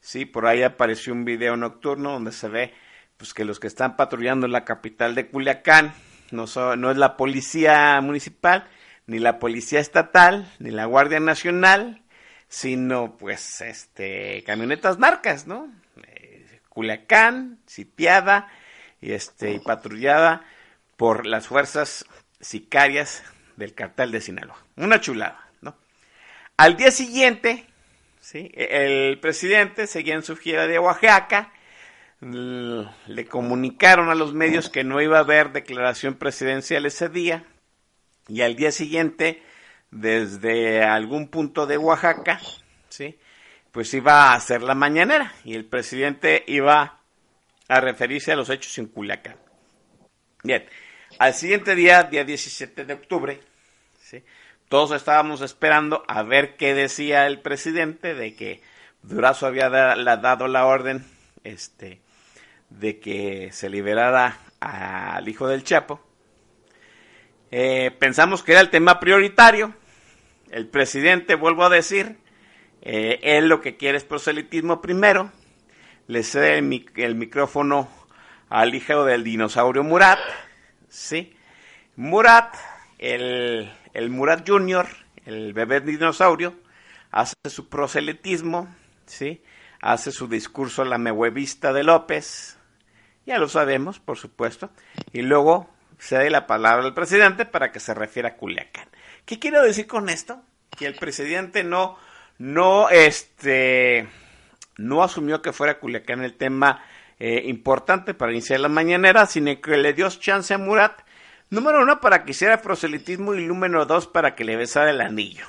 Sí, 0.00 0.26
por 0.26 0.46
ahí 0.46 0.62
apareció 0.62 1.14
un 1.14 1.24
video 1.24 1.56
nocturno 1.56 2.12
donde 2.12 2.32
se 2.32 2.48
ve 2.48 2.74
pues 3.16 3.34
que 3.34 3.44
los 3.44 3.60
que 3.60 3.66
están 3.66 3.96
patrullando 3.96 4.46
en 4.46 4.52
la 4.52 4.64
capital 4.64 5.14
de 5.14 5.28
Culiacán 5.28 5.94
no, 6.30 6.46
son- 6.46 6.80
no 6.80 6.90
es 6.90 6.96
la 6.96 7.16
policía 7.16 8.00
municipal, 8.00 8.68
ni 9.06 9.18
la 9.18 9.38
policía 9.38 9.80
estatal, 9.80 10.52
ni 10.58 10.70
la 10.70 10.84
Guardia 10.86 11.20
Nacional, 11.20 12.02
sino 12.48 13.16
pues 13.16 13.60
este 13.60 14.42
camionetas 14.44 14.98
marcas, 14.98 15.46
¿no? 15.46 15.68
Eh, 16.06 16.60
Culiacán, 16.68 17.58
sitiada 17.66 18.48
y 19.00 19.12
este 19.12 19.52
y 19.52 19.58
patrullada 19.60 20.42
por 20.96 21.26
las 21.26 21.46
fuerzas 21.46 22.04
sicarias 22.40 23.22
del 23.56 23.74
cartel 23.74 24.10
de 24.10 24.20
Sinaloa. 24.20 24.58
Una 24.76 25.00
chulada, 25.00 25.48
¿no? 25.62 25.76
Al 26.56 26.76
día 26.76 26.90
siguiente, 26.90 27.66
¿sí? 28.20 28.50
el 28.54 29.18
presidente 29.20 29.86
seguía 29.86 30.14
en 30.14 30.22
su 30.22 30.36
gira 30.36 30.66
de 30.66 30.78
Oaxaca, 30.78 31.52
le 32.20 33.26
comunicaron 33.26 34.08
a 34.08 34.14
los 34.14 34.32
medios 34.32 34.70
que 34.70 34.84
no 34.84 35.00
iba 35.00 35.18
a 35.18 35.20
haber 35.20 35.52
declaración 35.52 36.14
presidencial 36.14 36.86
ese 36.86 37.08
día 37.08 37.44
y 38.28 38.40
al 38.42 38.56
día 38.56 38.72
siguiente 38.72 39.42
desde 39.90 40.82
algún 40.82 41.28
punto 41.28 41.66
de 41.66 41.78
Oaxaca, 41.78 42.40
¿sí? 42.88 43.18
Pues 43.70 43.92
iba 43.94 44.28
a 44.28 44.34
hacer 44.34 44.62
la 44.62 44.74
mañanera 44.74 45.34
y 45.44 45.54
el 45.54 45.66
presidente 45.66 46.42
iba 46.46 47.00
a 47.68 47.80
referirse 47.80 48.32
a 48.32 48.36
los 48.36 48.48
hechos 48.48 48.78
en 48.78 48.86
Culiacán. 48.86 49.36
Bien, 50.42 50.64
al 51.18 51.34
siguiente 51.34 51.74
día, 51.74 52.04
día 52.04 52.24
17 52.24 52.84
de 52.84 52.94
octubre, 52.94 53.40
¿sí? 54.00 54.24
todos 54.68 54.92
estábamos 54.92 55.42
esperando 55.42 56.02
a 56.08 56.22
ver 56.22 56.56
qué 56.56 56.74
decía 56.74 57.26
el 57.26 57.40
presidente 57.40 58.14
de 58.14 58.34
que 58.34 58.62
Durazo 59.02 59.46
había 59.46 59.68
dado 59.68 60.48
la 60.48 60.66
orden 60.66 61.04
este, 61.44 62.00
de 62.70 62.98
que 63.00 63.50
se 63.52 63.68
liberara 63.68 64.38
al 64.60 65.28
hijo 65.28 65.46
del 65.48 65.64
Chapo. 65.64 66.00
Eh, 67.50 67.90
pensamos 67.98 68.42
que 68.42 68.52
era 68.52 68.60
el 68.60 68.70
tema 68.70 69.00
prioritario. 69.00 69.74
El 70.50 70.68
presidente, 70.68 71.34
vuelvo 71.34 71.64
a 71.64 71.70
decir, 71.70 72.18
eh, 72.82 73.18
él 73.22 73.48
lo 73.48 73.60
que 73.60 73.76
quiere 73.76 73.98
es 73.98 74.04
proselitismo 74.04 74.80
primero. 74.80 75.32
Le 76.06 76.22
cede 76.22 76.58
el, 76.58 76.64
mic- 76.64 76.92
el 76.96 77.14
micrófono 77.14 77.88
al 78.48 78.74
hijo 78.74 79.04
del 79.04 79.24
dinosaurio 79.24 79.82
Murat. 79.82 80.20
¿sí? 80.88 81.36
Murat, 81.96 82.54
el, 82.98 83.72
el 83.94 84.10
Murat 84.10 84.48
Junior, 84.48 84.86
el 85.24 85.52
bebé 85.52 85.80
dinosaurio, 85.80 86.54
hace 87.10 87.34
su 87.48 87.68
proselitismo, 87.68 88.74
¿sí? 89.06 89.42
Hace 89.80 90.12
su 90.12 90.28
discurso 90.28 90.84
la 90.84 90.98
mehuevista 90.98 91.72
de 91.72 91.84
López, 91.84 92.55
ya 93.26 93.38
lo 93.38 93.48
sabemos, 93.48 93.98
por 93.98 94.16
supuesto, 94.16 94.70
y 95.12 95.22
luego 95.22 95.68
cede 95.98 96.30
la 96.30 96.46
palabra 96.46 96.84
al 96.84 96.94
presidente 96.94 97.44
para 97.44 97.72
que 97.72 97.80
se 97.80 97.92
refiera 97.92 98.30
a 98.30 98.36
Culiacán. 98.36 98.88
¿Qué 99.24 99.38
quiero 99.38 99.62
decir 99.62 99.86
con 99.86 100.08
esto? 100.08 100.40
Que 100.70 100.86
el 100.86 100.94
presidente 100.94 101.64
no, 101.64 101.98
no, 102.38 102.88
este, 102.88 104.08
no 104.76 105.02
asumió 105.02 105.42
que 105.42 105.52
fuera 105.52 105.80
Culiacán 105.80 106.22
el 106.22 106.34
tema 106.34 106.84
eh, 107.18 107.42
importante 107.46 108.14
para 108.14 108.32
iniciar 108.32 108.60
la 108.60 108.68
mañanera, 108.68 109.26
sino 109.26 109.60
que 109.60 109.76
le 109.76 109.92
dio 109.92 110.08
chance 110.10 110.54
a 110.54 110.58
Murat, 110.58 111.00
número 111.50 111.82
uno, 111.82 112.00
para 112.00 112.24
que 112.24 112.30
hiciera 112.30 112.62
proselitismo 112.62 113.34
y 113.34 113.44
número 113.44 113.86
dos, 113.86 114.06
para 114.06 114.34
que 114.34 114.44
le 114.44 114.56
besara 114.56 114.90
el 114.90 115.00
anillo. 115.00 115.46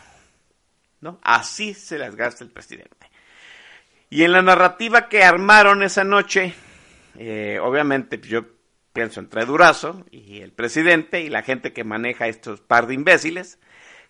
¿No? 1.00 1.20
Así 1.22 1.76
se 1.76 2.00
las 2.00 2.16
gasta 2.16 2.44
el 2.44 2.50
presidente. 2.50 3.12
Y 4.10 4.24
en 4.24 4.32
la 4.32 4.42
narrativa 4.42 5.10
que 5.10 5.24
armaron 5.24 5.84
esa 5.84 6.04
noche, 6.04 6.56
eh, 7.18 7.60
obviamente 7.62 8.20
yo 8.22 8.46
pienso 8.94 9.20
entre 9.20 9.46
Durazo 9.46 10.06
y 10.12 10.42
el 10.42 10.52
presidente 10.52 11.22
y 11.22 11.30
la 11.30 11.44
gente 11.44 11.74
que 11.74 11.84
maneja 11.84 12.28
estos 12.28 12.62
par 12.62 12.88
de 12.88 12.94
imbéciles, 12.96 13.60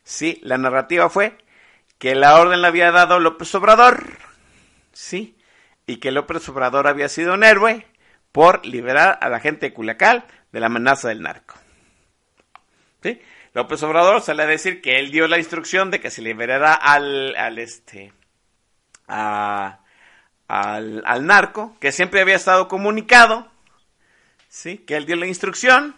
sí, 0.03 0.39
la 0.43 0.57
narrativa 0.57 1.09
fue 1.09 1.37
que 1.97 2.15
la 2.15 2.39
orden 2.39 2.61
la 2.61 2.69
había 2.69 2.91
dado 2.91 3.19
López 3.19 3.53
Obrador, 3.55 4.03
sí, 4.93 5.35
y 5.85 5.97
que 5.97 6.11
López 6.11 6.47
Obrador 6.49 6.87
había 6.87 7.09
sido 7.09 7.33
un 7.33 7.43
héroe 7.43 7.85
por 8.31 8.65
liberar 8.65 9.17
a 9.21 9.29
la 9.29 9.39
gente 9.39 9.67
de 9.67 9.73
Culiacán 9.73 10.25
de 10.51 10.59
la 10.59 10.67
amenaza 10.67 11.09
del 11.09 11.21
narco. 11.21 11.55
¿Sí? 13.01 13.19
López 13.53 13.81
Obrador 13.83 14.21
sale 14.21 14.43
a 14.43 14.47
decir 14.47 14.81
que 14.81 14.99
él 14.99 15.11
dio 15.11 15.27
la 15.27 15.37
instrucción 15.39 15.89
de 15.91 15.99
que 15.99 16.11
se 16.11 16.21
liberara 16.21 16.73
al, 16.73 17.35
al 17.35 17.57
este, 17.57 18.13
a- 19.07 19.79
al, 20.47 21.03
al 21.05 21.25
narco, 21.25 21.75
que 21.79 21.91
siempre 21.91 22.21
había 22.21 22.35
estado 22.35 22.67
comunicado, 22.67 23.47
¿sí? 24.49 24.77
Que 24.79 24.95
él 24.95 25.05
dio 25.05 25.15
la 25.15 25.27
instrucción 25.27 25.95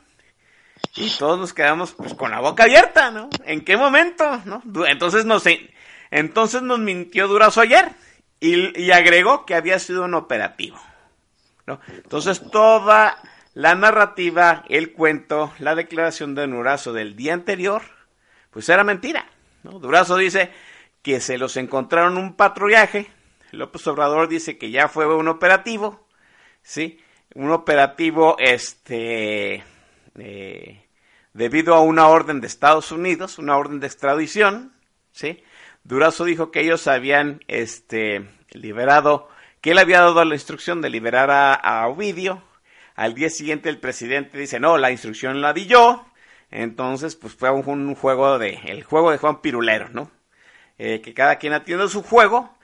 y 0.96 1.10
todos 1.18 1.40
nos 1.40 1.54
quedamos 1.54 1.94
pues, 1.94 2.14
con 2.14 2.32
la 2.32 2.40
boca 2.40 2.64
abierta, 2.64 3.12
¿no? 3.12 3.30
¿En 3.46 3.64
qué 3.64 3.78
momento, 3.78 4.42
no? 4.46 4.62
Entonces 4.88 5.26
nos, 5.26 5.44
entonces 6.12 6.62
nos 6.62 6.80
mintió 6.80 7.28
Durazo 7.28 7.62
ayer 7.62 7.90
y, 8.40 8.82
y 8.82 8.92
agregó 8.92 9.46
que 9.46 9.56
había 9.56 9.80
sido 9.80 10.06
un 10.06 10.14
operativo, 10.14 10.80
¿no? 11.68 11.80
Entonces 11.88 12.42
toda 12.52 13.18
la 13.54 13.76
narrativa, 13.76 14.64
el 14.70 14.94
cuento, 14.94 15.54
la 15.60 15.76
declaración 15.76 16.36
de 16.36 16.48
Durazo 16.48 16.94
del 16.94 17.16
día 17.16 17.34
anterior, 17.34 17.82
pues 18.52 18.70
era 18.70 18.84
mentira. 18.84 19.26
¿no? 19.64 19.80
Durazo 19.80 20.18
dice 20.18 20.52
que 21.02 21.20
se 21.20 21.38
los 21.38 21.58
encontraron 21.58 22.18
un 22.18 22.36
patrullaje, 22.36 23.10
López 23.52 23.86
Obrador 23.88 24.28
dice 24.28 24.58
que 24.58 24.72
ya 24.72 24.88
fue 24.88 25.06
un 25.14 25.28
operativo, 25.28 26.08
¿sí? 26.62 27.00
Un 27.36 27.52
operativo, 27.52 28.36
este, 28.40 29.64
eh, 30.18 30.86
debido 31.34 31.76
a 31.76 31.82
una 31.82 32.08
orden 32.08 32.42
de 32.42 32.48
Estados 32.48 32.92
Unidos, 32.92 33.38
una 33.40 33.58
orden 33.58 33.80
de 33.80 33.88
extradición, 33.88 34.74
¿sí? 35.12 35.44
Durazo 35.84 36.26
dijo 36.26 36.52
que 36.52 36.62
ellos 36.62 36.88
habían, 36.88 37.42
este, 37.48 38.28
liberado, 38.52 39.30
que 39.62 39.72
él 39.72 39.78
había 39.78 40.02
dado 40.02 40.24
la 40.26 40.36
instrucción 40.36 40.82
de 40.82 40.90
liberar 40.90 41.30
a, 41.32 41.88
Ovidio. 41.88 42.44
Al 42.96 43.14
día 43.14 43.30
siguiente 43.30 43.70
el 43.70 43.80
presidente 43.80 44.38
dice, 44.38 44.60
no, 44.60 44.78
la 44.78 44.92
instrucción 44.92 45.42
la 45.42 45.54
di 45.54 45.68
yo. 45.68 46.06
Entonces, 46.52 47.16
pues 47.16 47.36
fue 47.36 47.52
un, 47.52 47.68
un 47.68 47.96
juego 47.96 48.40
de, 48.40 48.60
el 48.66 48.84
juego 48.84 49.12
de 49.12 49.18
Juan 49.18 49.42
Pirulero, 49.42 49.90
¿no? 49.90 50.12
Eh, 50.78 51.02
que 51.02 51.14
cada 51.14 51.38
quien 51.38 51.54
atiende 51.54 51.88
su 51.90 52.02
juego. 52.02 52.58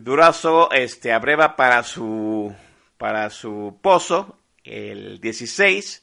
Durazo, 0.00 0.72
este, 0.72 1.12
abreva 1.12 1.54
para 1.54 1.84
su, 1.84 2.52
para 2.98 3.30
su 3.30 3.78
pozo 3.80 4.36
el 4.64 5.20
16, 5.20 6.02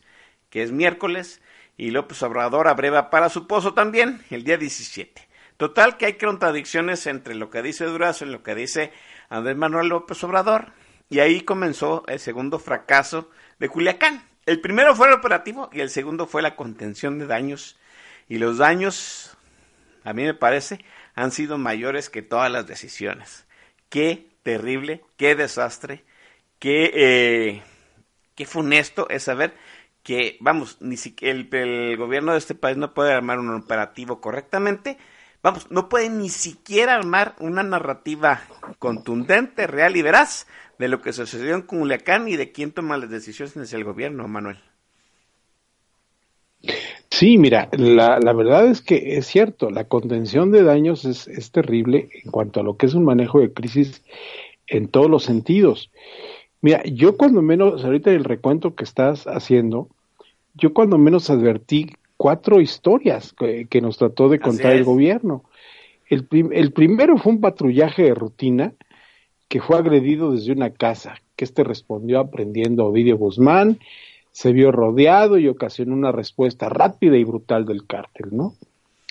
que 0.49 0.63
es 0.63 0.71
miércoles, 0.71 1.41
y 1.75 1.91
López 1.91 2.23
Obrador 2.23 2.69
abreva 2.69 3.09
para 3.09 3.27
su 3.27 3.47
pozo 3.47 3.73
también 3.73 4.23
el 4.29 4.45
día 4.45 4.57
17. 4.57 5.27
Total 5.57 5.97
que 5.97 6.05
hay 6.05 6.13
contradicciones 6.13 7.05
entre 7.05 7.35
lo 7.35 7.49
que 7.49 7.61
dice 7.61 7.83
Durazo 7.83 8.25
y 8.25 8.29
lo 8.29 8.43
que 8.43 8.55
dice 8.55 8.93
Andrés 9.27 9.57
Manuel 9.57 9.89
López 9.89 10.23
Obrador. 10.23 10.71
Y 11.09 11.19
ahí 11.19 11.41
comenzó 11.41 12.05
el 12.07 12.19
segundo 12.21 12.59
fracaso 12.59 13.29
de 13.59 13.67
Culiacán. 13.67 14.23
El 14.45 14.61
primero 14.61 14.95
fue 14.95 15.09
el 15.09 15.13
operativo 15.15 15.69
y 15.73 15.81
el 15.81 15.89
segundo 15.89 16.27
fue 16.27 16.41
la 16.41 16.55
contención 16.55 17.19
de 17.19 17.27
daños. 17.27 17.77
Y 18.29 18.37
los 18.37 18.57
daños, 18.57 19.35
a 20.05 20.13
mí 20.13 20.23
me 20.23 20.33
parece, 20.33 20.85
han 21.13 21.31
sido 21.31 21.57
mayores 21.57 22.09
que 22.09 22.21
todas 22.21 22.49
las 22.49 22.65
decisiones. 22.65 23.45
Qué 23.91 24.31
terrible, 24.41 25.03
qué 25.17 25.35
desastre, 25.35 26.03
qué, 26.57 26.91
eh, 26.95 27.63
qué 28.33 28.45
funesto 28.47 29.07
es 29.09 29.23
saber 29.23 29.53
que, 30.01 30.37
vamos, 30.39 30.77
ni 30.81 30.97
siquiera 30.97 31.37
el, 31.37 31.97
gobierno 31.97 32.31
de 32.31 32.39
este 32.39 32.55
país 32.55 32.77
no 32.77 32.95
puede 32.95 33.13
armar 33.13 33.37
un 33.37 33.53
operativo 33.53 34.19
correctamente 34.19 34.97
Vamos, 35.43 35.71
no 35.71 35.89
puede 35.89 36.09
ni 36.09 36.29
siquiera 36.29 36.93
armar 36.93 37.35
una 37.39 37.63
narrativa 37.63 38.43
contundente, 38.77 39.65
real 39.65 39.95
y 39.95 40.03
veraz 40.03 40.45
de 40.77 40.87
lo 40.87 41.01
que 41.01 41.13
sucedió 41.13 41.55
en 41.55 41.63
Culiacán 41.63 42.27
y 42.27 42.37
de 42.37 42.51
quién 42.51 42.71
toma 42.71 42.97
las 42.97 43.09
decisiones 43.09 43.55
en 43.55 43.63
el 43.63 43.83
gobierno, 43.83 44.27
Manuel. 44.27 44.59
Sí, 47.11 47.37
mira, 47.37 47.67
la, 47.73 48.19
la, 48.19 48.33
verdad 48.33 48.67
es 48.67 48.81
que 48.81 49.17
es 49.17 49.27
cierto, 49.27 49.69
la 49.69 49.83
contención 49.83 50.49
de 50.49 50.63
daños 50.63 51.03
es, 51.03 51.27
es, 51.27 51.51
terrible 51.51 52.09
en 52.23 52.31
cuanto 52.31 52.61
a 52.61 52.63
lo 52.63 52.77
que 52.77 52.85
es 52.85 52.93
un 52.93 53.03
manejo 53.03 53.41
de 53.41 53.51
crisis 53.51 54.01
en 54.65 54.87
todos 54.87 55.09
los 55.09 55.23
sentidos. 55.23 55.91
Mira, 56.61 56.81
yo 56.85 57.17
cuando 57.17 57.41
menos, 57.41 57.83
ahorita 57.83 58.11
el 58.11 58.23
recuento 58.23 58.75
que 58.75 58.85
estás 58.85 59.27
haciendo, 59.27 59.89
yo 60.53 60.73
cuando 60.73 60.97
menos 60.97 61.29
advertí 61.29 61.91
cuatro 62.15 62.61
historias 62.61 63.33
que, 63.33 63.65
que 63.69 63.81
nos 63.81 63.97
trató 63.97 64.29
de 64.29 64.39
contar 64.39 64.73
el 64.73 64.85
gobierno. 64.85 65.43
El, 66.07 66.25
prim, 66.25 66.49
el 66.53 66.71
primero 66.71 67.17
fue 67.17 67.33
un 67.33 67.41
patrullaje 67.41 68.03
de 68.03 68.13
rutina 68.13 68.73
que 69.49 69.59
fue 69.59 69.77
agredido 69.77 70.31
desde 70.31 70.53
una 70.53 70.69
casa, 70.69 71.15
que 71.35 71.43
este 71.43 71.63
respondió 71.65 72.19
aprendiendo 72.19 72.83
a 72.83 72.87
Ovidio 72.87 73.17
Guzmán, 73.17 73.79
se 74.31 74.53
vio 74.53 74.71
rodeado 74.71 75.37
y 75.37 75.47
ocasionó 75.47 75.93
una 75.93 76.11
respuesta 76.11 76.69
rápida 76.69 77.17
y 77.17 77.23
brutal 77.23 77.65
del 77.65 77.85
cártel, 77.85 78.29
¿no? 78.31 78.55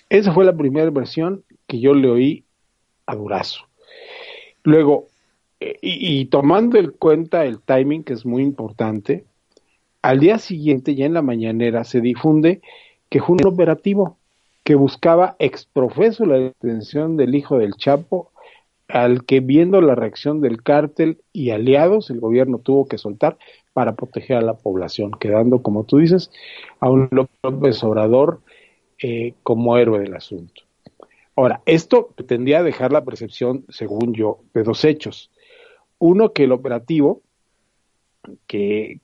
Esa 0.09 0.33
fue 0.33 0.45
la 0.45 0.57
primera 0.57 0.91
versión 0.91 1.45
que 1.66 1.79
yo 1.79 1.95
le 1.95 2.09
oí 2.09 2.45
a 3.07 3.14
Durazo. 3.14 3.66
Luego, 4.64 5.07
y, 5.61 6.21
y, 6.21 6.25
tomando 6.27 6.79
en 6.79 6.91
cuenta 6.91 7.45
el 7.45 7.61
timing, 7.61 8.03
que 8.03 8.14
es 8.14 8.25
muy 8.25 8.43
importante, 8.43 9.25
al 10.03 10.18
día 10.18 10.39
siguiente, 10.39 10.95
ya 10.95 11.07
en 11.07 11.14
la 11.14 11.23
mañanera, 11.23 11.85
se 11.85 12.01
difunde 12.01 12.62
que 13.11 13.21
fue 13.21 13.37
un 13.41 13.47
operativo 13.47 14.18
que 14.64 14.75
buscaba 14.75 15.37
exprofeso 15.39 16.25
la 16.25 16.37
detención 16.37 17.16
del 17.16 17.35
hijo 17.35 17.59
del 17.59 17.75
Chapo, 17.75 18.31
al 18.89 19.25
que 19.25 19.41
viendo 19.41 19.81
la 19.81 19.95
reacción 19.95 20.41
del 20.41 20.62
cártel 20.62 21.18
y 21.33 21.51
aliados, 21.51 22.11
el 22.11 22.21
gobierno 22.21 22.59
tuvo 22.59 22.89
que 22.89 22.99
soltar 22.99 23.39
para 23.73 23.95
proteger 23.95 24.39
a 24.39 24.43
la 24.43 24.55
población, 24.55 25.12
quedando, 25.12 25.62
como 25.62 25.85
tú 25.85 25.99
dices, 25.99 26.31
a 26.81 26.91
un 26.91 27.09
López 27.11 27.83
Obrador 27.85 28.41
eh, 28.99 29.35
como 29.43 29.77
héroe 29.79 30.01
del 30.01 30.14
asunto. 30.14 30.62
Ahora, 31.37 31.62
esto 31.64 32.09
pretendía 32.14 32.62
dejar 32.62 32.93
la 32.93 33.05
percepción, 33.05 33.64
según 33.68 34.12
yo, 34.14 34.41
de 34.53 34.62
dos 34.62 34.85
hechos. 34.85 35.31
Uno, 35.99 36.33
que 36.33 36.45
el 36.45 36.53
operativo, 36.53 37.23
que 38.47 39.01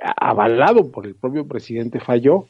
avalado 0.00 0.90
por 0.90 1.06
el 1.06 1.14
propio 1.14 1.46
presidente, 1.46 2.00
falló, 2.00 2.48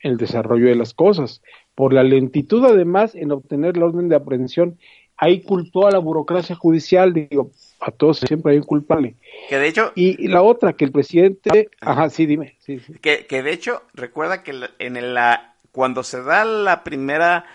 el 0.00 0.16
desarrollo 0.16 0.66
de 0.66 0.76
las 0.76 0.94
cosas. 0.94 1.42
Por 1.74 1.92
la 1.92 2.02
lentitud, 2.02 2.64
además, 2.64 3.14
en 3.14 3.32
obtener 3.32 3.76
la 3.76 3.86
orden 3.86 4.08
de 4.08 4.16
aprehensión, 4.16 4.78
ahí 5.16 5.42
culpó 5.42 5.86
a 5.86 5.90
la 5.90 5.98
burocracia 5.98 6.56
judicial, 6.56 7.12
digo, 7.12 7.50
a 7.80 7.90
todos 7.90 8.18
siempre 8.20 8.52
hay 8.52 8.58
un 8.58 8.64
culpable. 8.64 9.14
Que 9.48 9.58
de 9.58 9.68
hecho... 9.68 9.92
Y, 9.94 10.22
y 10.24 10.28
la 10.28 10.42
otra, 10.42 10.74
que 10.74 10.84
el 10.84 10.92
presidente... 10.92 11.70
Ajá, 11.80 12.10
sí, 12.10 12.26
dime. 12.26 12.56
Sí, 12.60 12.78
sí. 12.78 12.94
Que, 13.00 13.26
que 13.26 13.42
de 13.42 13.52
hecho, 13.52 13.82
recuerda 13.94 14.42
que 14.42 14.52
en 14.78 15.14
la... 15.14 15.54
Cuando 15.72 16.02
se 16.02 16.22
da 16.22 16.44
la 16.44 16.84
primera... 16.84 17.46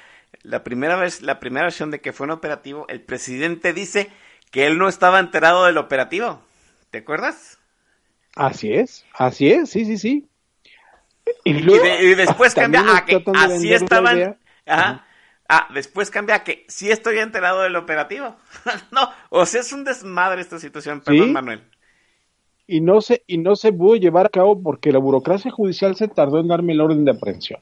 La 0.44 0.64
primera 0.64 0.96
vez, 0.96 1.24
la 1.24 1.40
primera 1.40 1.66
versión 1.66 1.90
de 1.90 2.02
que 2.02 2.14
fue 2.14 2.26
un 2.26 2.32
operativo, 2.32 2.86
el 2.88 3.02
presidente 3.02 3.74
dice 3.74 4.12
que 4.52 4.68
él 4.68 4.78
no 4.78 4.88
estaba 4.88 5.20
enterado 5.20 5.66
del 5.66 5.80
operativo. 5.80 6.40
¿Te 6.92 7.00
acuerdas? 7.00 7.58
Así 8.36 8.72
es, 8.72 9.06
así 9.14 9.52
es, 9.52 9.72
sí, 9.72 9.86
sí, 9.86 9.98
sí. 9.98 10.28
Y, 11.44 11.54
luego, 11.54 11.84
y, 11.84 11.90
de, 11.90 12.04
y 12.04 12.14
después 12.14 12.54
cambia 12.54 12.84
a 12.96 13.06
que 13.06 13.24
así 13.34 13.74
estaban. 13.74 14.38
Ajá. 14.68 15.08
Ah, 15.48 15.68
después 15.74 16.10
cambia 16.10 16.36
a 16.36 16.44
que 16.44 16.66
sí 16.68 16.90
estoy 16.90 17.20
enterado 17.20 17.62
del 17.62 17.76
operativo. 17.76 18.36
no, 18.92 19.10
o 19.30 19.46
sea, 19.46 19.62
es 19.62 19.72
un 19.74 19.84
desmadre 19.84 20.42
esta 20.42 20.60
situación, 20.60 21.02
perdón, 21.02 21.28
¿Sí? 21.28 21.32
Manuel. 21.32 21.62
Y 22.68 22.82
no 22.82 23.00
se, 23.02 23.24
y 23.28 23.38
no 23.38 23.56
se 23.56 23.72
pudo 23.72 23.96
llevar 23.96 24.26
a 24.26 24.30
cabo 24.30 24.62
porque 24.62 24.92
la 24.92 24.98
burocracia 24.98 25.52
judicial 25.52 25.96
se 25.96 26.08
tardó 26.08 26.40
en 26.40 26.48
darme 26.48 26.74
el 26.74 26.82
orden 26.82 27.06
de 27.06 27.12
aprehensión. 27.12 27.60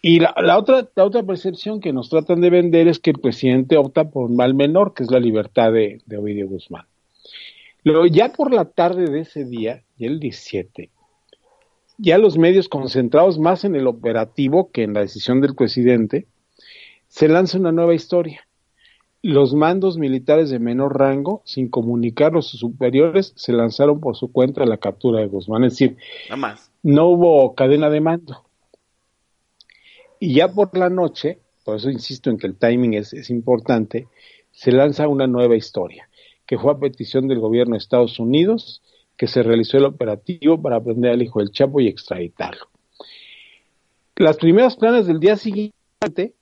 Y 0.00 0.18
la, 0.20 0.34
la, 0.38 0.58
otra, 0.58 0.88
la 0.96 1.04
otra 1.04 1.22
percepción 1.22 1.78
que 1.80 1.92
nos 1.92 2.08
tratan 2.08 2.40
de 2.40 2.50
vender 2.50 2.88
es 2.88 2.98
que 2.98 3.10
el 3.10 3.20
presidente 3.20 3.76
opta 3.76 4.10
por 4.10 4.30
un 4.30 4.36
mal 4.36 4.54
menor, 4.54 4.94
que 4.94 5.02
es 5.02 5.10
la 5.10 5.20
libertad 5.20 5.72
de, 5.72 6.00
de 6.06 6.16
Ovidio 6.16 6.48
Guzmán. 6.48 6.86
Luego, 7.84 8.06
ya 8.06 8.32
por 8.32 8.52
la 8.52 8.64
tarde 8.64 9.10
de 9.10 9.20
ese 9.20 9.44
día, 9.44 9.84
y 9.98 10.06
el 10.06 10.20
17, 10.20 10.90
ya 11.98 12.18
los 12.18 12.38
medios 12.38 12.68
concentrados 12.68 13.38
más 13.38 13.64
en 13.64 13.76
el 13.76 13.86
operativo 13.86 14.70
que 14.72 14.82
en 14.82 14.94
la 14.94 15.00
decisión 15.00 15.40
del 15.40 15.54
presidente, 15.54 16.26
se 17.12 17.28
lanza 17.28 17.58
una 17.58 17.72
nueva 17.72 17.94
historia. 17.94 18.48
Los 19.20 19.52
mandos 19.52 19.98
militares 19.98 20.48
de 20.48 20.58
menor 20.58 20.98
rango, 20.98 21.42
sin 21.44 21.68
comunicar 21.68 22.34
a 22.34 22.40
sus 22.40 22.60
superiores, 22.60 23.34
se 23.36 23.52
lanzaron 23.52 24.00
por 24.00 24.16
su 24.16 24.32
cuenta 24.32 24.62
a 24.62 24.66
la 24.66 24.78
captura 24.78 25.20
de 25.20 25.26
Guzmán. 25.26 25.64
Es 25.64 25.74
decir, 25.74 25.98
no 26.82 27.08
hubo 27.08 27.54
cadena 27.54 27.90
de 27.90 28.00
mando. 28.00 28.46
Y 30.20 30.36
ya 30.36 30.54
por 30.54 30.74
la 30.76 30.88
noche, 30.88 31.38
por 31.64 31.76
eso 31.76 31.90
insisto 31.90 32.30
en 32.30 32.38
que 32.38 32.46
el 32.46 32.56
timing 32.56 32.94
es, 32.94 33.12
es 33.12 33.28
importante, 33.28 34.08
se 34.50 34.72
lanza 34.72 35.06
una 35.06 35.26
nueva 35.26 35.54
historia, 35.54 36.08
que 36.46 36.58
fue 36.58 36.72
a 36.72 36.78
petición 36.78 37.28
del 37.28 37.40
gobierno 37.40 37.74
de 37.74 37.78
Estados 37.78 38.18
Unidos, 38.18 38.80
que 39.18 39.26
se 39.26 39.42
realizó 39.42 39.76
el 39.76 39.84
operativo 39.84 40.62
para 40.62 40.82
prender 40.82 41.10
al 41.12 41.22
hijo 41.22 41.40
del 41.40 41.50
Chapo 41.50 41.78
y 41.78 41.88
extraditarlo. 41.88 42.68
Las 44.16 44.38
primeras 44.38 44.76
planas 44.76 45.06
del 45.06 45.20
día 45.20 45.36
siguiente 45.36 46.32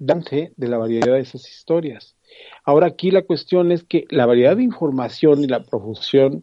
dan 0.00 0.24
fe 0.24 0.52
de 0.56 0.66
la 0.66 0.78
variedad 0.78 1.12
de 1.12 1.20
esas 1.20 1.48
historias. 1.48 2.16
Ahora 2.64 2.88
aquí 2.88 3.10
la 3.12 3.22
cuestión 3.22 3.70
es 3.70 3.84
que 3.84 4.06
la 4.10 4.26
variedad 4.26 4.56
de 4.56 4.64
información 4.64 5.44
y 5.44 5.46
la 5.46 5.62
profusión 5.62 6.42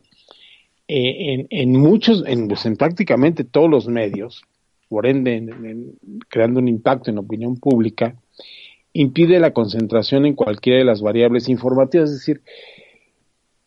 eh, 0.87 1.33
en, 1.33 1.47
en, 1.49 1.71
muchos, 1.77 2.23
en, 2.25 2.47
pues, 2.47 2.65
en, 2.65 2.77
prácticamente 2.77 3.43
todos 3.43 3.69
los 3.69 3.87
medios, 3.87 4.43
por 4.87 5.05
ende 5.05 5.35
en, 5.35 5.49
en, 5.65 5.93
creando 6.29 6.59
un 6.59 6.67
impacto 6.67 7.09
en 7.09 7.17
opinión 7.17 7.57
pública, 7.57 8.15
impide 8.93 9.39
la 9.39 9.51
concentración 9.51 10.25
en 10.25 10.35
cualquiera 10.35 10.79
de 10.79 10.85
las 10.85 11.01
variables 11.01 11.49
informativas, 11.49 12.11
es 12.11 12.19
decir, 12.19 12.41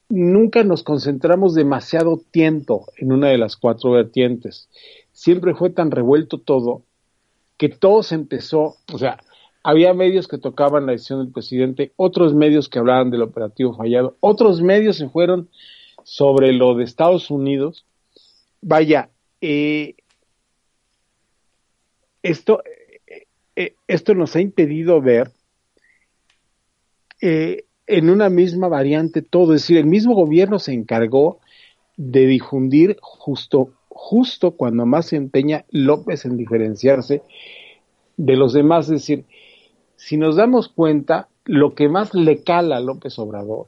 nunca 0.08 0.64
nos 0.64 0.82
concentramos 0.82 1.54
demasiado 1.54 2.22
tiempo 2.30 2.86
en 2.96 3.12
una 3.12 3.28
de 3.28 3.38
las 3.38 3.56
cuatro 3.56 3.92
vertientes. 3.92 4.68
Siempre 5.12 5.54
fue 5.54 5.70
tan 5.70 5.90
revuelto 5.90 6.38
todo 6.38 6.82
que 7.56 7.68
todo 7.68 8.02
se 8.02 8.14
empezó, 8.14 8.76
o 8.90 8.98
sea, 8.98 9.18
había 9.62 9.94
medios 9.94 10.28
que 10.28 10.38
tocaban 10.38 10.86
la 10.86 10.92
decisión 10.92 11.22
del 11.22 11.32
presidente, 11.32 11.92
otros 11.96 12.34
medios 12.34 12.68
que 12.68 12.78
hablaban 12.78 13.10
del 13.10 13.22
operativo 13.22 13.74
fallado, 13.74 14.16
otros 14.20 14.62
medios 14.62 14.96
se 14.96 15.08
fueron 15.08 15.48
sobre 16.02 16.52
lo 16.52 16.74
de 16.74 16.84
Estados 16.84 17.30
Unidos. 17.30 17.84
Vaya, 18.62 19.10
eh, 19.40 19.94
esto, 22.22 22.62
eh, 23.06 23.26
eh, 23.56 23.74
esto 23.86 24.14
nos 24.14 24.36
ha 24.36 24.40
impedido 24.40 25.00
ver 25.00 25.30
eh, 27.20 27.64
en 27.86 28.08
una 28.08 28.30
misma 28.30 28.68
variante 28.68 29.22
todo, 29.22 29.54
es 29.54 29.62
decir, 29.62 29.76
el 29.76 29.86
mismo 29.86 30.14
gobierno 30.14 30.58
se 30.58 30.72
encargó 30.72 31.40
de 31.96 32.26
difundir 32.26 32.96
justo, 33.00 33.72
justo 33.88 34.52
cuando 34.52 34.86
más 34.86 35.06
se 35.06 35.16
empeña 35.16 35.64
López 35.70 36.24
en 36.24 36.36
diferenciarse 36.36 37.22
de 38.16 38.36
los 38.36 38.52
demás, 38.52 38.86
es 38.86 39.00
decir, 39.00 39.24
si 40.00 40.16
nos 40.16 40.34
damos 40.34 40.68
cuenta, 40.68 41.28
lo 41.44 41.74
que 41.74 41.88
más 41.88 42.14
le 42.14 42.42
cala 42.42 42.78
a 42.78 42.80
López 42.80 43.18
Obrador 43.18 43.66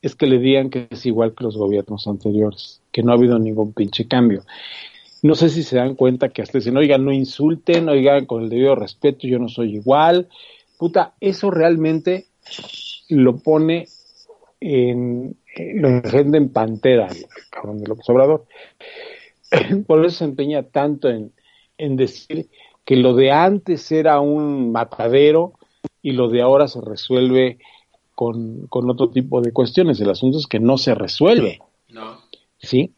es 0.00 0.14
que 0.14 0.26
le 0.26 0.38
digan 0.38 0.70
que 0.70 0.86
es 0.90 1.04
igual 1.04 1.34
que 1.34 1.44
los 1.44 1.56
gobiernos 1.56 2.06
anteriores, 2.06 2.80
que 2.92 3.02
no 3.02 3.12
ha 3.12 3.16
habido 3.16 3.38
ningún 3.38 3.74
pinche 3.74 4.08
cambio. 4.08 4.42
No 5.22 5.34
sé 5.34 5.50
si 5.50 5.62
se 5.62 5.76
dan 5.76 5.94
cuenta 5.94 6.30
que 6.30 6.40
hasta 6.40 6.58
dicen, 6.58 6.78
oigan, 6.78 7.04
no 7.04 7.12
insulten, 7.12 7.90
oigan, 7.90 8.24
con 8.24 8.42
el 8.42 8.48
debido 8.48 8.74
respeto, 8.74 9.26
yo 9.26 9.38
no 9.38 9.48
soy 9.48 9.74
igual. 9.74 10.28
Puta, 10.78 11.12
eso 11.20 11.50
realmente 11.50 12.26
lo 13.10 13.36
pone 13.36 13.86
en, 14.60 15.36
lo 15.74 15.88
engendra 15.88 16.38
en 16.38 16.48
pantera, 16.48 17.08
cabrón 17.50 17.78
de 17.78 17.88
López 17.88 18.08
Obrador. 18.08 18.46
Por 19.86 20.06
eso 20.06 20.18
se 20.18 20.24
empeña 20.24 20.62
tanto 20.62 21.10
en, 21.10 21.32
en 21.76 21.96
decir 21.96 22.48
que 22.86 22.96
lo 22.96 23.14
de 23.14 23.30
antes 23.30 23.92
era 23.92 24.20
un 24.20 24.72
matadero 24.72 25.52
y 26.06 26.12
lo 26.12 26.28
de 26.28 26.40
ahora 26.40 26.68
se 26.68 26.80
resuelve 26.80 27.58
con, 28.14 28.68
con 28.68 28.88
otro 28.88 29.10
tipo 29.10 29.40
de 29.40 29.50
cuestiones. 29.50 30.00
El 30.00 30.10
asunto 30.10 30.38
es 30.38 30.46
que 30.46 30.60
no 30.60 30.78
se 30.78 30.94
resuelve. 30.94 31.58
No. 31.88 32.20
¿Sí? 32.58 32.92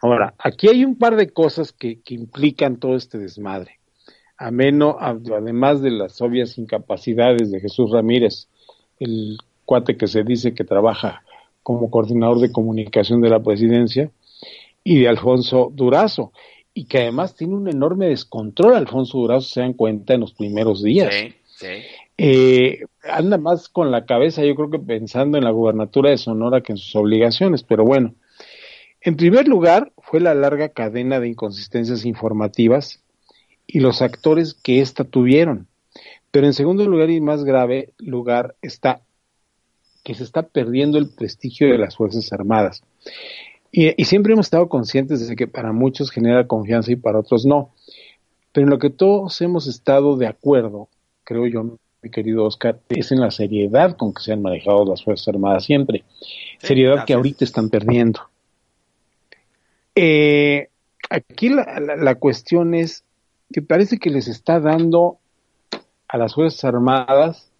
Ahora, 0.00 0.32
aquí 0.38 0.68
hay 0.68 0.84
un 0.84 0.96
par 0.96 1.16
de 1.16 1.30
cosas 1.30 1.72
que, 1.72 2.00
que 2.02 2.14
implican 2.14 2.78
todo 2.78 2.94
este 2.94 3.18
desmadre. 3.18 3.80
Ameno, 4.36 4.96
además 5.00 5.82
de 5.82 5.90
las 5.90 6.20
obvias 6.20 6.56
incapacidades 6.56 7.50
de 7.50 7.58
Jesús 7.58 7.90
Ramírez, 7.90 8.46
el 9.00 9.36
cuate 9.64 9.96
que 9.96 10.06
se 10.06 10.22
dice 10.22 10.54
que 10.54 10.62
trabaja 10.62 11.24
como 11.64 11.90
coordinador 11.90 12.38
de 12.38 12.52
comunicación 12.52 13.22
de 13.22 13.30
la 13.30 13.42
presidencia, 13.42 14.12
y 14.84 15.00
de 15.00 15.08
Alfonso 15.08 15.72
Durazo, 15.74 16.30
y 16.74 16.84
que 16.84 16.98
además 16.98 17.34
tiene 17.34 17.56
un 17.56 17.68
enorme 17.68 18.06
descontrol, 18.06 18.76
Alfonso 18.76 19.18
Durazo, 19.18 19.48
se 19.48 19.62
dan 19.62 19.72
cuenta 19.72 20.14
en 20.14 20.20
los 20.20 20.32
primeros 20.32 20.80
días. 20.80 21.12
Sí, 21.12 21.34
sí. 21.56 22.03
Eh, 22.16 22.84
anda 23.02 23.38
más 23.38 23.68
con 23.68 23.90
la 23.90 24.06
cabeza, 24.06 24.44
yo 24.44 24.54
creo 24.54 24.70
que 24.70 24.78
pensando 24.78 25.36
en 25.36 25.44
la 25.44 25.50
gubernatura 25.50 26.10
de 26.10 26.18
Sonora 26.18 26.60
que 26.60 26.72
en 26.72 26.78
sus 26.78 26.94
obligaciones, 26.96 27.62
pero 27.62 27.84
bueno. 27.84 28.14
En 29.00 29.16
primer 29.16 29.48
lugar, 29.48 29.92
fue 29.98 30.20
la 30.20 30.34
larga 30.34 30.70
cadena 30.70 31.20
de 31.20 31.28
inconsistencias 31.28 32.06
informativas 32.06 33.02
y 33.66 33.80
los 33.80 34.00
actores 34.00 34.54
que 34.54 34.80
ésta 34.80 35.04
tuvieron. 35.04 35.66
Pero 36.30 36.46
en 36.46 36.54
segundo 36.54 36.86
lugar 36.86 37.10
y 37.10 37.20
más 37.20 37.44
grave 37.44 37.92
lugar 37.98 38.54
está 38.62 39.02
que 40.02 40.14
se 40.14 40.24
está 40.24 40.42
perdiendo 40.42 40.98
el 40.98 41.08
prestigio 41.08 41.68
de 41.68 41.78
las 41.78 41.96
Fuerzas 41.96 42.32
Armadas. 42.32 42.82
Y, 43.72 44.00
y 44.00 44.04
siempre 44.04 44.34
hemos 44.34 44.46
estado 44.46 44.68
conscientes 44.68 45.26
de 45.26 45.34
que 45.34 45.46
para 45.46 45.72
muchos 45.72 46.10
genera 46.10 46.46
confianza 46.46 46.92
y 46.92 46.96
para 46.96 47.20
otros 47.20 47.46
no. 47.46 47.72
Pero 48.52 48.66
en 48.66 48.70
lo 48.70 48.78
que 48.78 48.90
todos 48.90 49.40
hemos 49.40 49.66
estado 49.66 50.16
de 50.16 50.26
acuerdo, 50.26 50.88
creo 51.24 51.46
yo, 51.46 51.78
mi 52.04 52.10
querido 52.10 52.44
Oscar, 52.44 52.78
es 52.90 53.10
en 53.12 53.20
la 53.20 53.30
seriedad 53.30 53.96
con 53.96 54.12
que 54.14 54.22
se 54.22 54.32
han 54.32 54.42
manejado 54.42 54.84
las 54.84 55.02
Fuerzas 55.02 55.28
Armadas 55.28 55.64
siempre. 55.64 56.04
Sí, 56.58 56.66
seriedad 56.68 57.04
que 57.04 57.14
ahorita 57.14 57.44
están 57.44 57.70
perdiendo. 57.70 58.20
Eh, 59.94 60.68
aquí 61.10 61.48
la, 61.48 61.80
la- 61.80 61.96
la 61.96 62.14
cuestión 62.16 62.74
es 62.74 63.04
que 63.52 63.62
parece 63.62 63.98
que 63.98 64.10
les 64.10 64.28
está 64.28 64.60
dando 64.60 65.18
a 66.08 66.18
las 66.18 66.34
Fuerzas 66.34 66.64
Armadas 66.64 67.50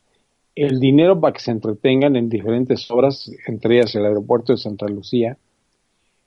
el 0.57 0.79
dinero 0.79 1.21
para 1.21 1.33
que 1.33 1.41
se 1.41 1.51
entretengan 1.51 2.15
en 2.17 2.29
diferentes 2.29 2.89
obras, 2.91 3.31
entre 3.47 3.77
ellas 3.79 3.95
el 3.95 4.05
aeropuerto 4.05 4.53
de 4.53 4.59
Santa 4.59 4.87
Lucía, 4.87 5.37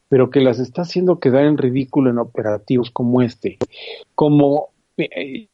pero 0.10 0.30
que 0.30 0.42
las 0.42 0.60
está 0.60 0.82
haciendo 0.84 1.20
quedar 1.20 1.46
en 1.46 1.58
ridículo 1.58 2.10
en 2.10 2.18
operativos 2.18 2.92
como 2.92 3.22
este. 3.22 3.58
Como 4.16 4.70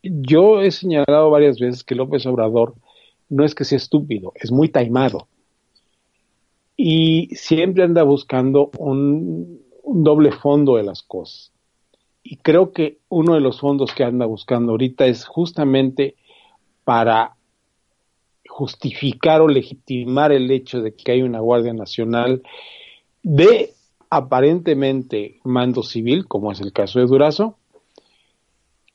yo 0.02 0.62
he 0.62 0.72
señalado 0.72 1.30
varias 1.30 1.60
veces 1.60 1.84
que 1.84 1.96
López 1.96 2.26
Obrador 2.26 2.76
no 3.30 3.44
es 3.44 3.56
que 3.56 3.66
sea 3.66 3.78
estúpido, 3.78 4.32
es 4.36 4.52
muy 4.52 4.70
taimado. 4.70 5.28
Y 6.78 7.30
siempre 7.36 7.84
anda 7.84 8.04
buscando 8.04 8.72
un, 8.78 9.62
un 9.84 10.04
doble 10.04 10.32
fondo 10.32 10.78
de 10.78 10.84
las 10.84 11.04
cosas. 11.04 11.52
Y 12.24 12.38
creo 12.38 12.72
que 12.72 13.00
uno 13.10 13.34
de 13.34 13.42
los 13.42 13.60
fondos 13.60 13.94
que 13.94 14.04
anda 14.04 14.26
buscando 14.26 14.72
ahorita 14.72 15.06
es 15.06 15.26
justamente 15.26 16.16
para 16.84 17.36
justificar 18.48 19.42
o 19.42 19.48
legitimar 19.48 20.32
el 20.32 20.50
hecho 20.52 20.82
de 20.82 20.94
que 20.94 21.12
hay 21.12 21.22
una 21.22 21.40
Guardia 21.40 21.74
Nacional 21.74 22.44
de 23.24 23.74
aparentemente 24.10 25.40
mando 25.44 25.82
civil, 25.82 26.28
como 26.28 26.52
es 26.52 26.62
el 26.62 26.72
caso 26.72 27.00
de 27.00 27.08
Durazo, 27.08 27.58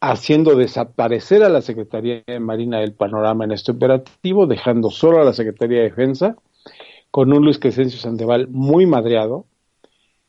haciendo 0.01 0.55
desaparecer 0.55 1.43
a 1.43 1.49
la 1.49 1.61
Secretaría 1.61 2.23
de 2.27 2.41
Marina 2.41 2.81
del 2.81 2.93
panorama 2.93 3.45
en 3.45 3.53
este 3.53 3.73
operativo, 3.73 4.47
dejando 4.47 4.91
solo 4.91 5.21
a 5.21 5.25
la 5.25 5.33
Secretaría 5.33 5.79
de 5.79 5.85
Defensa, 5.85 6.37
con 7.11 7.33
un 7.33 7.45
Luis 7.45 7.59
Crescencio 7.59 7.99
Sandoval 7.99 8.49
muy 8.49 8.87
madreado, 8.87 9.47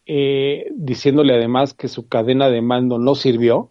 eh, 0.06 0.68
diciéndole 0.76 1.36
además 1.36 1.74
que 1.74 1.88
su 1.88 2.08
cadena 2.08 2.50
de 2.50 2.62
mando 2.62 2.98
no 2.98 3.14
sirvió, 3.16 3.70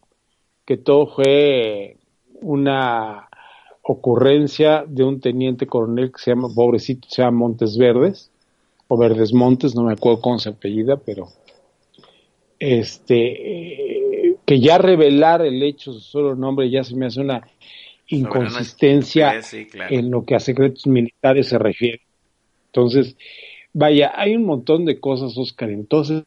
que 0.65 0.77
todo 0.77 1.07
fue 1.09 1.97
una 2.41 3.29
ocurrencia 3.83 4.85
de 4.87 5.03
un 5.03 5.21
teniente 5.21 5.67
coronel 5.67 6.13
que 6.13 6.19
se 6.19 6.31
llama, 6.31 6.49
pobrecito, 6.55 7.09
se 7.09 7.23
llama 7.23 7.39
Montes 7.39 7.77
Verdes, 7.77 8.31
o 8.87 8.97
Verdes 8.97 9.33
Montes, 9.33 9.75
no 9.75 9.83
me 9.83 9.95
acuerdo 9.95 10.21
cómo 10.21 10.39
se 10.39 10.51
apellida, 10.51 10.97
pero 10.97 11.29
este, 12.59 13.97
eh, 13.97 13.98
que 14.49 14.61
ya 14.61 14.79
revelar 14.79 15.43
el 15.43 15.63
hecho, 15.63 15.93
su 15.93 16.01
solo 16.01 16.35
nombre, 16.35 16.71
ya 16.71 16.83
se 16.83 16.97
me 16.97 17.05
hace 17.05 17.21
una 17.21 17.47
inconsistencia 18.07 19.43
Sí, 19.43 19.59
sí, 19.59 19.67
claro. 19.67 19.95
en 19.95 20.11
lo 20.11 20.25
que 20.25 20.35
a 20.35 20.41
secretos 20.41 20.87
militares 20.87 21.49
se 21.49 21.59
refiere. 21.59 22.01
Entonces, 22.69 23.15
vaya, 23.75 24.11
hay 24.17 24.35
un 24.37 24.47
montón 24.47 24.87
de 24.87 25.01
cosas, 25.01 25.37
Oscar, 25.37 25.69
entonces, 25.69 26.23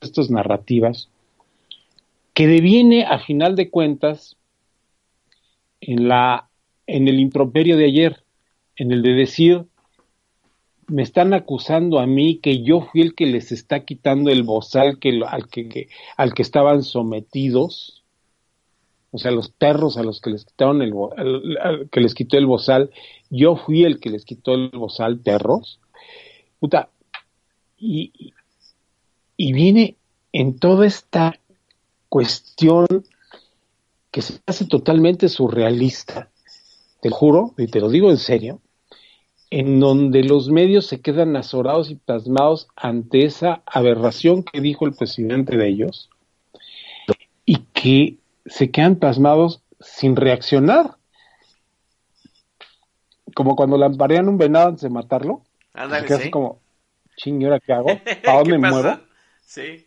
estas 0.00 0.30
narrativas, 0.30 1.10
que 2.32 2.46
deviene 2.46 3.04
a 3.04 3.18
final 3.18 3.56
de 3.56 3.68
cuentas 3.68 4.38
en 5.82 6.08
la 6.08 6.48
en 6.86 7.08
el 7.08 7.20
improperio 7.20 7.76
de 7.76 7.84
ayer, 7.84 8.24
en 8.76 8.90
el 8.90 9.02
de 9.02 9.12
decir 9.12 9.66
me 10.88 11.02
están 11.02 11.34
acusando 11.34 11.98
a 11.98 12.06
mí 12.06 12.38
que 12.38 12.62
yo 12.62 12.82
fui 12.82 13.00
el 13.02 13.14
que 13.14 13.26
les 13.26 13.52
está 13.52 13.84
quitando 13.84 14.30
el 14.30 14.42
bozal 14.42 14.98
que, 14.98 15.20
al, 15.26 15.48
que, 15.48 15.88
al 16.16 16.34
que 16.34 16.42
estaban 16.42 16.82
sometidos, 16.82 18.02
o 19.10 19.18
sea, 19.18 19.30
los 19.30 19.48
perros 19.48 19.96
a 19.96 20.02
los 20.02 20.20
que 20.20 20.30
les 20.30 20.44
quitaron 20.44 20.82
el 20.82 20.92
que 21.90 22.00
les 22.00 22.14
quitó 22.14 22.36
el 22.36 22.46
bozal, 22.46 22.90
yo 23.30 23.56
fui 23.56 23.84
el 23.84 24.00
que 24.00 24.10
les 24.10 24.24
quitó 24.24 24.54
el 24.54 24.70
bozal, 24.70 25.18
perros. 25.20 25.80
Puta, 26.58 26.88
y- 27.78 28.32
y 29.36 29.52
viene 29.52 29.96
en 30.32 30.58
toda 30.58 30.86
esta 30.86 31.38
cuestión 32.08 32.86
que 34.10 34.22
se 34.22 34.40
hace 34.46 34.64
totalmente 34.66 35.28
surrealista, 35.28 36.30
te 37.00 37.10
juro, 37.10 37.52
y 37.58 37.66
te 37.66 37.80
lo 37.80 37.88
digo 37.88 38.10
en 38.10 38.18
serio, 38.18 38.60
en 39.56 39.78
donde 39.78 40.24
los 40.24 40.48
medios 40.48 40.86
se 40.86 41.00
quedan 41.00 41.36
azorados 41.36 41.88
y 41.88 41.94
pasmados 41.94 42.66
ante 42.74 43.24
esa 43.24 43.62
aberración 43.66 44.42
que 44.42 44.60
dijo 44.60 44.84
el 44.84 44.94
presidente 44.94 45.56
de 45.56 45.68
ellos 45.68 46.10
y 47.46 47.58
que 47.72 48.16
se 48.46 48.72
quedan 48.72 48.96
pasmados 48.96 49.62
sin 49.78 50.16
reaccionar. 50.16 50.96
Como 53.36 53.54
cuando 53.54 53.78
lamparean 53.78 54.28
un 54.28 54.38
venado 54.38 54.70
antes 54.70 54.82
de 54.82 54.90
matarlo. 54.90 55.42
Ándale, 55.72 56.08
sí. 56.08 56.14
así 56.14 56.30
como, 56.32 56.58
ching, 57.16 57.40
¿y 57.40 57.44
ahora 57.44 57.60
qué 57.60 57.74
hago? 57.74 57.86
¿Para 58.24 58.38
dónde 58.38 58.54
¿Qué 58.54 58.58
me 58.58 58.70
muevo? 58.70 58.98
Sí. 59.42 59.86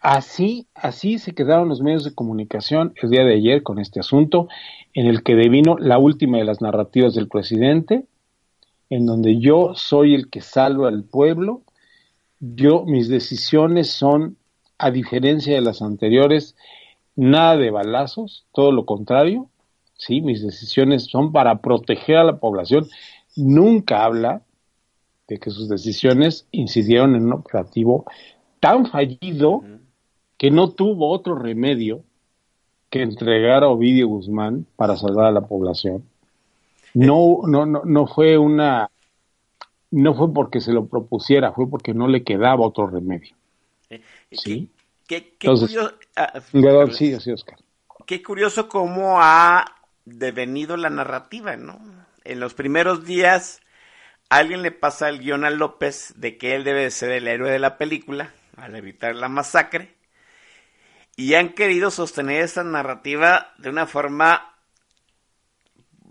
Así, 0.00 0.66
así 0.74 1.18
se 1.18 1.34
quedaron 1.34 1.68
los 1.68 1.82
medios 1.82 2.04
de 2.04 2.14
comunicación 2.14 2.94
el 3.02 3.10
día 3.10 3.24
de 3.24 3.34
ayer 3.34 3.62
con 3.62 3.78
este 3.78 4.00
asunto, 4.00 4.48
en 4.94 5.08
el 5.08 5.22
que 5.22 5.34
devino 5.34 5.76
la 5.78 5.98
última 5.98 6.38
de 6.38 6.44
las 6.44 6.62
narrativas 6.62 7.14
del 7.14 7.28
presidente, 7.28 8.06
en 8.94 9.06
donde 9.06 9.40
yo 9.40 9.72
soy 9.74 10.14
el 10.14 10.30
que 10.30 10.40
salva 10.40 10.86
al 10.86 11.02
pueblo, 11.02 11.62
yo, 12.38 12.84
mis 12.84 13.08
decisiones 13.08 13.90
son, 13.90 14.36
a 14.78 14.92
diferencia 14.92 15.52
de 15.52 15.60
las 15.62 15.82
anteriores, 15.82 16.54
nada 17.16 17.56
de 17.56 17.72
balazos, 17.72 18.46
todo 18.52 18.70
lo 18.70 18.86
contrario, 18.86 19.48
sí, 19.94 20.20
mis 20.20 20.44
decisiones 20.44 21.06
son 21.06 21.32
para 21.32 21.60
proteger 21.60 22.18
a 22.18 22.24
la 22.24 22.38
población. 22.38 22.86
Nunca 23.34 24.04
habla 24.04 24.42
de 25.26 25.38
que 25.38 25.50
sus 25.50 25.68
decisiones 25.68 26.46
incidieron 26.52 27.16
en 27.16 27.24
un 27.24 27.32
operativo 27.32 28.04
tan 28.60 28.86
fallido 28.86 29.62
que 29.62 29.84
que 30.36 30.50
no 30.50 30.70
tuvo 30.70 31.10
otro 31.10 31.36
remedio 31.36 32.04
que 32.90 33.02
entregar 33.02 33.64
a 33.64 33.68
Ovidio 33.68 34.08
Guzmán 34.08 34.66
para 34.76 34.96
salvar 34.96 35.26
a 35.26 35.32
la 35.32 35.46
población. 35.46 36.04
No, 36.94 37.40
no, 37.46 37.66
no, 37.66 37.82
no 37.84 38.06
fue 38.06 38.38
una, 38.38 38.90
no 39.90 40.14
fue 40.14 40.32
porque 40.32 40.60
se 40.60 40.72
lo 40.72 40.86
propusiera, 40.86 41.52
fue 41.52 41.68
porque 41.68 41.94
no 41.94 42.08
le 42.08 42.24
quedaba 42.24 42.66
otro 42.66 42.86
remedio. 42.86 43.34
Eh, 43.90 44.02
Sí. 44.32 44.68
Qué, 45.06 45.20
qué- 45.20 45.36
qué 45.38 45.48
Entonces, 45.48 45.76
curioso, 45.76 45.94
ah, 46.16 46.40
Perdón, 46.52 46.92
sí, 46.92 47.18
sí, 47.20 47.32
Oscar. 47.32 47.56
qué 48.06 48.22
curioso 48.22 48.68
cómo 48.68 49.20
ha 49.20 49.64
devenido 50.04 50.76
la 50.76 50.90
narrativa, 50.90 51.56
¿no? 51.56 51.78
En 52.24 52.40
los 52.40 52.54
primeros 52.54 53.04
días, 53.04 53.60
alguien 54.30 54.62
le 54.62 54.72
pasa 54.72 55.08
el 55.08 55.20
guion 55.20 55.44
a 55.44 55.50
López 55.50 56.14
de 56.16 56.38
que 56.38 56.54
él 56.56 56.64
debe 56.64 56.82
de 56.82 56.90
ser 56.92 57.10
el 57.12 57.28
héroe 57.28 57.50
de 57.50 57.58
la 57.60 57.78
película 57.78 58.34
al 58.56 58.76
evitar 58.76 59.14
la 59.16 59.28
masacre. 59.28 59.94
Y 61.16 61.34
han 61.34 61.50
querido 61.50 61.90
sostener 61.90 62.42
esa 62.42 62.64
narrativa 62.64 63.52
de 63.58 63.70
una 63.70 63.86
forma 63.86 64.53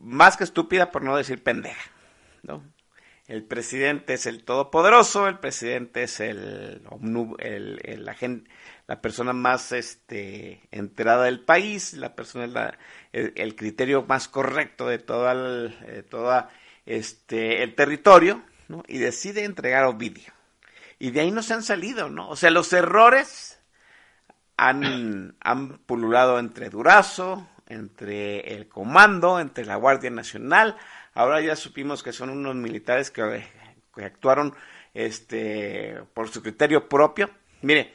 más 0.04 0.38
que 0.38 0.43
estúpida, 0.43 0.91
por 0.91 1.01
no 1.04 1.16
decir 1.18 1.41
pendeja, 1.43 1.91
¿no? 2.43 2.64
El 3.28 3.45
presidente 3.45 4.16
es 4.16 4.26
el 4.26 4.43
todopoderoso, 4.43 5.28
el 5.30 5.39
presidente 5.39 6.04
es 6.04 6.20
el, 6.20 6.82
el 7.39 8.08
agen- 8.10 8.49
la 8.86 9.01
persona 9.01 9.32
más 9.32 9.72
este, 9.72 10.62
enterada 10.72 11.24
del 11.24 11.39
país, 11.39 11.93
la 11.93 12.16
persona 12.16 12.47
la- 12.47 12.78
el, 13.14 13.56
criterio 13.56 14.04
más 14.04 14.28
correcto 14.28 14.88
de 14.88 14.99
toda 14.99 15.32
el, 15.32 16.06
toda, 16.10 16.49
este, 16.86 17.64
el 17.64 17.76
territorio, 17.76 18.43
¿no? 18.68 18.84
y 18.89 18.97
decide 18.97 19.45
entregar 19.45 19.86
Ovidio. 19.86 20.34
Y 20.99 21.12
de 21.12 21.22
ahí 21.22 21.32
no 21.32 21.43
se 21.43 21.54
han 21.54 21.64
salido, 21.64 22.10
¿no? 22.10 22.28
O 22.30 22.36
sea, 22.36 22.51
los 22.51 22.74
errores 22.74 23.60
han, 24.58 25.36
han 25.39 25.78
pululado 25.80 26.39
entre 26.39 26.70
Durazo, 26.70 27.47
entre 27.68 28.53
el 28.53 28.68
comando, 28.68 29.39
entre 29.39 29.66
la 29.66 29.76
Guardia 29.76 30.09
Nacional. 30.09 30.78
Ahora 31.14 31.41
ya 31.41 31.55
supimos 31.55 32.03
que 32.03 32.11
son 32.14 32.30
unos 32.30 32.55
militares 32.55 33.11
que, 33.11 33.43
actuaron 34.03 34.53
este, 34.93 35.99
por 36.14 36.30
su 36.30 36.41
criterio 36.41 36.88
propio. 36.89 37.30
Mire, 37.61 37.93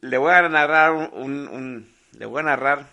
le 0.00 0.18
voy 0.18 0.32
a 0.32 0.48
narrar 0.48 0.92
un, 0.92 1.88
le 2.18 2.26
voy 2.26 2.40
a 2.40 2.44
narrar 2.44 2.86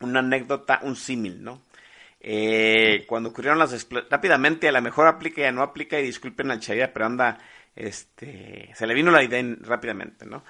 una 0.00 0.20
anécdota, 0.20 0.80
un 0.82 0.96
símil, 0.96 1.42
¿no? 1.42 1.62
Eh, 2.20 3.04
cuando 3.06 3.28
ocurrieron 3.28 3.58
las 3.58 3.86
rápidamente, 4.10 4.68
a 4.68 4.72
lo 4.72 4.82
mejor 4.82 5.06
aplica 5.06 5.48
y 5.48 5.52
no 5.52 5.62
aplica, 5.62 5.98
y 5.98 6.02
disculpen 6.02 6.50
al 6.50 6.60
Chaira, 6.60 6.92
pero 6.92 7.06
anda, 7.06 7.38
este, 7.74 8.70
se 8.74 8.86
le 8.86 8.94
vino 8.94 9.10
la 9.10 9.22
idea 9.22 9.38
en- 9.38 9.62
rápidamente, 9.62 10.26
¿no? 10.26 10.42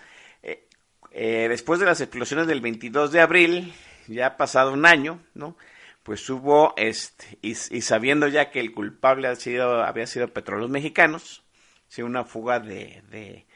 Eh, 0.43 0.67
eh, 1.11 1.47
después 1.49 1.79
de 1.79 1.87
las 1.87 2.01
explosiones 2.01 2.47
del 2.47 2.61
22 2.61 3.13
de 3.13 3.21
abril, 3.21 3.75
ya 4.09 4.27
ha 4.27 4.37
pasado 4.37 4.73
un 4.73 4.87
año, 4.87 5.21
¿no? 5.35 5.57
Pues 6.03 6.29
hubo, 6.31 6.75
este, 6.77 7.39
y, 7.43 7.51
y 7.51 7.81
sabiendo 7.81 8.29
ya 8.29 8.51
que 8.51 8.61
el 8.61 8.73
culpable 8.73 9.29
ha 9.29 9.37
sido, 9.37 9.83
había 9.83 10.07
sido 10.07 10.33
Petróleos 10.33 10.71
Mexicanos, 10.71 11.43
sí, 11.89 12.03
una 12.03 12.25
fuga 12.25 12.61
de, 12.61 13.03
de, 13.11 13.47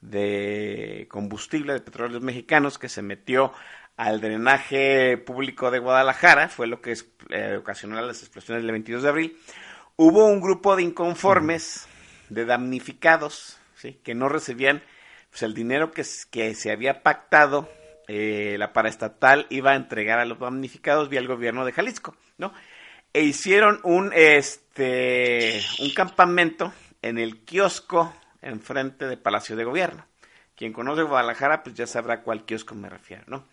de 0.00 1.06
combustible 1.10 1.72
de 1.72 1.80
petróleos 1.80 2.22
mexicanos 2.22 2.78
que 2.78 2.88
se 2.88 3.02
metió 3.02 3.52
al 3.96 4.20
drenaje 4.20 5.18
público 5.18 5.70
de 5.70 5.78
Guadalajara, 5.78 6.48
fue 6.48 6.66
lo 6.66 6.80
que 6.80 6.96
eh, 7.28 7.56
ocasionó 7.58 8.00
las 8.00 8.20
explosiones 8.20 8.62
del 8.62 8.72
22 8.72 9.02
de 9.02 9.08
abril. 9.08 9.38
Hubo 9.96 10.24
un 10.24 10.40
grupo 10.40 10.74
de 10.74 10.84
inconformes, 10.84 11.86
de 12.30 12.46
damnificados, 12.46 13.58
¿sí? 13.74 14.00
que 14.02 14.14
no 14.14 14.30
recibían 14.30 14.82
pues, 15.28 15.42
el 15.42 15.52
dinero 15.52 15.90
que 15.90 16.04
se 16.04 16.70
había 16.70 17.02
pactado, 17.02 17.68
eh, 18.12 18.56
la 18.58 18.72
paraestatal 18.72 19.46
iba 19.50 19.70
a 19.70 19.76
entregar 19.76 20.18
a 20.18 20.24
los 20.24 20.40
damnificados 20.40 21.08
vía 21.08 21.20
el 21.20 21.28
gobierno 21.28 21.64
de 21.64 21.70
Jalisco, 21.70 22.16
¿no? 22.38 22.52
E 23.12 23.22
hicieron 23.22 23.78
un, 23.84 24.10
este, 24.12 25.62
un 25.78 25.94
campamento 25.94 26.72
en 27.02 27.18
el 27.18 27.44
kiosco 27.44 28.12
enfrente 28.42 29.06
de 29.06 29.16
Palacio 29.16 29.54
de 29.54 29.62
Gobierno. 29.62 30.04
Quien 30.56 30.72
conoce 30.72 31.02
Guadalajara, 31.02 31.62
pues 31.62 31.76
ya 31.76 31.86
sabrá 31.86 32.22
cuál 32.22 32.44
kiosco 32.44 32.74
me 32.74 32.88
refiero, 32.88 33.22
¿no? 33.28 33.44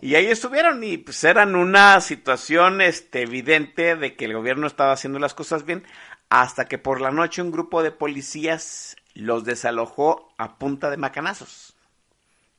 Y 0.00 0.16
ahí 0.16 0.26
estuvieron 0.26 0.82
y 0.82 0.98
pues 0.98 1.22
eran 1.22 1.54
una 1.54 2.00
situación 2.00 2.80
este, 2.80 3.22
evidente 3.22 3.94
de 3.94 4.16
que 4.16 4.24
el 4.24 4.34
gobierno 4.34 4.66
estaba 4.66 4.90
haciendo 4.90 5.20
las 5.20 5.34
cosas 5.34 5.64
bien, 5.64 5.84
hasta 6.30 6.64
que 6.64 6.78
por 6.78 7.00
la 7.00 7.12
noche 7.12 7.42
un 7.42 7.52
grupo 7.52 7.84
de 7.84 7.92
policías 7.92 8.96
los 9.14 9.44
desalojó 9.44 10.34
a 10.36 10.58
punta 10.58 10.90
de 10.90 10.96
macanazos. 10.96 11.76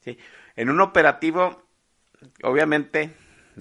¿sí? 0.06 0.18
En 0.56 0.70
un 0.70 0.82
operativo, 0.82 1.64
obviamente, 2.44 3.12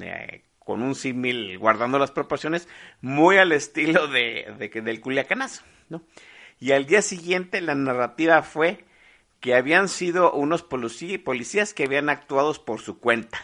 eh, 0.01 0.45
con 0.59 0.83
un 0.83 0.95
símil, 0.95 1.59
guardando 1.59 1.99
las 1.99 2.11
proporciones, 2.11 2.69
muy 3.01 3.37
al 3.37 3.53
estilo 3.53 4.09
de, 4.09 4.71
del 4.83 5.01
culiacanazo, 5.01 5.63
¿no? 5.89 6.03
Y 6.59 6.73
al 6.73 6.87
día 6.87 7.03
siguiente 7.03 7.61
la 7.61 7.75
narrativa 7.75 8.43
fue 8.43 8.85
que 9.41 9.55
habían 9.55 9.89
sido 9.89 10.33
unos 10.33 10.63
policías 10.63 11.75
que 11.75 11.85
habían 11.85 12.09
actuado 12.09 12.55
por 12.65 12.81
su 12.81 12.99
cuenta. 12.99 13.39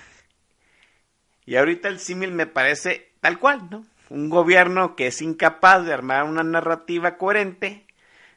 Y 1.44 1.56
ahorita 1.56 1.88
el 1.88 1.98
símil 1.98 2.32
me 2.32 2.46
parece 2.46 3.12
tal 3.20 3.38
cual, 3.38 3.68
¿no? 3.70 3.84
Un 4.08 4.30
gobierno 4.30 4.96
que 4.96 5.08
es 5.08 5.20
incapaz 5.20 5.84
de 5.84 5.92
armar 5.92 6.24
una 6.24 6.42
narrativa 6.42 7.18
coherente, 7.18 7.86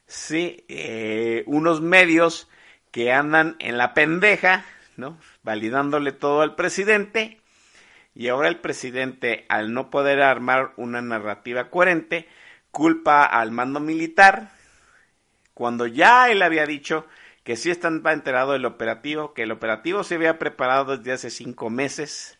sí, 0.07 0.65
eh, 0.67 1.43
unos 1.45 1.81
medios 1.81 2.49
que 2.91 3.11
andan 3.11 3.55
en 3.59 3.77
la 3.77 3.93
pendeja, 3.93 4.65
¿no? 4.97 5.17
Validándole 5.43 6.11
todo 6.11 6.41
al 6.41 6.55
presidente, 6.55 7.39
y 8.15 8.27
ahora 8.27 8.47
el 8.47 8.59
presidente, 8.59 9.45
al 9.49 9.73
no 9.73 9.89
poder 9.89 10.21
armar 10.21 10.73
una 10.77 11.01
narrativa 11.01 11.69
coherente, 11.69 12.27
culpa 12.71 13.25
al 13.25 13.51
mando 13.51 13.79
militar, 13.79 14.51
cuando 15.53 15.87
ya 15.87 16.29
él 16.29 16.41
había 16.41 16.65
dicho 16.65 17.05
que 17.43 17.55
sí 17.55 17.69
estaba 17.69 18.13
enterado 18.13 18.53
del 18.53 18.65
operativo, 18.65 19.33
que 19.33 19.43
el 19.43 19.51
operativo 19.51 20.03
se 20.03 20.15
había 20.15 20.39
preparado 20.39 20.97
desde 20.97 21.11
hace 21.11 21.29
cinco 21.29 21.69
meses, 21.69 22.39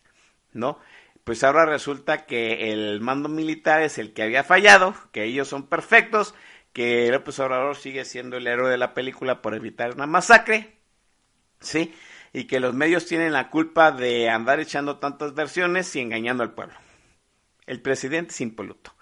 ¿no? 0.52 0.78
Pues 1.24 1.42
ahora 1.42 1.66
resulta 1.66 2.26
que 2.26 2.72
el 2.72 3.00
mando 3.00 3.28
militar 3.28 3.82
es 3.82 3.98
el 3.98 4.12
que 4.12 4.22
había 4.22 4.44
fallado, 4.44 4.94
que 5.12 5.24
ellos 5.24 5.48
son 5.48 5.68
perfectos, 5.68 6.34
que 6.72 7.10
López 7.10 7.38
Obrador 7.38 7.76
sigue 7.76 8.04
siendo 8.04 8.36
el 8.36 8.46
héroe 8.46 8.70
de 8.70 8.78
la 8.78 8.94
película 8.94 9.40
por 9.40 9.54
evitar 9.54 9.94
una 9.94 10.06
masacre, 10.06 10.76
¿sí? 11.60 11.94
Y 12.34 12.44
que 12.44 12.60
los 12.60 12.74
medios 12.74 13.06
tienen 13.06 13.32
la 13.32 13.48
culpa 13.48 13.92
de 13.92 14.28
andar 14.28 14.60
echando 14.60 14.98
tantas 14.98 15.34
versiones 15.34 15.96
y 15.96 16.00
engañando 16.00 16.42
al 16.42 16.52
pueblo. 16.52 16.74
El 17.66 17.80
presidente 17.80 18.32
es 18.32 18.40
impoluto. 18.42 18.92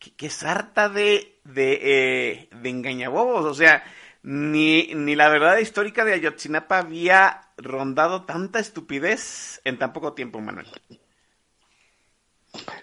Que, 0.00 0.14
que 0.14 0.28
sarta 0.28 0.88
de, 0.90 1.38
de, 1.44 1.78
eh, 1.80 2.48
de 2.60 2.68
engañabobos, 2.68 3.44
o 3.46 3.54
sea, 3.54 3.84
ni, 4.24 4.92
ni 4.94 5.14
la 5.14 5.28
verdad 5.30 5.58
histórica 5.58 6.04
de 6.04 6.14
Ayotzinapa 6.14 6.78
había 6.78 7.42
rondado 7.56 8.24
tanta 8.24 8.58
estupidez 8.58 9.60
en 9.64 9.78
tan 9.78 9.92
poco 9.92 10.12
tiempo, 10.14 10.40
Manuel. 10.40 10.66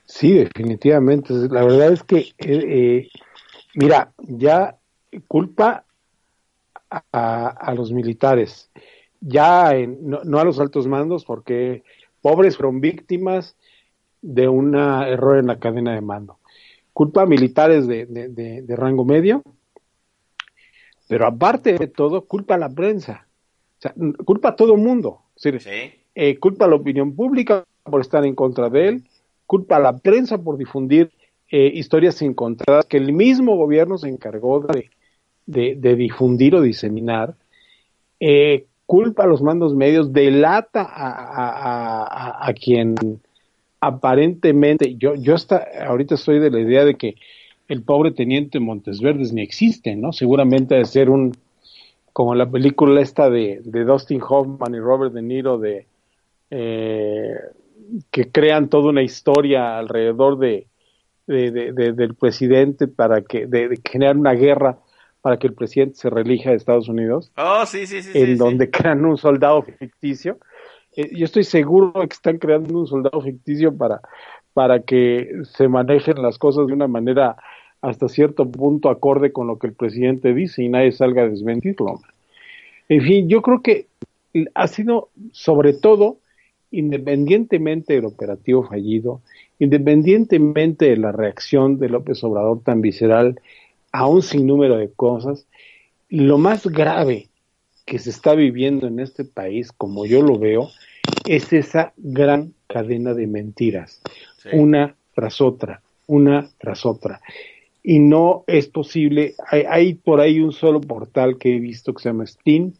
Sí, 0.05 0.33
definitivamente. 0.33 1.33
La 1.49 1.63
verdad 1.63 1.91
es 1.93 2.03
que, 2.03 2.17
eh, 2.19 2.33
eh, 2.39 3.09
mira, 3.75 4.13
ya 4.17 4.77
culpa 5.27 5.85
a- 6.89 7.47
a 7.49 7.73
los 7.73 7.91
militares, 7.91 8.71
ya 9.21 9.75
en- 9.75 9.97
no, 10.09 10.21
no 10.23 10.39
a 10.39 10.43
los 10.45 10.59
altos 10.59 10.87
mandos, 10.87 11.25
porque 11.25 11.83
pobres 12.21 12.57
fueron 12.57 12.81
víctimas 12.81 13.55
de 14.21 14.47
un 14.47 14.75
error 14.75 15.37
en 15.39 15.47
la 15.47 15.59
cadena 15.59 15.93
de 15.93 16.01
mando. 16.01 16.37
Culpa 16.93 17.21
a 17.21 17.25
militares 17.25 17.87
de, 17.87 18.05
de- 18.05 18.29
de- 18.29 18.61
de 18.61 18.75
rango 18.75 19.05
medio, 19.05 19.41
pero 21.07 21.25
aparte 21.25 21.73
de 21.73 21.87
todo, 21.87 22.25
culpa 22.25 22.55
a 22.55 22.57
la 22.57 22.69
prensa. 22.69 23.25
O 23.77 23.81
sea, 23.81 23.93
culpa 24.25 24.49
a 24.49 24.55
todo 24.55 24.75
mundo. 24.75 25.21
Es 25.35 25.43
decir, 25.43 25.61
Sí. 25.61 25.91
eh, 26.15 26.37
culpa 26.37 26.65
a 26.65 26.67
la 26.67 26.75
opinión 26.75 27.15
pública 27.15 27.63
por 27.83 28.01
estar 28.01 28.25
en 28.25 28.35
contra 28.35 28.69
de 28.69 28.87
él, 28.89 29.03
culpa 29.45 29.77
a 29.77 29.79
la 29.79 29.97
prensa 29.97 30.37
por 30.37 30.57
difundir 30.57 31.11
eh, 31.51 31.71
historias 31.73 32.21
encontradas 32.21 32.85
que 32.85 32.97
el 32.97 33.11
mismo 33.11 33.55
gobierno 33.55 33.97
se 33.97 34.07
encargó 34.07 34.59
de, 34.59 34.91
de- 35.47 35.75
de 35.75 35.95
difundir 35.95 36.53
o 36.53 36.61
diseminar, 36.61 37.33
eh, 38.19 38.65
culpa 38.89 39.23
a 39.23 39.27
los 39.27 39.43
mandos 39.43 39.75
medios, 39.75 40.11
delata 40.13 40.81
a, 40.81 41.11
a- 41.11 42.47
a- 42.47 42.53
quien 42.55 42.95
aparentemente, 43.79 44.95
yo, 44.95 45.13
yo 45.13 45.35
hasta 45.35 45.63
ahorita 45.87 46.15
estoy 46.15 46.39
de 46.39 46.49
la 46.49 46.59
idea 46.59 46.83
de 46.83 46.95
que 46.95 47.13
el 47.67 47.83
pobre 47.83 48.11
teniente 48.11 48.59
Montes 48.59 48.99
Verdes 48.99 49.31
ni 49.31 49.43
existe, 49.43 49.95
¿no? 49.95 50.11
Seguramente 50.11 50.73
de 50.73 50.85
ser 50.85 51.11
un, 51.11 51.33
como 52.13 52.33
la 52.33 52.49
película 52.49 52.99
esta 52.99 53.29
de, 53.29 53.61
de 53.63 53.83
Dustin 53.85 54.21
Hoffman 54.27 54.73
y 54.73 54.79
Robert 54.79 55.13
De 55.13 55.21
Niro 55.21 55.59
de 55.59 55.85
eh, 56.49 57.35
que 58.09 58.31
crean 58.31 58.69
toda 58.69 58.89
una 58.89 59.03
historia 59.03 59.77
alrededor 59.77 60.39
de, 60.39 60.65
de- 61.27 61.51
de- 61.51 61.73
de- 61.73 61.93
del 61.93 62.15
presidente 62.15 62.87
para 62.87 63.21
que 63.21 63.45
de 63.45 63.79
generar 63.87 64.17
una 64.17 64.33
guerra 64.33 64.79
para 65.21 65.37
que 65.37 65.47
el 65.47 65.53
presidente 65.53 65.95
se 65.95 66.09
reelija 66.09 66.51
de 66.51 66.55
Estados 66.55 66.87
Unidos, 66.89 67.31
Oh, 67.37 67.65
sí, 67.65 67.85
sí, 67.85 68.01
sí. 68.01 68.11
en 68.13 68.25
sí, 68.27 68.35
donde 68.35 68.65
sí. 68.65 68.71
crean 68.71 69.05
un 69.05 69.17
soldado 69.17 69.61
ficticio. 69.63 70.37
Eh, 70.95 71.09
yo 71.15 71.25
estoy 71.25 71.43
seguro 71.43 71.93
que 71.93 72.13
están 72.13 72.37
creando 72.37 72.77
un 72.79 72.87
soldado 72.87 73.21
ficticio 73.21 73.75
para, 73.75 74.01
para 74.53 74.81
que 74.81 75.29
se 75.55 75.67
manejen 75.67 76.21
las 76.21 76.37
cosas 76.37 76.67
de 76.67 76.73
una 76.73 76.87
manera 76.87 77.35
hasta 77.81 78.09
cierto 78.09 78.49
punto 78.49 78.89
acorde 78.89 79.31
con 79.31 79.47
lo 79.47 79.57
que 79.57 79.67
el 79.67 79.73
presidente 79.73 80.33
dice 80.33 80.63
y 80.63 80.69
nadie 80.69 80.91
salga 80.91 81.23
a 81.23 81.29
desmentirlo. 81.29 82.01
En 82.89 83.01
fin, 83.01 83.29
yo 83.29 83.41
creo 83.41 83.61
que 83.61 83.87
ha 84.53 84.67
sido 84.67 85.09
sobre 85.31 85.73
todo, 85.73 86.17
independientemente 86.71 87.93
del 87.93 88.05
operativo 88.05 88.63
fallido, 88.63 89.21
independientemente 89.59 90.89
de 90.89 90.97
la 90.97 91.11
reacción 91.11 91.79
de 91.79 91.89
López 91.89 92.23
Obrador 92.23 92.61
tan 92.63 92.81
visceral 92.81 93.39
a 93.91 94.07
un 94.07 94.21
sinnúmero 94.21 94.77
de 94.77 94.91
cosas, 94.91 95.45
lo 96.09 96.37
más 96.37 96.65
grave 96.67 97.27
que 97.85 97.99
se 97.99 98.09
está 98.09 98.35
viviendo 98.35 98.87
en 98.87 98.99
este 98.99 99.25
país, 99.25 99.71
como 99.71 100.05
yo 100.05 100.21
lo 100.21 100.37
veo, 100.37 100.69
es 101.25 101.51
esa 101.53 101.93
gran 101.97 102.53
cadena 102.67 103.13
de 103.13 103.27
mentiras, 103.27 104.01
Sí. 104.37 104.49
una 104.53 104.95
tras 105.15 105.41
otra, 105.41 105.81
una 106.07 106.49
tras 106.59 106.85
otra. 106.85 107.19
Y 107.83 107.99
no 107.99 108.43
es 108.47 108.67
posible, 108.67 109.35
hay, 109.49 109.63
hay 109.67 109.93
por 109.95 110.19
ahí 110.19 110.39
un 110.39 110.51
solo 110.51 110.79
portal 110.81 111.37
que 111.37 111.55
he 111.55 111.59
visto 111.59 111.93
que 111.93 112.03
se 112.03 112.09
llama 112.09 112.25
Steam, 112.27 112.73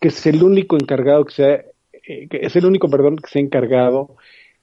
que 0.00 0.08
es 0.08 0.26
el 0.26 0.42
único 0.42 0.76
encargado 0.76 1.24
que 1.26 1.34
se 1.34 1.44
ha- 1.44 1.64
eh, 2.06 2.26
que 2.28 2.38
es 2.42 2.56
el 2.56 2.64
único, 2.64 2.88
perdón, 2.88 3.16
que 3.16 3.28
se 3.28 3.38
ha 3.38 3.42
encargado 3.42 4.16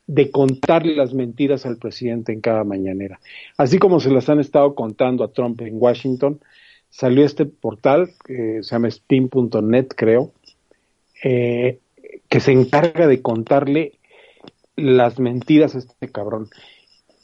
de 0.08 0.32
contarle 0.32 0.96
las 0.96 1.14
mentiras 1.14 1.66
al 1.66 1.78
presidente 1.78 2.32
en 2.32 2.40
cada 2.40 2.64
mañanera. 2.64 3.20
Así 3.58 3.78
como 3.78 4.00
se 4.00 4.10
las 4.10 4.30
han 4.30 4.40
estado 4.40 4.74
contando 4.74 5.24
a 5.24 5.34
Trump 5.34 5.62
en 5.62 5.76
Washington, 5.76 6.40
salió 6.90 7.26
este 7.26 7.46
portal, 7.46 8.12
que 8.26 8.64
se 8.64 8.72
llama 8.72 8.90
steam.net, 8.90 9.88
creo, 9.96 10.32
eh, 11.24 11.80
que 12.30 12.40
se 12.40 12.54
encarga 12.54 13.06
de 13.06 13.22
contarle 13.22 14.00
las 14.78 15.20
mentiras 15.20 15.76
a 15.76 15.80
este 15.80 16.10
cabrón. 16.10 16.50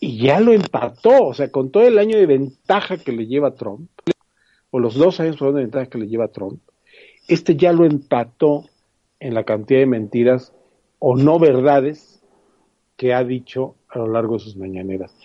Y 0.01 0.17
ya 0.17 0.41
lo 0.41 0.51
empató, 0.51 1.27
o 1.27 1.33
sea, 1.33 1.49
con 1.49 1.71
todo 1.71 1.87
el 1.87 1.97
año 1.97 2.17
de 2.17 2.25
ventaja 2.25 2.97
que 2.97 3.13
le 3.13 3.27
lleva 3.27 3.55
Trump, 3.55 3.89
o 4.71 4.79
los 4.79 4.95
dos 4.95 5.21
años 5.21 5.39
de 5.39 5.51
ventaja 5.51 5.85
que 5.85 5.99
le 5.99 6.07
lleva 6.07 6.27
Trump, 6.27 6.59
este 7.29 7.55
ya 7.55 7.71
lo 7.71 7.85
empató 7.85 8.65
en 9.21 9.33
la 9.35 9.45
cantidad 9.45 9.79
de 9.79 9.85
mentiras 9.85 10.51
o 10.99 11.15
no 11.15 11.39
verdades 11.39 12.12
que 12.95 13.13
ha 13.13 13.23
dicho 13.23 13.75
a 13.89 13.99
lo 13.99 14.07
largo 14.07 14.35
de 14.35 14.39
sus 14.39 14.55
mañaneras. 14.55 15.15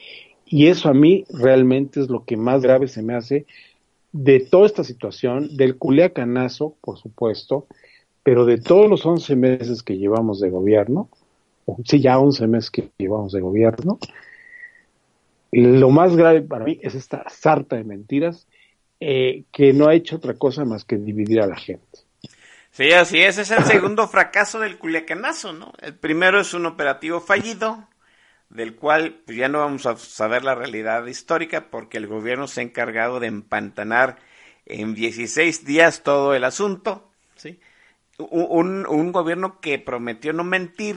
Y 0.46 0.68
eso 0.68 0.88
a 0.88 0.94
mí 0.94 1.24
realmente 1.28 2.00
es 2.00 2.08
lo 2.08 2.24
que 2.24 2.36
más 2.36 2.62
grave 2.62 2.88
se 2.88 3.02
me 3.02 3.14
hace 3.14 3.46
de 4.12 4.40
toda 4.40 4.66
esta 4.66 4.84
situación, 4.84 5.56
del 5.56 5.76
culiacanazo, 5.76 6.76
por 6.80 6.98
supuesto, 6.98 7.66
pero 8.22 8.46
de 8.46 8.58
todos 8.58 8.88
los 8.88 9.04
11 9.04 9.36
meses 9.36 9.82
que 9.82 9.98
llevamos 9.98 10.40
de 10.40 10.50
gobierno, 10.50 11.08
o 11.66 11.76
sí, 11.84 12.00
ya 12.00 12.18
11 12.18 12.46
meses 12.46 12.70
que 12.70 12.88
llevamos 12.98 13.32
de 13.32 13.40
gobierno, 13.40 13.98
lo 15.52 15.90
más 15.90 16.16
grave 16.16 16.42
para 16.42 16.64
mí 16.64 16.78
es 16.82 16.94
esta 16.94 17.24
sarta 17.28 17.76
de 17.76 17.84
mentiras 17.84 18.46
eh, 19.00 19.44
que 19.52 19.72
no 19.72 19.88
ha 19.88 19.94
hecho 19.94 20.16
otra 20.16 20.34
cosa 20.34 20.64
más 20.64 20.84
que 20.84 20.96
dividir 20.96 21.40
a 21.40 21.46
la 21.46 21.56
gente. 21.56 22.07
Sí, 22.70 22.92
así 22.92 23.18
es. 23.20 23.38
Es 23.38 23.50
el 23.50 23.64
segundo 23.64 24.08
fracaso 24.08 24.60
del 24.60 24.78
Culiacanazo, 24.78 25.52
¿no? 25.52 25.72
El 25.80 25.94
primero 25.96 26.40
es 26.40 26.54
un 26.54 26.66
operativo 26.66 27.20
fallido, 27.20 27.88
del 28.50 28.76
cual 28.76 29.22
pues, 29.26 29.38
ya 29.38 29.48
no 29.48 29.60
vamos 29.60 29.86
a 29.86 29.96
saber 29.96 30.44
la 30.44 30.54
realidad 30.54 31.06
histórica 31.06 31.70
porque 31.70 31.98
el 31.98 32.06
gobierno 32.06 32.48
se 32.48 32.60
ha 32.60 32.64
encargado 32.64 33.20
de 33.20 33.28
empantanar 33.28 34.18
en 34.66 34.94
16 34.94 35.64
días 35.64 36.02
todo 36.02 36.34
el 36.34 36.44
asunto, 36.44 37.10
¿sí? 37.36 37.60
Un, 38.18 38.86
un 38.88 39.12
gobierno 39.12 39.60
que 39.60 39.78
prometió 39.78 40.32
no 40.32 40.44
mentir, 40.44 40.96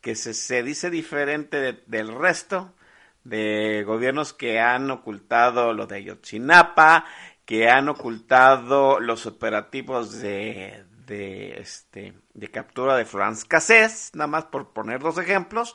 que 0.00 0.14
se, 0.14 0.34
se 0.34 0.62
dice 0.62 0.90
diferente 0.90 1.58
de- 1.60 1.82
del 1.86 2.14
resto, 2.14 2.74
de 3.24 3.84
gobiernos 3.86 4.32
que 4.32 4.58
han 4.60 4.90
ocultado 4.90 5.74
lo 5.74 5.86
de 5.86 5.96
Ayotzinapa, 5.96 7.04
que 7.50 7.68
han 7.68 7.88
ocultado 7.88 9.00
los 9.00 9.26
operativos 9.26 10.20
de, 10.20 10.84
de, 11.04 11.58
este, 11.60 12.14
de 12.32 12.48
captura 12.48 12.94
de 12.96 13.04
Franz 13.04 13.44
Cassés, 13.44 14.12
nada 14.14 14.28
más 14.28 14.44
por 14.44 14.72
poner 14.72 15.00
dos 15.00 15.18
ejemplos, 15.18 15.74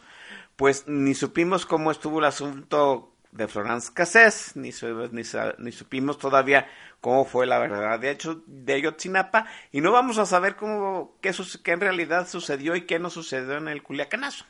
pues 0.55 0.87
ni 0.87 1.13
supimos 1.15 1.65
cómo 1.65 1.91
estuvo 1.91 2.19
el 2.19 2.25
asunto 2.27 3.11
de 3.33 3.49
Florence 3.49 3.91
Cassés, 3.93 4.55
ni, 4.55 4.71
su- 4.71 5.09
ni, 5.11 5.23
ni 5.57 5.71
supimos 5.73 6.17
todavía 6.17 6.65
cómo 7.01 7.25
fue 7.25 7.45
la 7.45 7.59
verdad 7.59 7.99
de 7.99 8.11
hecho 8.11 8.41
de 8.47 8.75
Ayotzinapa, 8.75 9.45
y 9.73 9.81
no 9.81 9.91
vamos 9.91 10.17
a 10.17 10.25
saber 10.25 10.55
cómo, 10.55 11.17
qué, 11.21 11.33
qué 11.61 11.71
en 11.73 11.81
realidad 11.81 12.25
sucedió 12.29 12.77
y 12.77 12.85
qué 12.85 12.99
no 12.99 13.09
sucedió 13.09 13.57
en 13.57 13.67
el 13.67 13.83
Culiacanazo. 13.83 14.45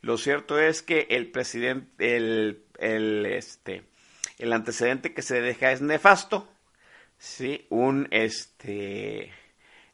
Lo 0.00 0.16
cierto 0.16 0.58
es 0.58 0.80
que 0.80 1.06
el 1.10 1.30
presidente, 1.30 2.16
el, 2.16 2.64
el, 2.78 3.26
este, 3.26 3.89
el 4.40 4.52
antecedente 4.52 5.12
que 5.12 5.22
se 5.22 5.40
deja 5.40 5.70
es 5.70 5.82
nefasto, 5.82 6.48
sí, 7.18 7.66
un, 7.68 8.08
este, 8.10 9.32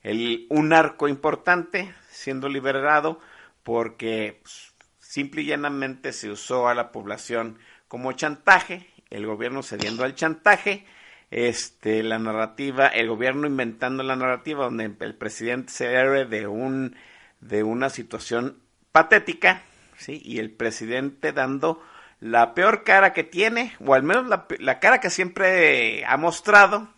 el, 0.03 0.47
un 0.51 0.72
arco 0.72 1.09
importante 1.09 1.92
siendo 2.09 2.49
liberado 2.49 3.20
porque 3.62 4.38
pues, 4.42 4.72
simple 5.01 5.42
y 5.42 5.47
llanamente 5.47 6.12
se 6.12 6.30
usó 6.30 6.68
a 6.68 6.74
la 6.74 6.92
población 6.92 7.59
como 7.88 8.12
chantaje, 8.12 8.86
el 9.11 9.26
gobierno 9.26 9.62
cediendo 9.62 10.05
al 10.05 10.14
chantaje, 10.14 10.86
este, 11.30 12.05
la 12.05 12.20
narrativa, 12.20 12.86
el 12.86 13.09
gobierno 13.09 13.49
inventando 13.49 14.05
la 14.05 14.14
narrativa 14.14 14.64
donde 14.64 14.94
el 15.01 15.14
presidente 15.16 15.72
se 15.72 15.92
héroe 15.92 16.24
de 16.24 16.47
un, 16.47 16.94
de 17.40 17.64
una 17.64 17.90
situación 17.90 18.61
patética, 18.92 19.62
sí, 19.97 20.22
y 20.24 20.38
el 20.38 20.53
presidente 20.53 21.32
dando 21.32 21.82
la 22.31 22.55
peor 22.55 22.85
cara 22.85 23.12
que 23.12 23.24
tiene, 23.24 23.74
o 23.85 23.95
al 23.95 24.03
menos 24.03 24.27
la, 24.27 24.47
la 24.59 24.81
cara 24.81 25.01
que 25.01 25.11
siempre 25.11 26.05
ha 26.07 26.16
mostrado, 26.16 26.89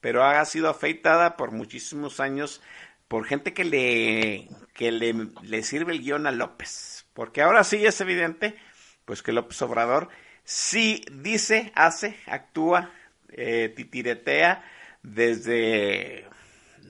pero 0.00 0.24
ha 0.24 0.44
sido 0.44 0.68
afeitada 0.68 1.36
por 1.36 1.52
muchísimos 1.52 2.20
años 2.20 2.62
por 3.08 3.24
gente 3.24 3.54
que 3.54 3.64
le 3.64 4.48
que 4.74 4.92
le, 4.92 5.14
le 5.42 5.62
sirve 5.62 5.92
el 5.92 6.02
guion 6.02 6.26
a 6.26 6.32
López. 6.32 7.06
Porque 7.14 7.42
ahora 7.42 7.64
sí 7.64 7.84
es 7.84 8.00
evidente, 8.00 8.56
pues 9.04 9.22
que 9.22 9.32
López 9.32 9.60
Obrador 9.62 10.08
sí 10.44 11.04
dice, 11.10 11.72
hace, 11.74 12.16
actúa, 12.26 12.90
eh, 13.30 13.72
titiretea 13.74 14.62
desde, 15.02 16.26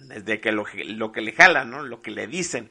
desde 0.08 0.40
que 0.40 0.52
lo, 0.52 0.64
lo 0.86 1.12
que 1.12 1.20
le 1.20 1.32
jalan, 1.32 1.70
¿no? 1.70 1.82
Lo 1.82 2.02
que 2.02 2.10
le 2.10 2.26
dicen, 2.26 2.70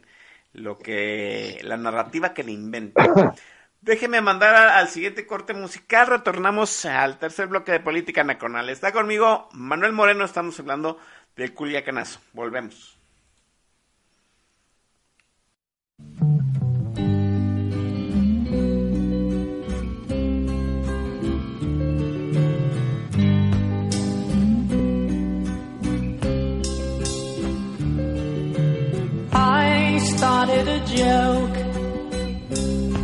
lo 0.54 0.78
que, 0.78 1.60
la 1.64 1.78
narrativa 1.78 2.34
que 2.34 2.44
le 2.44 2.52
inventan. 2.52 3.08
Déjeme 3.86 4.20
mandar 4.20 4.56
al 4.56 4.88
siguiente 4.90 5.28
corte 5.28 5.54
musical. 5.54 6.08
Retornamos 6.08 6.86
al 6.86 7.20
tercer 7.20 7.46
bloque 7.46 7.72
de 7.72 7.80
política 7.80 8.24
nacional. 8.24 8.68
Está 8.70 8.92
conmigo 8.92 9.48
Manuel 9.54 9.94
Moreno. 9.94 10.26
Estamos 10.26 10.60
hablando 10.60 10.98
del 11.36 11.54
Culiacanazo. 11.54 12.20
Volvemos. 12.34 12.98
A 29.32 30.48
joke 30.88 31.75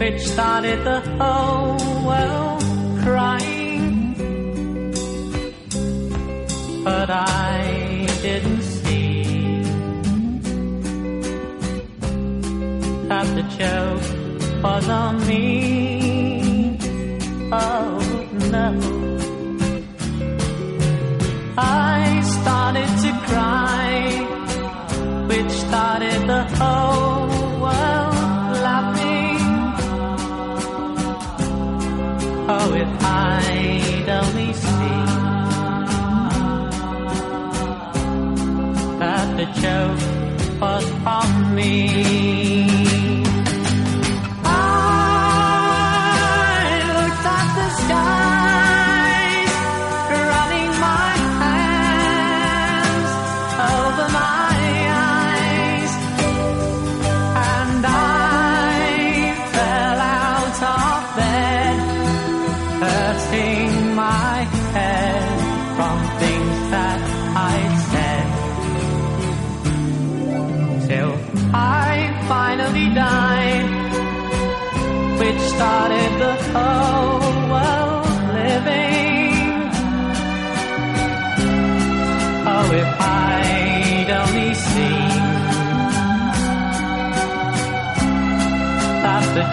which 0.01 0.21
started 0.25 0.83
the 0.83 0.99
whole 1.19 1.77
world 2.07 2.63
crying. 3.03 4.15
But 6.83 7.09
I 7.11 8.07
didn't 8.23 8.63
see 8.63 9.61
that 13.09 13.27
the 13.37 13.45
joke 13.59 14.05
was 14.63 14.89
on 14.89 15.15
me. 15.27 16.79
Oh 17.51 17.91
no. 18.55 18.69
I 21.57 22.21
started 22.37 22.91
to 23.03 23.11
cry 23.27 23.91
which 25.29 25.51
started 25.65 26.21
the 26.33 26.43
whole 26.57 27.10
I'd 33.13 34.09
only 34.09 34.53
seen 34.53 35.05
that 38.99 39.27
the 39.39 39.47
joke 39.61 40.61
was 40.61 40.85
on 41.05 41.55
me. 41.55 42.60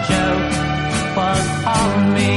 shadow 0.09 0.39
was 1.15 1.45
on 1.65 2.13
me. 2.15 2.28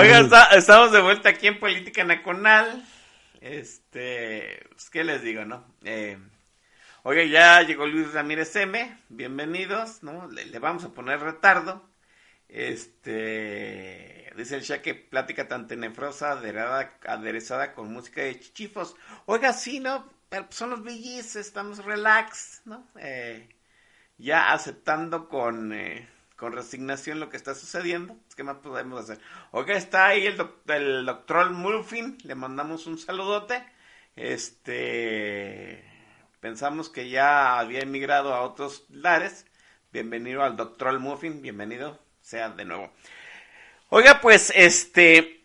Oiga, 0.00 0.20
está- 0.20 0.56
estamos 0.56 0.92
de 0.92 1.00
vuelta 1.00 1.28
aquí 1.30 1.46
en 1.46 1.58
Política 1.60 2.04
Nacional. 2.04 2.84
Este, 3.40 4.66
pues, 4.70 4.90
¿qué 4.90 5.04
les 5.04 5.22
digo, 5.22 5.44
no? 5.44 5.64
Eh, 5.84 6.18
oiga, 7.02 7.24
ya 7.24 7.62
llegó 7.62 7.86
Luis 7.86 8.12
Ramírez 8.12 8.54
M. 8.56 8.98
Bienvenidos, 9.08 10.02
¿no? 10.02 10.28
Le, 10.28 10.46
le 10.46 10.58
vamos 10.58 10.84
a 10.84 10.90
poner 10.94 11.20
retardo. 11.20 11.88
Este, 12.48 14.32
dice 14.36 14.56
el 14.56 14.62
Shaq 14.62 14.82
que 14.82 14.94
plática 14.94 15.48
tan 15.48 15.66
tenebrosa, 15.66 16.32
aderezada, 16.32 16.98
aderezada 17.06 17.72
con 17.74 17.92
música 17.92 18.22
de 18.22 18.38
chichifos. 18.40 18.96
Oiga, 19.26 19.52
sí, 19.52 19.80
¿no? 19.80 20.08
Pero 20.28 20.44
pues, 20.46 20.56
son 20.56 20.70
los 20.70 20.82
BGs, 20.82 21.36
estamos 21.36 21.84
relax, 21.84 22.62
¿no? 22.64 22.86
Eh, 22.98 23.48
ya 24.18 24.52
aceptando 24.52 25.28
con, 25.28 25.72
eh, 25.72 26.08
con 26.40 26.54
resignación 26.54 27.20
lo 27.20 27.28
que 27.28 27.36
está 27.36 27.54
sucediendo. 27.54 28.14
Pues, 28.14 28.34
¿Qué 28.34 28.42
más 28.42 28.56
podemos 28.56 28.98
hacer? 28.98 29.20
Oiga, 29.50 29.74
está 29.76 30.06
ahí 30.06 30.26
el, 30.26 30.38
doc- 30.38 30.68
el 30.70 31.04
doctor 31.04 31.50
Murphy, 31.50 32.16
le 32.24 32.34
mandamos 32.34 32.86
un 32.86 32.98
saludote. 32.98 33.62
Este, 34.16 35.84
pensamos 36.40 36.88
que 36.88 37.10
ya 37.10 37.58
había 37.58 37.80
emigrado 37.80 38.32
a 38.34 38.40
otros 38.40 38.86
lares. 38.88 39.44
Bienvenido 39.92 40.42
al 40.42 40.56
doctor 40.56 40.98
Muffin, 40.98 41.42
bienvenido 41.42 41.98
sea 42.22 42.48
de 42.48 42.64
nuevo. 42.64 42.90
Oiga, 43.90 44.22
pues, 44.22 44.50
este, 44.56 45.44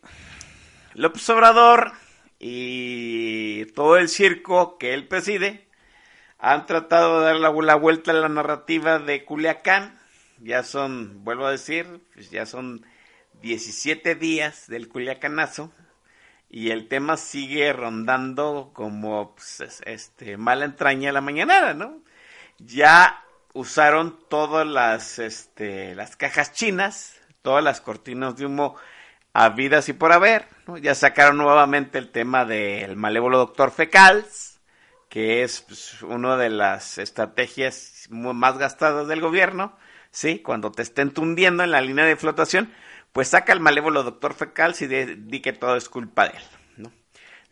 López 0.94 1.28
Obrador 1.30 1.92
y 2.40 3.66
todo 3.74 3.98
el 3.98 4.08
circo 4.08 4.78
que 4.78 4.94
él 4.94 5.10
preside 5.10 5.68
han 6.40 6.66
tratado 6.66 7.20
de 7.20 7.26
dar 7.26 7.36
la, 7.36 7.52
la 7.52 7.76
vuelta 7.76 8.12
a 8.12 8.14
la 8.14 8.30
narrativa 8.30 9.00
de 9.00 9.26
Culiacán. 9.26 10.00
Ya 10.40 10.64
son, 10.64 11.24
vuelvo 11.24 11.46
a 11.46 11.52
decir, 11.52 12.02
pues 12.14 12.30
ya 12.30 12.46
son 12.46 12.86
17 13.42 14.16
días 14.16 14.68
del 14.68 14.90
Culiacanazo 14.90 15.72
y 16.50 16.72
el 16.72 16.88
tema 16.90 17.18
sigue 17.18 17.74
rondando 17.74 18.72
como 18.74 19.36
pues, 19.36 19.62
es- 19.62 19.82
este 19.86 20.38
mala 20.38 20.66
entraña 20.66 21.10
a 21.12 21.14
la 21.14 21.22
mañanera, 21.22 21.74
¿no? 21.74 22.02
Ya 22.60 23.24
usaron 23.54 24.20
todas 24.30 24.68
las 24.68 25.20
este 25.20 25.96
las 25.96 26.16
cajas 26.18 26.54
chinas, 26.54 27.20
todas 27.44 27.64
las 27.64 27.82
cortinas 27.82 28.38
de 28.38 28.46
humo 28.48 28.76
habidas 29.34 29.90
y 29.90 29.94
por 29.94 30.12
haber, 30.14 30.48
¿no? 30.68 30.78
Ya 30.78 30.96
sacaron 30.96 31.38
nuevamente 31.38 31.98
el 31.98 32.12
tema 32.12 32.46
del 32.46 32.96
malévolo 32.96 33.38
doctor 33.38 33.72
Fecals, 33.72 34.60
que 35.10 35.44
es 35.44 35.62
pues, 35.62 36.02
una 36.04 36.38
de 36.38 36.50
las 36.50 36.98
estrategias 36.98 38.08
más 38.10 38.58
gastadas 38.58 39.08
del 39.08 39.22
gobierno, 39.22 39.78
¿sí? 40.16 40.40
Cuando 40.40 40.72
te 40.72 40.82
estén 40.82 41.12
tundiendo 41.12 41.64
en 41.64 41.72
la 41.72 41.82
línea 41.82 42.06
de 42.06 42.16
flotación, 42.16 42.72
pues 43.12 43.28
saca 43.30 43.52
el 43.54 43.60
malévolo 43.60 44.04
doctor 44.04 44.34
Fecals 44.34 44.82
y 44.82 44.88
de- 44.88 45.16
di 45.18 45.42
que 45.42 45.52
todo 45.54 45.76
es 45.76 45.90
culpa 45.90 46.30
de 46.30 46.38
él, 46.38 46.44
¿no? 46.78 46.92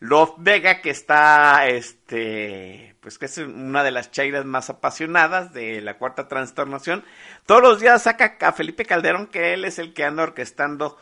Love 0.00 0.34
Vega, 0.38 0.80
que 0.82 0.90
está, 0.90 1.68
este, 1.68 2.96
pues 3.00 3.18
que 3.18 3.26
es 3.26 3.38
una 3.38 3.84
de 3.84 3.90
las 3.92 4.10
chairas 4.10 4.44
más 4.46 4.70
apasionadas 4.70 5.52
de 5.52 5.80
la 5.82 5.98
cuarta 5.98 6.26
transformación, 6.28 7.04
todos 7.46 7.62
los 7.62 7.80
días 7.80 8.02
saca 8.02 8.36
a 8.40 8.52
Felipe 8.52 8.84
Calderón, 8.86 9.26
que 9.28 9.54
él 9.54 9.64
es 9.66 9.78
el 9.78 9.92
que 9.94 10.04
anda 10.04 10.22
orquestando 10.24 10.96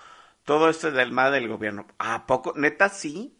todo 0.44 0.68
esto 0.68 0.90
del 0.90 1.12
mal 1.12 1.32
del 1.32 1.48
gobierno. 1.48 1.86
¿A 1.98 2.26
poco? 2.26 2.52
¿Neta 2.56 2.88
sí? 2.88 3.36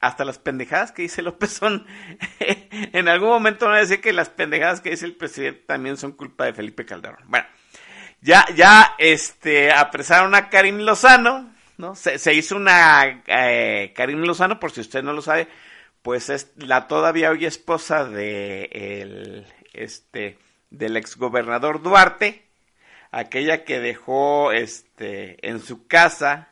Hasta 0.00 0.24
las 0.24 0.38
pendejadas 0.38 0.92
que 0.92 1.02
dice 1.02 1.22
López 1.22 1.50
son, 1.50 1.86
en 2.40 3.08
algún 3.08 3.30
momento 3.30 3.66
van 3.66 3.76
a 3.76 3.80
decir 3.80 4.00
que 4.00 4.12
las 4.12 4.30
pendejadas 4.30 4.80
que 4.80 4.90
dice 4.90 5.06
el 5.06 5.16
presidente 5.16 5.64
también 5.66 5.96
son 5.96 6.12
culpa 6.12 6.44
de 6.44 6.54
Felipe 6.54 6.86
Calderón. 6.86 7.24
Bueno, 7.26 7.46
ya, 8.20 8.44
ya, 8.54 8.94
este, 8.98 9.72
apresaron 9.72 10.34
a 10.34 10.50
Karim 10.50 10.78
Lozano, 10.78 11.52
¿no? 11.78 11.94
Se, 11.94 12.32
hizo 12.34 12.56
una, 12.56 13.22
eh, 13.26 13.92
Karim 13.94 14.20
Lozano, 14.20 14.60
por 14.60 14.70
si 14.70 14.80
usted 14.80 15.02
no 15.02 15.12
lo 15.12 15.22
sabe, 15.22 15.48
pues 16.02 16.28
es 16.30 16.52
la 16.56 16.86
todavía 16.86 17.30
hoy 17.30 17.44
esposa 17.44 18.04
de 18.04 18.68
el, 18.72 19.46
este, 19.72 20.38
del 20.70 20.96
exgobernador 20.96 21.82
Duarte, 21.82 22.44
aquella 23.10 23.64
que 23.64 23.80
dejó, 23.80 24.52
este, 24.52 25.44
en 25.48 25.60
su 25.60 25.86
casa 25.86 26.48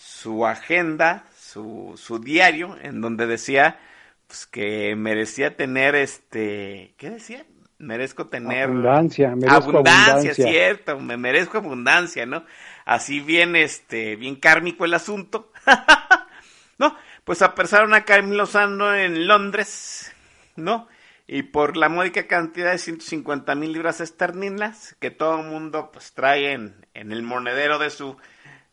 su 0.00 0.46
agenda, 0.46 1.24
su, 1.50 1.94
su 1.96 2.20
diario, 2.20 2.76
en 2.80 3.00
donde 3.00 3.26
decía, 3.26 3.78
pues 4.26 4.46
que 4.46 4.94
merecía 4.94 5.56
tener, 5.56 5.96
este, 5.96 6.94
¿qué 6.96 7.10
decía? 7.10 7.44
Merezco 7.78 8.26
tener 8.26 8.64
Abundancia, 8.64 9.34
merezco 9.34 9.56
abundancia, 9.56 10.12
abundancia. 10.12 10.46
cierto, 10.46 11.00
me 11.00 11.16
merezco 11.16 11.58
abundancia, 11.58 12.26
¿no? 12.26 12.44
Así 12.84 13.20
bien, 13.20 13.56
este, 13.56 14.16
bien 14.16 14.36
kármico 14.36 14.84
el 14.84 14.94
asunto. 14.94 15.50
no, 16.78 16.94
pues 17.24 17.42
apresaron 17.42 17.94
a 17.94 18.04
Karim 18.04 18.32
Lozano 18.32 18.94
en 18.94 19.26
Londres, 19.26 20.12
¿no? 20.56 20.88
Y 21.26 21.42
por 21.44 21.76
la 21.76 21.88
módica 21.88 22.26
cantidad 22.26 22.72
de 22.72 22.78
150 22.78 23.54
mil 23.54 23.72
libras 23.72 24.00
esterlinas 24.00 24.94
que 25.00 25.10
todo 25.10 25.40
el 25.40 25.46
mundo 25.46 25.90
pues 25.92 26.12
trae 26.12 26.52
en, 26.52 26.86
en 26.92 27.12
el 27.12 27.22
monedero 27.22 27.78
de 27.78 27.90
su, 27.90 28.16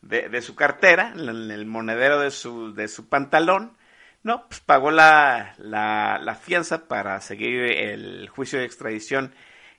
de, 0.07 0.41
su 0.41 0.55
cartera, 0.55 1.13
en 1.15 1.51
el 1.51 1.65
monedero 1.65 2.19
de 2.19 2.31
su, 2.31 2.73
de 2.73 2.87
su 2.87 3.07
pantalón, 3.09 3.77
no, 4.23 4.47
pues 4.47 4.59
pagó 4.59 4.91
la, 4.91 5.55
la, 5.57 6.19
la 6.21 6.35
fianza 6.35 6.87
para 6.87 7.21
seguir 7.21 7.61
el 7.63 8.27
juicio 8.29 8.59
de 8.59 8.65
extradición 8.65 9.33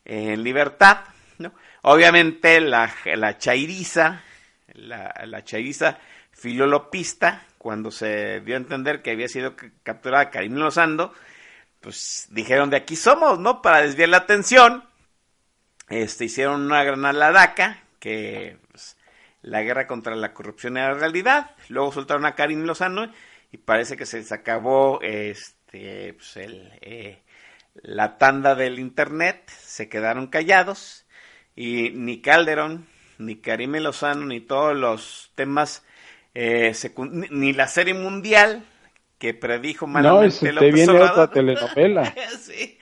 en 0.05 0.43
libertad, 0.43 1.01
¿no? 1.39 1.53
Obviamente 1.83 2.61
la, 2.61 2.93
la 3.05 3.39
chairiza, 3.39 4.23
la, 4.75 5.15
la 5.27 5.45
chairiza 5.45 5.99
filolopista, 6.33 7.45
cuando 7.59 7.91
se 7.91 8.41
dio 8.41 8.55
a 8.55 8.59
entender 8.59 9.03
que 9.03 9.11
había 9.11 9.29
sido 9.29 9.55
capturada 9.83 10.31
Karim 10.31 10.55
Lozando, 10.55 11.13
pues 11.81 12.29
dijeron 12.31 12.71
de 12.71 12.77
aquí 12.77 12.97
somos, 12.97 13.39
¿no? 13.39 13.61
Para 13.61 13.83
desviar 13.83 14.09
la 14.09 14.19
atención, 14.19 14.85
este, 15.89 16.27
hicieron 16.27 16.63
una 16.63 16.85
gran 16.85 17.05
aladaca, 17.05 17.83
que 17.99 18.59
la 19.43 19.63
guerra 19.63 19.87
contra 19.87 20.17
la 20.17 20.35
corrupción 20.35 20.77
era 20.77 20.95
realidad, 20.95 21.55
luego 21.69 21.93
soltaron 21.93 22.27
a 22.27 22.35
Karim 22.35 22.63
Lozano 22.65 23.11
y 23.53 23.59
parece 23.59 23.97
que 23.97 24.07
se 24.07 24.19
les 24.19 24.33
acabó 24.33 25.01
este, 25.03 26.15
pues, 26.15 26.37
el, 26.37 26.73
eh, 26.81 27.23
la 27.75 28.19
tanda 28.19 28.55
del 28.55 28.79
internet, 28.79 29.49
se 29.51 29.89
quedaron 29.89 30.27
callados 30.29 31.07
y 31.57 31.91
ni 31.91 32.21
Calderón, 32.21 32.87
ni 33.19 33.37
Karime 33.37 33.81
Lozano, 33.81 34.27
ni 34.27 34.41
todos 34.41 34.77
los 34.77 35.33
temas, 35.35 35.85
eh, 36.35 36.73
ni- 37.11 37.29
ni 37.31 37.53
la 37.53 37.69
serie 37.69 37.95
mundial 37.95 38.65
que 39.19 39.35
predijo 39.35 39.87
No, 39.93 40.25
y 40.25 40.31
malamente 40.31 40.31
se 40.31 40.53
te 40.53 40.71
viene 40.73 40.93
Obrador. 40.93 41.01
otra 41.01 41.31
telenovela. 41.31 42.19
sí. 42.41 42.79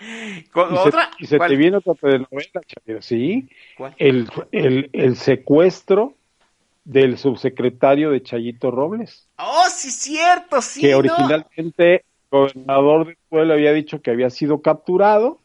Con- 0.53 0.69
Y 0.69 0.77
se, 0.79 0.91
¿Otra? 0.91 1.11
y 1.19 1.27
se 1.27 1.39
¿Cuál? 1.39 1.53
te 1.53 1.57
viene 1.57 1.79
otra 1.79 1.95
telenovela, 1.95 2.61
Chavira, 2.67 3.03
¿sí? 3.03 3.49
¿Cuál? 3.75 3.97
El, 3.97 4.29
el, 4.53 4.91
el 4.93 5.17
secuestro 5.17 6.16
del 6.87 7.19
subsecretario 7.19 8.11
de 8.11 8.23
Chayito 8.23 8.71
Robles, 8.71 9.29
Oh, 9.39 9.67
sí, 9.71 9.91
cierto, 9.91 10.61
sí. 10.63 10.81
que 10.81 10.95
no. 10.95 10.99
originalmente 10.99 11.95
el 11.97 12.03
gobernador 12.31 13.07
del 13.07 13.19
pueblo 13.29 13.55
había 13.55 13.73
dicho 13.73 14.01
que 14.03 14.11
había 14.11 14.31
sido 14.31 14.63
capturado, 14.63 15.41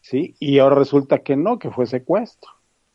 ¿sí? 0.00 0.36
Y 0.40 0.60
ahora 0.60 0.76
resulta 0.76 1.20
que 1.20 1.36
no, 1.36 1.58
que 1.58 1.70
fue 1.70 1.86
secuestro. 1.86 2.50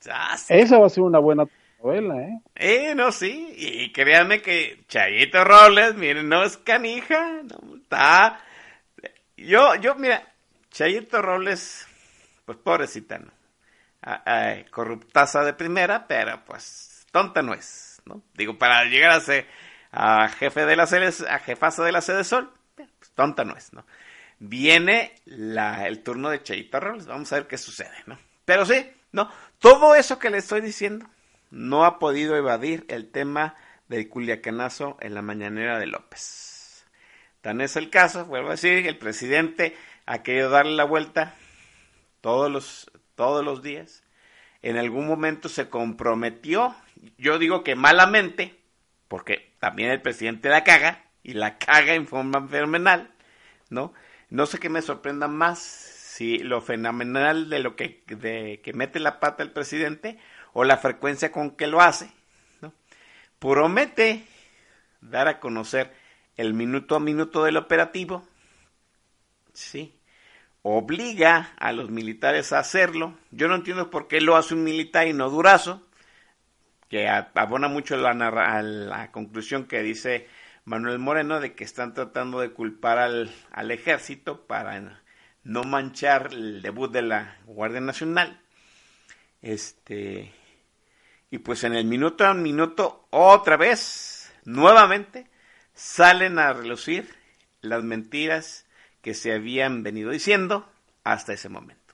Ah, 0.10 0.38
sí. 0.38 0.62
Esa 0.62 0.80
va 0.80 0.88
a 0.88 0.90
ser 0.90 1.04
una 1.04 1.20
buena 1.20 1.46
novela, 1.84 2.22
¿eh? 2.24 2.42
Eh, 2.56 2.94
no, 2.96 3.12
sí. 3.12 3.54
Y 3.58 3.92
créanme 3.92 4.42
que 4.42 4.86
Chayito 4.88 5.44
Robles, 5.44 5.96
miren, 5.96 6.30
no 6.30 6.44
es 6.44 6.58
canija. 6.58 7.42
No, 7.44 7.76
está. 7.78 8.40
Yo, 9.38 9.76
yo, 9.76 9.96
mira, 9.96 10.24
Chayito 10.72 11.22
Robles, 11.22 11.88
pues 12.46 12.58
pobrecita, 12.60 13.20
¿no? 13.20 13.32
Ah, 14.04 14.24
ah, 14.26 14.56
corruptaza 14.72 15.44
de 15.44 15.54
primera, 15.54 16.08
pero 16.08 16.44
pues 16.46 16.95
tonta 17.16 17.42
no 17.42 17.54
es, 17.54 18.02
¿no? 18.04 18.22
Digo, 18.34 18.58
para 18.58 18.84
llegar 18.84 19.12
a 19.12 19.22
ser 19.22 19.48
a 19.90 20.28
jefe 20.28 20.66
de 20.66 20.76
la 20.76 20.86
sede, 20.86 21.14
a 21.30 21.40
jefaza 21.40 21.82
de 21.86 21.94
la 21.94 22.02
sede 22.02 22.26
Sol, 22.26 22.52
pues 22.76 22.90
tonta 23.16 23.46
no 23.46 23.56
es, 23.56 23.72
¿no? 23.72 23.86
Viene 24.40 25.16
el 25.26 26.04
turno 26.04 26.30
de 26.30 26.44
Chayito 26.44 26.78
Robles, 26.82 27.08
vamos 27.08 27.32
a 27.32 27.38
ver 27.38 27.48
qué 27.48 27.58
sucede, 27.58 27.96
¿no? 28.06 28.20
Pero 28.44 28.66
sí, 28.66 28.92
¿no? 29.14 29.32
Todo 29.60 29.96
eso 29.96 30.20
que 30.20 30.30
le 30.30 30.40
estoy 30.40 30.60
diciendo 30.60 31.06
no 31.52 31.86
ha 31.86 32.00
podido 32.00 32.36
evadir 32.36 32.86
el 32.90 33.10
tema 33.10 33.56
del 33.88 34.10
culiacanazo 34.10 34.98
en 35.00 35.14
la 35.14 35.22
mañanera 35.22 35.80
de 35.80 35.86
López. 35.86 36.86
Tan 37.40 37.62
es 37.62 37.78
el 37.78 37.90
caso, 37.90 38.26
vuelvo 38.26 38.50
a 38.50 38.58
decir, 38.60 38.86
el 38.86 38.98
presidente 38.98 39.78
ha 40.06 40.22
querido 40.22 40.50
darle 40.50 40.74
la 40.74 40.84
vuelta 40.84 41.34
todos 42.20 42.52
los, 42.52 42.92
todos 43.16 43.46
los 43.46 43.64
días. 43.64 44.04
En 44.62 44.76
algún 44.76 45.08
momento 45.08 45.48
se 45.48 45.70
comprometió, 45.70 46.76
yo 47.18 47.40
digo 47.40 47.64
que 47.64 47.76
malamente, 47.76 48.60
porque 49.08 49.54
también 49.60 49.92
el 49.92 50.02
presidente 50.02 50.50
la 50.50 50.64
caga, 50.64 51.04
y 51.24 51.34
la 51.34 51.58
caga 51.58 51.96
en 51.96 52.08
forma 52.08 52.48
fenomenal, 52.48 53.12
¿no? 53.70 53.94
No 54.30 54.46
sé 54.46 54.60
qué 54.60 54.70
me 54.70 54.82
sorprenda 54.82 55.28
más, 55.28 55.60
si 55.60 56.38
lo 56.38 56.62
fenomenal 56.62 57.50
de 57.50 57.60
lo 57.60 57.76
que, 57.76 58.04
de 58.08 58.62
que 58.64 58.74
mete 58.74 59.00
la 59.00 59.20
pata 59.20 59.44
el 59.44 59.52
presidente, 59.52 60.20
o 60.54 60.64
la 60.64 60.78
frecuencia 60.78 61.32
con 61.32 61.52
que 61.52 61.68
lo 61.68 61.82
hace. 61.82 62.10
Promete 63.40 64.26
dar 65.02 65.28
a 65.28 65.40
conocer 65.40 65.94
el 66.38 66.54
minuto 66.54 66.96
a 66.96 67.00
minuto 67.00 67.44
del 67.44 67.58
operativo, 67.58 68.28
sí, 69.54 70.00
obliga 70.62 71.54
a 71.58 71.72
los 71.72 71.90
militares 71.90 72.54
a 72.54 72.60
hacerlo. 72.60 73.18
Yo 73.32 73.48
no 73.48 73.56
entiendo 73.56 73.90
por 73.90 74.08
qué 74.08 74.22
lo 74.22 74.36
hace 74.36 74.54
un 74.54 74.64
militar 74.64 75.08
y 75.08 75.14
no 75.14 75.30
Durazo, 75.30 75.85
que 76.90 77.08
abona 77.08 77.68
mucho 77.68 77.98
la, 77.98 78.12
a 78.12 78.62
la 78.62 79.12
conclusión 79.12 79.66
que 79.66 79.82
dice 79.82 80.28
Manuel 80.66 81.00
Moreno 81.00 81.40
de 81.40 81.54
que 81.54 81.64
están 81.64 81.94
tratando 81.94 82.40
de 82.40 82.52
culpar 82.52 82.98
al, 82.98 83.32
al 83.52 83.72
ejército 83.72 84.46
para 84.48 85.02
no 85.44 85.64
manchar 85.64 86.30
el 86.32 86.62
debut 86.62 86.92
de 86.92 87.04
la 87.04 87.38
Guardia 87.46 87.82
Nacional. 87.82 88.42
Este, 89.42 90.34
y 91.30 91.38
pues 91.40 91.64
en 91.64 91.76
el 91.76 91.86
minuto 91.86 92.26
a 92.26 92.34
minuto, 92.34 93.08
otra 93.12 93.58
vez, 93.58 94.34
nuevamente, 94.44 95.28
salen 95.74 96.40
a 96.40 96.54
relucir 96.54 97.14
las 97.62 97.84
mentiras 97.84 98.66
que 99.02 99.14
se 99.14 99.34
habían 99.34 99.84
venido 99.84 100.12
diciendo 100.12 100.68
hasta 101.04 101.34
ese 101.34 101.50
momento. 101.50 101.94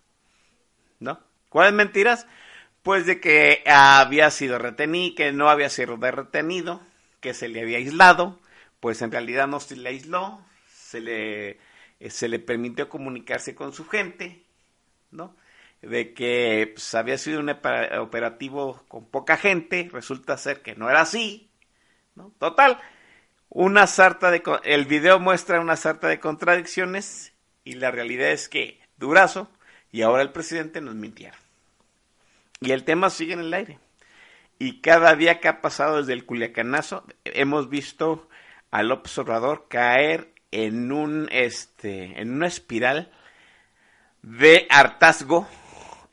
¿No? 1.00 1.20
¿Cuáles 1.50 1.74
mentiras? 1.74 2.28
Pues 2.84 3.06
de 3.06 3.20
que 3.20 3.64
había 3.68 4.32
sido 4.32 4.58
retenido, 4.58 5.16
que 5.16 5.32
no 5.32 5.50
había 5.50 5.70
sido 5.70 5.98
retenido, 5.98 6.82
que 7.20 7.34
se 7.34 7.48
le 7.48 7.62
había 7.62 7.78
aislado, 7.78 8.40
pues 8.80 9.02
en 9.02 9.12
realidad 9.12 9.48
no 9.48 9.60
se 9.60 9.76
le 9.76 9.90
aisló, 9.90 10.44
se 10.68 11.00
le, 11.00 11.60
eh, 12.00 12.10
se 12.10 12.28
le 12.28 12.40
permitió 12.40 12.90
comunicarse 12.90 13.56
con 13.56 13.74
su 13.74 13.88
gente, 13.88 14.44
¿no? 15.12 15.36
De 15.82 16.14
que 16.14 16.72
pues, 16.74 16.94
había 16.96 17.18
sido 17.18 17.40
un 17.40 17.50
operativo 17.50 18.84
con 18.88 19.06
poca 19.06 19.38
gente, 19.38 19.90
resulta 19.92 20.38
ser 20.38 20.62
que 20.62 20.76
no 20.76 20.90
era 20.90 21.02
así, 21.02 21.50
¿no? 22.16 22.34
Total, 22.40 22.80
una 23.50 23.86
sarta 23.88 24.32
de... 24.32 24.42
El 24.64 24.86
video 24.86 25.20
muestra 25.20 25.60
una 25.60 25.76
sarta 25.76 26.08
de 26.08 26.20
contradicciones 26.20 27.34
y 27.64 27.74
la 27.74 27.92
realidad 27.92 28.32
es 28.32 28.50
que 28.50 28.80
Durazo 28.98 29.50
y 29.92 30.04
ahora 30.04 30.22
el 30.24 30.32
presidente 30.32 30.82
nos 30.82 30.96
mintieron. 30.96 31.41
Y 32.62 32.72
el 32.72 32.84
tema 32.84 33.09
sigue 33.09 33.34
en 33.34 33.39
el 33.39 33.53
aire. 33.53 33.80
Y 34.59 34.82
cada 34.82 35.16
día 35.16 35.39
que 35.39 35.47
ha 35.47 35.62
pasado 35.62 35.97
desde 35.97 36.14
el 36.14 36.26
Culiacanazo, 36.26 37.03
hemos 37.26 37.70
visto 37.70 38.30
al 38.70 38.91
observador 38.91 39.66
caer 39.68 40.34
en 40.51 40.91
un 40.91 41.28
este 41.32 42.22
en 42.22 42.32
una 42.32 42.45
espiral 42.45 43.12
de 44.22 44.68
hartazgo 44.70 45.47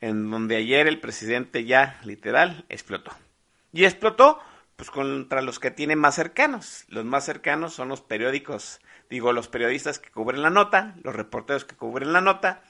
en 0.01 0.31
donde 0.31 0.55
ayer 0.55 0.87
el 0.87 0.99
presidente 0.99 1.65
ya 1.65 1.99
literal 2.03 2.65
explotó. 2.69 3.11
Y 3.71 3.85
explotó 3.85 4.39
pues 4.75 4.89
contra 4.89 5.43
los 5.43 5.59
que 5.59 5.69
tiene 5.69 5.95
más 5.95 6.15
cercanos. 6.15 6.85
Los 6.87 7.05
más 7.05 7.25
cercanos 7.25 7.73
son 7.73 7.89
los 7.89 8.01
periódicos, 8.01 8.79
digo, 9.09 9.33
los 9.33 9.49
periodistas 9.49 9.99
que 9.99 10.09
cubren 10.09 10.41
la 10.41 10.49
nota, 10.49 10.95
los 11.03 11.15
reporteros 11.15 11.65
que 11.65 11.75
cubren 11.75 12.13
la 12.13 12.21
nota, 12.21 12.63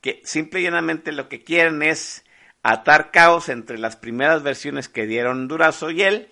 que 0.00 0.20
simple 0.24 0.60
y 0.60 0.64
llanamente 0.64 1.12
lo 1.12 1.28
que 1.28 1.44
quieren 1.44 1.82
es 1.82 2.23
atar 2.64 3.10
caos 3.10 3.50
entre 3.50 3.78
las 3.78 3.94
primeras 3.94 4.42
versiones 4.42 4.88
que 4.88 5.06
dieron 5.06 5.48
Durazo 5.48 5.90
y 5.90 6.02
él 6.02 6.28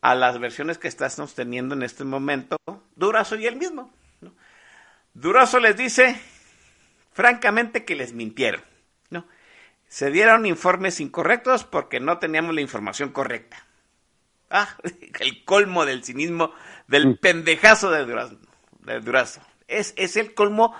a 0.00 0.16
las 0.16 0.40
versiones 0.40 0.76
que 0.76 0.88
estamos 0.88 1.34
teniendo 1.34 1.76
en 1.76 1.84
este 1.84 2.04
momento 2.04 2.56
Durazo 2.96 3.36
y 3.36 3.46
él 3.46 3.56
mismo. 3.56 3.94
¿no? 4.20 4.34
Durazo 5.14 5.60
les 5.60 5.76
dice 5.76 6.20
francamente 7.12 7.84
que 7.84 7.94
les 7.94 8.12
mintieron. 8.12 8.60
¿no? 9.10 9.24
Se 9.86 10.10
dieron 10.10 10.46
informes 10.46 10.98
incorrectos 10.98 11.62
porque 11.62 12.00
no 12.00 12.18
teníamos 12.18 12.56
la 12.56 12.60
información 12.60 13.10
correcta. 13.10 13.64
Ah, 14.50 14.76
el 15.20 15.44
colmo 15.44 15.86
del 15.86 16.02
cinismo, 16.02 16.52
del 16.88 17.16
pendejazo 17.18 17.88
de 17.92 18.04
Durazo. 18.04 18.36
De 18.80 18.98
Durazo. 18.98 19.40
Es, 19.68 19.94
es 19.96 20.16
el 20.16 20.34
colmo. 20.34 20.74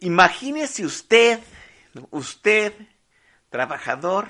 Imagínese 0.00 0.86
usted, 0.86 1.40
usted, 2.10 2.72
trabajador, 3.50 4.28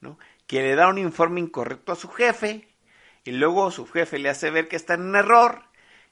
¿no? 0.00 0.18
que 0.46 0.62
le 0.62 0.74
da 0.74 0.88
un 0.88 0.98
informe 0.98 1.40
incorrecto 1.40 1.92
a 1.92 1.96
su 1.96 2.08
jefe 2.08 2.68
y 3.24 3.32
luego 3.32 3.70
su 3.70 3.86
jefe 3.86 4.18
le 4.18 4.30
hace 4.30 4.50
ver 4.50 4.68
que 4.68 4.76
está 4.76 4.94
en 4.94 5.02
un 5.02 5.16
error 5.16 5.64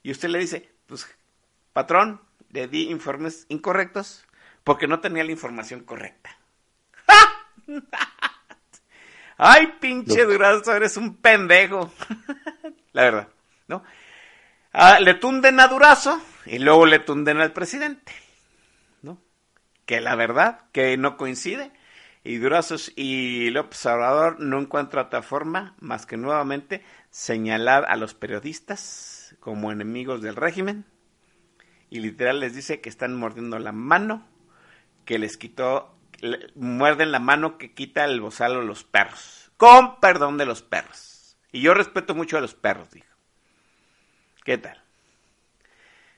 y 0.02 0.10
usted 0.10 0.28
le 0.28 0.38
dice, 0.38 0.70
pues, 0.86 1.08
patrón, 1.72 2.20
le 2.50 2.68
di 2.68 2.90
informes 2.90 3.46
incorrectos 3.48 4.26
porque 4.62 4.86
no 4.86 5.00
tenía 5.00 5.24
la 5.24 5.32
información 5.32 5.80
correcta. 5.84 6.36
Ay, 9.38 9.74
pinche 9.80 10.24
Durazo, 10.24 10.74
eres 10.74 10.96
un 10.96 11.16
pendejo. 11.16 11.92
la 12.92 13.02
verdad, 13.02 13.28
¿no? 13.68 13.84
Ah, 14.72 15.00
le 15.00 15.14
tunden 15.14 15.60
a 15.60 15.68
Durazo 15.68 16.20
y 16.44 16.58
luego 16.58 16.86
le 16.86 16.98
tunden 16.98 17.40
al 17.40 17.52
presidente, 17.52 18.12
¿no? 19.02 19.18
Que 19.86 20.00
la 20.00 20.14
verdad, 20.14 20.60
que 20.72 20.96
no 20.96 21.16
coincide. 21.16 21.72
Y 22.26 22.38
Durazo 22.38 22.74
y 22.96 23.50
López 23.50 23.86
Obrador 23.86 24.40
no 24.40 24.58
encuentra 24.58 25.02
otra 25.02 25.22
forma 25.22 25.76
más 25.78 26.06
que 26.06 26.16
nuevamente 26.16 26.82
señalar 27.08 27.84
a 27.88 27.94
los 27.94 28.14
periodistas 28.14 29.36
como 29.38 29.70
enemigos 29.70 30.22
del 30.22 30.34
régimen. 30.34 30.86
Y 31.88 32.00
literal 32.00 32.40
les 32.40 32.52
dice 32.52 32.80
que 32.80 32.88
están 32.88 33.14
mordiendo 33.14 33.60
la 33.60 33.70
mano 33.70 34.26
que 35.04 35.20
les 35.20 35.36
quitó, 35.36 35.96
muerden 36.56 37.12
la 37.12 37.20
mano 37.20 37.58
que 37.58 37.72
quita 37.74 38.04
el 38.04 38.20
bozal 38.20 38.56
a 38.56 38.64
los 38.64 38.82
perros. 38.82 39.52
Con 39.56 40.00
perdón 40.00 40.36
de 40.36 40.46
los 40.46 40.62
perros. 40.62 41.36
Y 41.52 41.60
yo 41.60 41.74
respeto 41.74 42.16
mucho 42.16 42.38
a 42.38 42.40
los 42.40 42.54
perros, 42.54 42.90
dijo. 42.90 43.14
¿Qué 44.42 44.58
tal? 44.58 44.82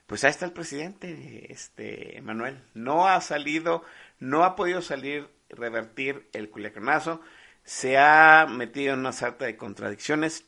Pues 0.06 0.24
ahí 0.24 0.30
está 0.30 0.46
el 0.46 0.52
presidente, 0.52 1.52
este 1.52 2.18
Manuel. 2.22 2.64
No 2.72 3.06
ha 3.06 3.20
salido, 3.20 3.84
no 4.20 4.44
ha 4.44 4.56
podido 4.56 4.80
salir, 4.80 5.28
revertir 5.50 6.28
el 6.32 6.50
culiacanazo. 6.50 7.20
Se 7.64 7.98
ha 7.98 8.46
metido 8.48 8.94
en 8.94 9.00
una 9.00 9.12
sarta 9.12 9.44
de 9.46 9.56
contradicciones. 9.56 10.46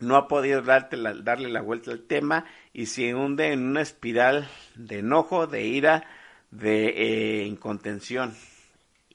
No 0.00 0.16
ha 0.16 0.28
podido 0.28 0.62
darte 0.62 0.96
la- 0.96 1.14
darle 1.14 1.48
la 1.48 1.60
vuelta 1.62 1.90
al 1.90 2.02
tema 2.02 2.44
y 2.72 2.86
se 2.86 3.14
hunde 3.14 3.52
en 3.52 3.62
una 3.66 3.82
espiral 3.82 4.48
de 4.76 5.00
enojo, 5.00 5.46
de 5.46 5.66
ira, 5.66 6.04
de 6.50 7.40
eh, 7.42 7.44
incontención. 7.46 8.34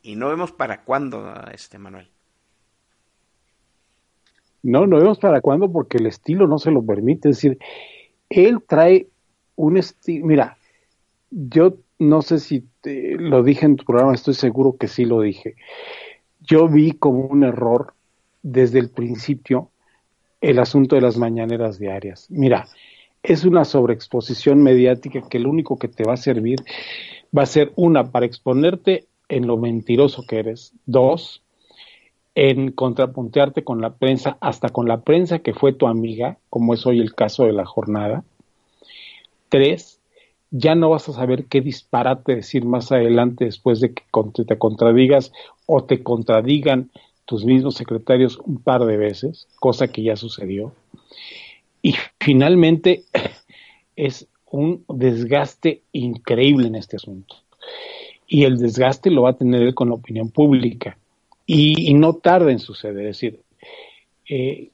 Y 0.01 0.15
no 0.17 0.29
vemos 0.29 0.51
para 0.51 0.83
cuándo, 0.83 1.33
este 1.53 1.79
Manuel. 1.79 2.09
No, 4.61 4.87
no 4.87 4.97
vemos 4.97 5.19
para 5.19 5.41
cuándo 5.41 5.71
porque 5.71 5.97
el 5.97 6.07
estilo 6.07 6.47
no 6.47 6.57
se 6.57 6.71
lo 6.71 6.85
permite. 6.85 7.29
Es 7.29 7.37
decir, 7.37 7.59
él 8.29 8.63
trae 8.67 9.09
un 9.55 9.77
estilo. 9.77 10.25
Mira, 10.25 10.57
yo 11.33 11.75
no 11.99 12.21
sé 12.21 12.39
si 12.39 12.65
te- 12.81 13.15
lo 13.17 13.43
dije 13.43 13.65
en 13.65 13.75
tu 13.75 13.85
programa, 13.85 14.13
estoy 14.13 14.33
seguro 14.33 14.77
que 14.77 14.87
sí 14.87 15.05
lo 15.05 15.21
dije. 15.21 15.55
Yo 16.41 16.67
vi 16.67 16.91
como 16.91 17.25
un 17.25 17.43
error 17.43 17.93
desde 18.41 18.79
el 18.79 18.89
principio 18.89 19.69
el 20.41 20.59
asunto 20.59 20.95
de 20.95 21.01
las 21.01 21.17
mañaneras 21.17 21.79
diarias. 21.79 22.27
Mira, 22.29 22.67
es 23.23 23.45
una 23.45 23.63
sobreexposición 23.63 24.61
mediática 24.61 25.21
que 25.29 25.39
lo 25.39 25.49
único 25.49 25.79
que 25.79 25.87
te 25.87 26.03
va 26.03 26.13
a 26.13 26.17
servir 26.17 26.59
va 27.35 27.43
a 27.43 27.47
ser 27.47 27.71
una 27.75 28.11
para 28.11 28.25
exponerte 28.25 29.07
en 29.29 29.47
lo 29.47 29.57
mentiroso 29.57 30.25
que 30.27 30.39
eres, 30.39 30.73
dos, 30.85 31.41
en 32.35 32.71
contrapuntearte 32.71 33.63
con 33.63 33.79
la 33.79 33.93
prensa, 33.93 34.37
hasta 34.41 34.69
con 34.69 34.87
la 34.87 35.01
prensa 35.01 35.39
que 35.39 35.53
fue 35.53 35.71
tu 35.71 35.87
amiga, 35.87 36.37
como 36.49 36.73
es 36.73 36.85
hoy 36.85 36.99
el 36.99 37.15
caso 37.15 37.45
de 37.45 37.53
la 37.53 37.65
jornada. 37.65 38.23
Tres, 39.49 39.99
ya 40.55 40.75
no 40.75 40.91
vas 40.91 41.09
a 41.09 41.13
saber 41.13 41.45
qué 41.45 41.61
disparate 41.61 42.35
decir 42.35 42.63
más 42.63 42.91
adelante 42.91 43.45
después 43.45 43.79
de 43.79 43.95
que 43.95 44.03
te 44.45 44.57
contradigas 44.59 45.31
o 45.65 45.83
te 45.83 46.03
contradigan 46.03 46.91
tus 47.25 47.43
mismos 47.43 47.73
secretarios 47.73 48.37
un 48.37 48.61
par 48.61 48.85
de 48.85 48.97
veces, 48.97 49.47
cosa 49.59 49.87
que 49.87 50.03
ya 50.03 50.15
sucedió. 50.15 50.71
Y 51.81 51.95
finalmente 52.19 53.03
es 53.95 54.27
un 54.51 54.85
desgaste 54.87 55.81
increíble 55.91 56.67
en 56.67 56.75
este 56.75 56.97
asunto. 56.97 57.35
Y 58.27 58.43
el 58.43 58.59
desgaste 58.59 59.09
lo 59.09 59.23
va 59.23 59.31
a 59.31 59.37
tener 59.37 59.63
él 59.63 59.73
con 59.73 59.89
la 59.89 59.95
opinión 59.95 60.29
pública. 60.29 60.99
Y, 61.47 61.89
y 61.89 61.95
no 61.95 62.13
tarda 62.13 62.51
en 62.51 62.59
suceder. 62.59 63.07
Es 63.07 63.19
decir, 63.19 63.39
eh, 64.29 64.69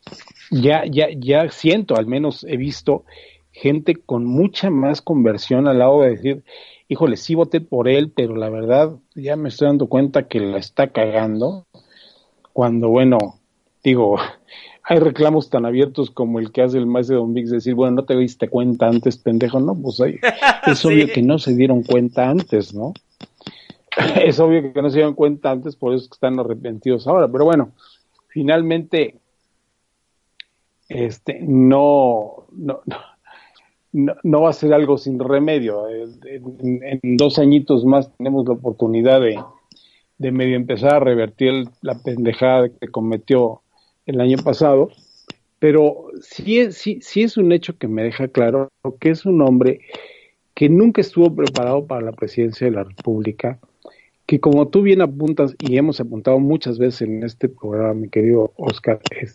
ya, 0.51 0.83
ya, 0.85 1.07
ya 1.15 1.49
siento, 1.49 1.95
al 1.95 2.05
menos 2.05 2.43
he 2.43 2.57
visto 2.57 3.05
gente 3.59 3.95
con 3.95 4.25
mucha 4.25 4.69
más 4.69 5.01
conversión 5.01 5.67
al 5.67 5.79
lado 5.79 6.01
de 6.01 6.11
decir, 6.11 6.43
híjole, 6.87 7.17
sí 7.17 7.35
voté 7.35 7.61
por 7.61 7.87
él, 7.87 8.11
pero 8.15 8.35
la 8.35 8.49
verdad 8.49 8.95
ya 9.15 9.35
me 9.35 9.49
estoy 9.49 9.67
dando 9.67 9.87
cuenta 9.87 10.27
que 10.27 10.39
la 10.39 10.57
está 10.57 10.87
cagando. 10.87 11.65
Cuando, 12.53 12.89
bueno, 12.89 13.17
digo, 13.83 14.17
hay 14.83 14.99
reclamos 14.99 15.49
tan 15.49 15.65
abiertos 15.65 16.09
como 16.09 16.39
el 16.39 16.51
que 16.51 16.61
hace 16.61 16.77
el 16.77 16.87
maestro 16.87 17.17
Don 17.17 17.33
Vix, 17.33 17.51
decir, 17.51 17.75
bueno, 17.75 17.97
no 17.97 18.05
te 18.05 18.17
diste 18.17 18.49
cuenta 18.49 18.87
antes, 18.87 19.17
pendejo, 19.17 19.59
no, 19.59 19.75
pues 19.75 19.99
es 20.67 20.79
Sí. 20.79 20.87
obvio 20.87 21.07
que 21.13 21.21
no 21.21 21.37
se 21.37 21.55
dieron 21.55 21.83
cuenta 21.83 22.29
antes, 22.29 22.73
¿no? 22.73 22.93
es 24.23 24.39
obvio 24.39 24.73
que 24.73 24.81
no 24.81 24.89
se 24.89 24.97
dieron 24.97 25.13
cuenta 25.13 25.51
antes, 25.51 25.75
por 25.75 25.93
eso 25.93 26.03
es 26.03 26.09
que 26.09 26.15
están 26.15 26.39
arrepentidos 26.39 27.07
ahora, 27.07 27.27
pero 27.27 27.45
bueno, 27.45 27.71
finalmente, 28.27 29.19
este, 30.87 31.39
no, 31.41 32.47
no, 32.51 32.81
no, 32.85 32.97
no, 33.91 34.15
no 34.23 34.41
va 34.41 34.49
a 34.49 34.53
ser 34.53 34.73
algo 34.73 34.97
sin 34.97 35.19
remedio. 35.19 35.87
En, 35.89 37.17
dos 37.17 37.39
añitos 37.39 37.85
más 37.85 38.11
tenemos 38.17 38.45
la 38.47 38.53
oportunidad 38.53 39.21
de, 39.21 40.31
medio 40.31 40.55
empezar 40.55 40.95
a 40.95 40.99
revertir 40.99 41.65
la 41.81 41.99
pendejada 41.99 42.69
que 42.69 42.87
cometió 42.87 43.61
el 44.05 44.21
año 44.21 44.37
pasado, 44.37 44.89
pero 45.59 46.07
sí 46.21 46.59
es, 46.59 46.77
sí, 46.77 46.99
sí 47.01 47.23
es 47.23 47.37
un 47.37 47.51
hecho 47.51 47.77
que 47.77 47.87
me 47.87 48.03
deja 48.03 48.27
claro 48.27 48.69
que 48.99 49.11
es 49.11 49.25
un 49.25 49.41
hombre 49.41 49.81
que 50.53 50.67
nunca 50.67 51.01
estuvo 51.01 51.33
preparado 51.33 51.85
para 51.85 52.01
la 52.01 52.11
presidencia 52.11 52.67
de 52.67 52.71
la 52.73 52.83
República, 52.83 53.59
que 54.25 54.39
como 54.39 54.67
tú 54.67 54.81
bien 54.81 55.01
apuntas 55.01 55.55
y 55.57 55.77
hemos 55.77 55.99
apuntado 55.99 56.37
muchas 56.39 56.77
veces 56.77 57.03
en 57.03 57.23
este 57.23 57.49
programa, 57.49 57.93
mi 57.93 58.09
querido 58.09 58.51
Oscar, 58.57 58.99
es, 59.09 59.33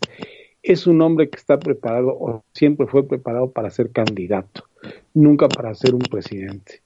es 0.64 0.86
un 0.86 1.02
hombre 1.02 1.28
que 1.28 1.36
está 1.36 1.58
preparado 1.58 2.08
o 2.08 2.42
siempre 2.54 2.86
fue 2.86 3.06
preparado 3.06 3.52
para 3.52 3.70
ser 3.70 3.90
candidato, 3.90 4.64
nunca 5.12 5.46
para 5.46 5.74
ser 5.74 5.94
un 5.94 6.00
presidente. 6.00 6.80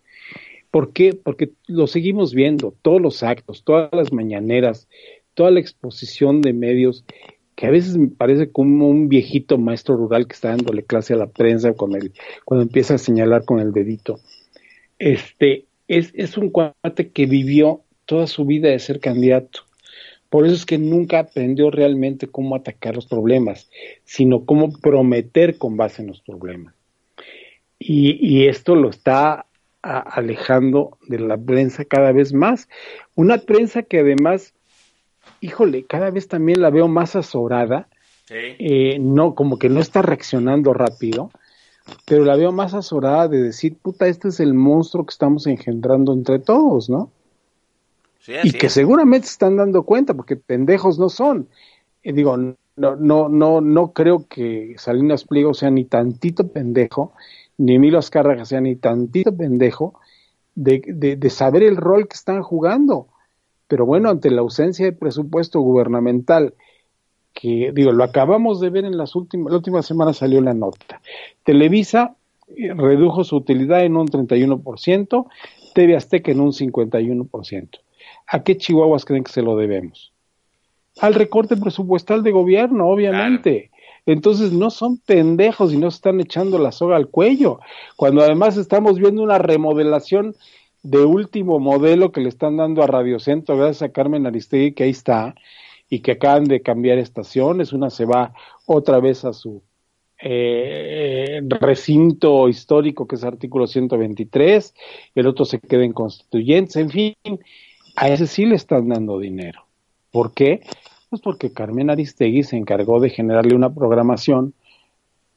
¿Por 0.73 0.93
qué? 0.93 1.15
Porque 1.15 1.53
lo 1.69 1.87
seguimos 1.87 2.35
viendo, 2.35 2.75
todos 2.83 3.01
los 3.01 3.23
actos, 3.23 3.63
todas 3.63 3.89
las 3.93 4.13
mañaneras, 4.13 4.89
toda 5.35 5.53
la 5.53 5.61
exposición 5.61 6.43
de 6.43 6.53
medios, 6.53 7.05
que 7.55 7.67
a 7.67 7.71
veces 7.71 7.97
me 7.97 8.09
parece 8.09 8.51
como 8.51 8.89
un 8.89 9.09
viejito 9.09 9.59
maestro 9.59 9.97
rural 9.97 10.27
que 10.27 10.35
está 10.35 10.51
dándole 10.51 10.83
clase 10.83 11.15
a 11.15 11.17
la 11.17 11.29
prensa 11.29 11.73
con 11.73 11.95
el, 11.95 12.13
cuando 12.45 12.65
empieza 12.65 12.95
a 12.95 12.99
señalar 12.99 13.45
con 13.45 13.61
el 13.61 13.73
dedito. 13.73 14.19
Este, 14.99 15.67
es, 15.87 16.11
es 16.15 16.37
un 16.37 16.51
cuate 16.51 17.11
que 17.13 17.27
vivió 17.27 17.83
toda 18.07 18.27
su 18.27 18.45
vida 18.45 18.71
de 18.71 18.79
ser 18.81 18.99
candidato. 18.99 19.68
Por 20.31 20.45
eso 20.45 20.55
es 20.55 20.67
que 20.67 20.79
nunca 20.79 21.21
aprendió 21.21 21.71
realmente 21.71 22.27
cómo 22.27 22.55
atacar 22.55 22.95
los 22.95 23.07
problemas, 23.07 23.71
sino 24.05 24.45
cómo 24.45 24.71
prometer 24.73 25.57
con 25.57 25.77
base 25.77 26.03
en 26.03 26.09
los 26.09 26.21
problemas. 26.21 26.75
Y, 27.79 28.19
y 28.27 28.47
esto 28.49 28.75
lo 28.75 28.91
está 28.91 29.47
a- 29.83 29.99
alejando 30.01 30.99
de 31.09 31.21
la 31.21 31.39
prensa 31.39 31.85
cada 31.85 32.13
vez 32.13 32.33
más. 32.33 32.69
Una 33.15 33.39
prensa 33.39 33.83
que 33.83 34.01
además, 34.01 34.53
híjole, 35.41 35.85
cada 35.85 36.11
vez 36.11 36.29
también 36.29 36.61
la 36.61 36.71
veo 36.71 36.89
más 36.89 37.17
azorada, 37.17 37.89
Sí. 38.27 38.35
eh, 38.59 38.99
no, 39.01 39.35
como 39.35 39.59
que 39.59 39.71
no 39.71 39.81
está 39.81 40.03
reaccionando 40.03 40.75
rápido, 40.75 41.31
pero 42.05 42.25
la 42.27 42.37
veo 42.37 42.53
más 42.53 42.75
azorada 42.75 43.27
de 43.29 43.41
decir, 43.43 43.79
puta, 43.81 44.07
este 44.07 44.29
es 44.29 44.41
el 44.41 44.53
monstruo 44.53 45.07
que 45.07 45.13
estamos 45.13 45.47
engendrando 45.47 46.13
entre 46.13 46.39
todos, 46.39 46.91
¿no? 46.91 47.11
Sí, 48.29 48.35
y 48.43 48.53
que 48.53 48.67
es. 48.67 48.73
seguramente 48.75 49.27
se 49.27 49.33
están 49.33 49.57
dando 49.57 49.85
cuenta, 49.85 50.13
porque 50.13 50.37
pendejos 50.37 50.99
no 50.99 51.09
son. 51.09 51.49
Y 52.03 52.13
digo, 52.13 52.37
no, 52.37 52.57
no, 52.77 53.29
no, 53.29 53.61
no 53.63 53.93
creo 53.93 54.27
que 54.29 54.75
Salinas 54.77 55.25
Pliego 55.25 55.55
sea 55.55 55.71
ni 55.71 55.87
tantito 55.87 56.49
pendejo, 56.49 57.15
ni 57.57 57.77
Emilio 57.77 57.99
Azcárraga 57.99 58.45
sea 58.45 58.61
ni 58.61 58.77
tantito 58.77 59.35
pendejo 59.35 59.99
de, 60.55 60.83
de, 60.87 61.17
de 61.17 61.31
saber 61.31 61.63
el 61.63 61.77
rol 61.77 62.07
que 62.07 62.15
están 62.15 62.43
jugando. 62.43 63.09
Pero 63.67 63.87
bueno, 63.87 64.11
ante 64.11 64.31
la 64.31 64.43
ausencia 64.43 64.85
de 64.85 64.93
presupuesto 64.93 65.61
gubernamental, 65.61 66.55
que 67.33 67.73
digo, 67.75 67.93
lo 67.93 68.05
acabamos 68.05 68.61
de 68.61 68.69
ver 68.69 68.85
en 68.85 68.99
las 68.99 69.15
últimas, 69.15 69.53
la 69.53 69.59
última 69.59 69.83
semana 69.83 70.13
salió 70.13 70.41
la 70.43 70.55
nota. 70.55 71.01
Televisa 71.45 72.15
eh, 72.57 72.75
redujo 72.75 73.25
su 73.25 73.37
utilidad 73.37 73.85
en 73.85 73.97
un 73.97 74.09
31%, 74.09 75.27
TV 75.75 75.97
Azteca 75.97 76.33
en 76.33 76.41
un 76.41 76.53
51%. 76.53 77.81
¿A 78.31 78.43
qué 78.43 78.57
chihuahuas 78.57 79.05
creen 79.05 79.25
que 79.25 79.33
se 79.33 79.43
lo 79.43 79.57
debemos? 79.57 80.13
Al 81.01 81.15
recorte 81.15 81.57
presupuestal 81.57 82.23
de 82.23 82.33
gobierno, 82.33 82.89
obviamente. 82.89 83.71
Entonces 84.07 84.53
no 84.53 84.71
son 84.71 84.99
pendejos 84.99 85.73
y 85.73 85.77
no 85.77 85.91
se 85.91 85.97
están 85.97 86.21
echando 86.21 86.59
la 86.59 86.73
soga 86.73 86.97
al 86.97 87.09
cuello. 87.09 87.61
Cuando 87.97 88.23
además 88.23 88.57
estamos 88.57 88.99
viendo 88.99 89.23
una 89.23 89.39
remodelación 89.39 90.35
de 90.83 91.05
último 91.05 91.59
modelo 91.59 92.13
que 92.13 92.21
le 92.21 92.29
están 92.29 92.57
dando 92.57 92.83
a 92.83 92.87
Radio 92.87 93.19
Centro, 93.19 93.57
gracias 93.57 93.83
a 93.83 93.93
Carmen 93.93 94.27
Aristegui, 94.27 94.73
que 94.73 94.85
ahí 94.85 94.91
está, 94.91 95.35
y 95.91 96.01
que 96.01 96.13
acaban 96.13 96.45
de 96.45 96.63
cambiar 96.63 96.99
estaciones. 96.99 97.73
Una 97.73 97.91
se 97.91 98.05
va 98.05 98.33
otra 98.67 99.01
vez 99.01 99.25
a 99.25 99.33
su 99.33 99.63
eh, 100.21 101.41
recinto 101.61 102.49
histórico, 102.49 103.07
que 103.07 103.17
es 103.17 103.25
artículo 103.25 103.67
123, 103.67 104.75
el 105.15 105.27
otro 105.27 105.45
se 105.45 105.61
queda 105.61 105.85
en 105.85 105.93
constituyentes, 105.93 106.77
en 106.77 106.91
fin, 106.91 107.15
a 108.01 108.09
ese 108.09 108.27
sí 108.27 108.47
le 108.47 108.55
están 108.57 108.89
dando 108.89 109.19
dinero. 109.19 109.63
¿Por 110.13 110.33
qué? 110.33 110.63
Pues 111.11 111.23
porque 111.23 111.53
Carmen 111.53 111.91
Aristegui 111.91 112.43
se 112.43 112.57
encargó 112.57 113.01
de 113.01 113.11
generarle 113.11 113.55
una 113.55 113.75
programación 113.75 114.55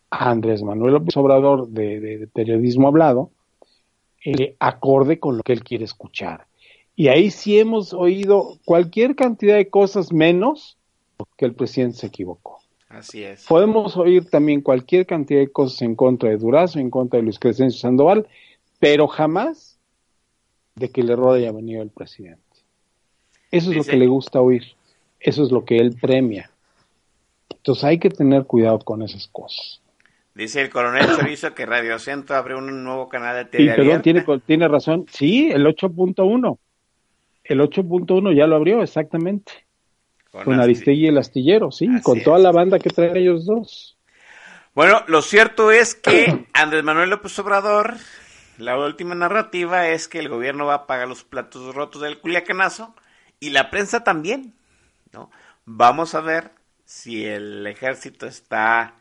a 0.09 0.29
Andrés 0.29 0.61
Manuel 0.61 0.93
López 0.93 1.15
Obrador 1.17 1.67
de, 1.69 1.99
de- 1.99 2.17
de 2.19 2.27
periodismo 2.27 2.87
hablado, 2.89 3.31
eh, 4.25 4.55
acorde 4.59 5.19
con 5.19 5.37
lo 5.37 5.43
que 5.43 5.53
él 5.53 5.63
quiere 5.63 5.85
escuchar. 5.85 6.45
Y 6.95 7.07
ahí 7.07 7.31
sí 7.31 7.57
hemos 7.57 7.93
oído 7.93 8.59
cualquier 8.65 9.15
cantidad 9.15 9.55
de 9.55 9.69
cosas 9.69 10.11
menos 10.11 10.77
que 11.37 11.45
el 11.45 11.55
presidente 11.55 11.97
se 11.97 12.07
equivocó. 12.07 12.59
Así 12.89 13.23
es. 13.23 13.45
Podemos 13.47 13.95
oír 13.95 14.29
también 14.29 14.61
cualquier 14.61 15.05
cantidad 15.05 15.39
de 15.39 15.51
cosas 15.51 15.81
en 15.81 15.95
contra 15.95 16.29
de 16.29 16.37
Durazo, 16.37 16.79
en 16.79 16.89
contra 16.89 17.17
de 17.17 17.23
Luis 17.23 17.39
Crescencio 17.39 17.79
Sandoval, 17.79 18.27
pero 18.79 19.07
jamás 19.07 19.79
de 20.75 20.89
que 20.89 20.99
el 21.01 21.09
error 21.09 21.35
haya 21.37 21.51
venido 21.53 21.79
del 21.79 21.89
presidente. 21.91 22.41
Eso 23.51 23.71
es 23.71 23.77
lo 23.77 23.83
que 23.83 23.97
le 23.97 24.07
gusta 24.07 24.39
oír, 24.39 24.63
eso 25.19 25.43
es 25.43 25.51
lo 25.51 25.65
que 25.65 25.77
él 25.77 25.95
premia. 25.99 26.49
Entonces 27.49 27.83
hay 27.83 27.99
que 27.99 28.09
tener 28.09 28.45
cuidado 28.45 28.79
con 28.79 29.01
esas 29.03 29.27
cosas. 29.27 29.81
Dice 30.33 30.61
el 30.61 30.69
coronel 30.69 31.05
Chorizo 31.15 31.53
que 31.53 31.65
Radio 31.65 31.99
Centro 31.99 32.35
abre 32.35 32.55
un 32.55 32.83
nuevo 32.83 33.09
canal 33.09 33.35
de 33.35 33.43
Sí, 33.43 33.65
TV 33.65 33.75
perdón, 33.75 34.01
tiene, 34.01 34.25
tiene 34.45 34.67
razón. 34.67 35.05
Sí, 35.11 35.51
el 35.51 35.65
8.1. 35.65 36.57
El 37.43 37.59
8.1 37.59 38.35
ya 38.35 38.47
lo 38.47 38.55
abrió, 38.55 38.81
exactamente. 38.81 39.51
Con 40.31 40.61
Aristegui 40.61 41.05
y 41.05 41.07
el 41.07 41.17
astillero, 41.17 41.71
sí, 41.71 41.89
Así 41.93 42.01
con 42.01 42.23
toda 42.23 42.39
la 42.39 42.53
banda 42.53 42.79
que 42.79 42.89
traen 42.89 43.17
ellos 43.17 43.45
dos. 43.45 43.97
Bueno, 44.73 45.03
lo 45.07 45.21
cierto 45.21 45.71
es 45.71 45.93
que 45.93 46.45
Andrés 46.53 46.85
Manuel 46.85 47.09
López 47.09 47.37
Obrador, 47.39 47.97
la 48.57 48.77
última 48.77 49.13
narrativa 49.13 49.89
es 49.89 50.07
que 50.07 50.19
el 50.19 50.29
gobierno 50.29 50.65
va 50.65 50.75
a 50.75 50.87
pagar 50.87 51.09
los 51.09 51.25
platos 51.25 51.75
rotos 51.75 52.01
del 52.01 52.19
culiacanazo 52.19 52.95
y 53.41 53.49
la 53.49 53.69
prensa 53.69 54.05
también, 54.05 54.53
¿no? 55.11 55.29
Vamos 55.65 56.15
a 56.15 56.21
ver 56.21 56.51
si 56.85 57.25
el 57.25 57.65
ejército 57.67 58.27
está 58.27 58.95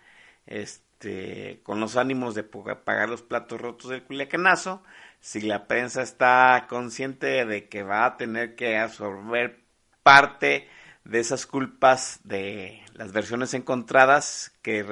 este, 0.46 1.60
con 1.62 1.78
los 1.78 1.96
ánimos 1.96 2.34
de 2.34 2.42
pagar 2.42 3.08
los 3.08 3.22
platos 3.22 3.60
rotos 3.60 3.90
del 3.90 4.02
culiacanazo, 4.02 4.82
si 5.20 5.42
la 5.42 5.68
prensa 5.68 6.02
está 6.02 6.66
consciente 6.68 7.44
de 7.44 7.68
que 7.68 7.82
va 7.82 8.06
a 8.06 8.16
tener 8.16 8.56
que 8.56 8.78
absorber 8.78 9.60
parte 10.02 10.68
de 11.04 11.20
esas 11.20 11.46
culpas 11.46 12.20
de 12.24 12.82
las 12.94 13.12
versiones 13.12 13.52
encontradas 13.54 14.52
que, 14.62 14.84